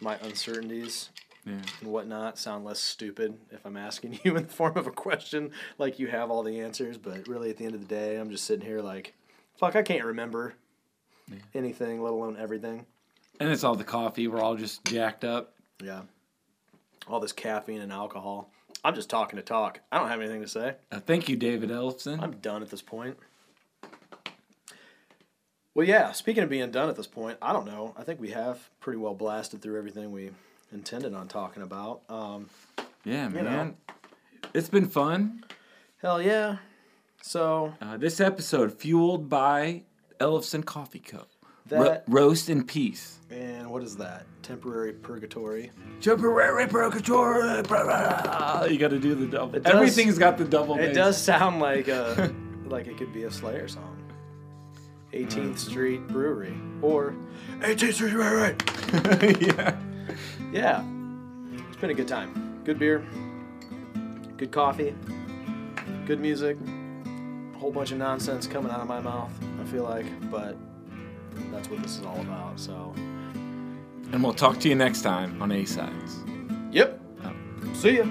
my 0.00 0.16
uncertainties 0.22 1.08
Yeah. 1.44 1.54
and 1.80 1.90
whatnot 1.90 2.38
sound 2.38 2.64
less 2.64 2.78
stupid 2.78 3.36
if 3.50 3.64
I'm 3.66 3.76
asking 3.76 4.20
you 4.24 4.36
in 4.36 4.44
the 4.44 4.48
form 4.52 4.76
of 4.76 4.86
a 4.86 4.92
question, 4.92 5.50
like 5.78 5.98
you 5.98 6.06
have 6.06 6.30
all 6.30 6.42
the 6.42 6.60
answers. 6.60 6.98
But 6.98 7.26
really, 7.26 7.50
at 7.50 7.56
the 7.56 7.64
end 7.64 7.74
of 7.74 7.80
the 7.80 7.86
day, 7.94 8.16
I'm 8.16 8.30
just 8.30 8.44
sitting 8.44 8.64
here 8.64 8.80
like, 8.80 9.14
fuck, 9.56 9.74
I 9.76 9.82
can't 9.82 10.04
remember 10.04 10.54
anything, 11.54 12.02
let 12.02 12.12
alone 12.12 12.36
everything. 12.38 12.86
And 13.40 13.50
it's 13.50 13.64
all 13.64 13.74
the 13.74 13.84
coffee. 13.84 14.28
We're 14.28 14.40
all 14.40 14.54
just 14.56 14.84
jacked 14.84 15.24
up. 15.24 15.54
Yeah. 15.82 16.02
All 17.08 17.18
this 17.18 17.32
caffeine 17.32 17.80
and 17.80 17.92
alcohol. 17.92 18.50
I'm 18.84 18.94
just 18.94 19.10
talking 19.10 19.36
to 19.36 19.42
talk. 19.42 19.80
I 19.90 19.98
don't 19.98 20.08
have 20.08 20.20
anything 20.20 20.42
to 20.42 20.48
say. 20.48 20.74
Uh, 20.90 21.00
thank 21.00 21.28
you, 21.28 21.36
David 21.36 21.70
Ellison. 21.70 22.20
I'm 22.20 22.32
done 22.32 22.62
at 22.62 22.70
this 22.70 22.82
point. 22.82 23.16
Well, 25.74 25.86
yeah, 25.86 26.12
speaking 26.12 26.42
of 26.42 26.50
being 26.50 26.70
done 26.70 26.88
at 26.88 26.96
this 26.96 27.06
point, 27.06 27.38
I 27.40 27.52
don't 27.52 27.64
know. 27.66 27.94
I 27.96 28.02
think 28.04 28.20
we 28.20 28.30
have 28.30 28.68
pretty 28.80 28.98
well 28.98 29.14
blasted 29.14 29.62
through 29.62 29.78
everything 29.78 30.12
we 30.12 30.30
intended 30.72 31.14
on 31.14 31.28
talking 31.28 31.62
about. 31.62 32.02
Um, 32.08 32.48
yeah, 33.04 33.28
know. 33.28 33.42
man. 33.42 33.76
It's 34.54 34.68
been 34.68 34.88
fun. 34.88 35.44
hell 36.00 36.20
yeah. 36.20 36.56
So, 37.22 37.74
Uh, 37.80 37.96
this 37.96 38.20
episode 38.20 38.72
fueled 38.72 39.28
by 39.28 39.82
Ellison 40.20 40.62
Coffee 40.62 40.98
Co. 40.98 41.18
Ro- 41.70 41.84
That- 41.84 42.04
roast 42.08 42.50
in 42.50 42.64
peace. 42.64 43.18
and 43.30 43.70
what 43.70 43.82
is 43.82 43.96
that? 43.96 44.26
Temporary 44.42 44.92
purgatory. 44.92 45.70
Temporary 46.00 46.66
purgatory. 46.66 47.62
blah, 47.62 47.84
blah. 47.84 48.64
You 48.64 48.76
got 48.78 48.88
to 48.90 48.98
do 48.98 49.14
the 49.14 49.26
double. 49.26 49.60
Does- 49.60 49.72
Everything's 49.72 50.18
got 50.18 50.36
the 50.36 50.44
double. 50.44 50.74
It 50.74 50.88
bass. 50.88 50.94
does 50.96 51.16
sound 51.22 51.60
like 51.60 51.86
a, 51.88 52.34
like 52.66 52.88
it 52.88 52.96
could 52.98 53.12
be 53.12 53.22
a 53.24 53.30
Slayer 53.30 53.68
song. 53.68 53.88
18th 55.12 55.58
Street 55.58 56.06
Brewery. 56.08 56.54
Or 56.82 57.14
18th 57.60 57.94
Street 57.94 58.12
Brewery. 58.12 58.56
yeah. 59.46 59.76
Yeah. 60.52 60.84
It's 61.68 61.76
been 61.80 61.90
a 61.90 61.94
good 61.94 62.08
time. 62.08 62.60
Good 62.64 62.78
beer. 62.78 63.04
Good 64.36 64.50
coffee. 64.52 64.94
Good 66.06 66.20
music. 66.20 66.56
A 67.54 67.58
whole 67.58 67.70
bunch 67.72 67.92
of 67.92 67.98
nonsense 67.98 68.46
coming 68.46 68.70
out 68.72 68.80
of 68.80 68.86
my 68.88 69.00
mouth, 69.00 69.32
I 69.60 69.64
feel 69.64 69.84
like. 69.84 70.06
But 70.30 70.56
that's 71.50 71.68
what 71.68 71.82
this 71.82 71.98
is 71.98 72.04
all 72.04 72.20
about. 72.20 72.58
So, 72.60 72.92
And 72.96 74.22
we'll 74.22 74.34
talk 74.34 74.58
to 74.60 74.68
you 74.68 74.74
next 74.74 75.02
time 75.02 75.40
on 75.40 75.52
A 75.52 75.64
Sides. 75.64 76.16
yep. 76.70 77.00
Oh. 77.24 77.32
See 77.74 77.98
ya. 77.98 78.04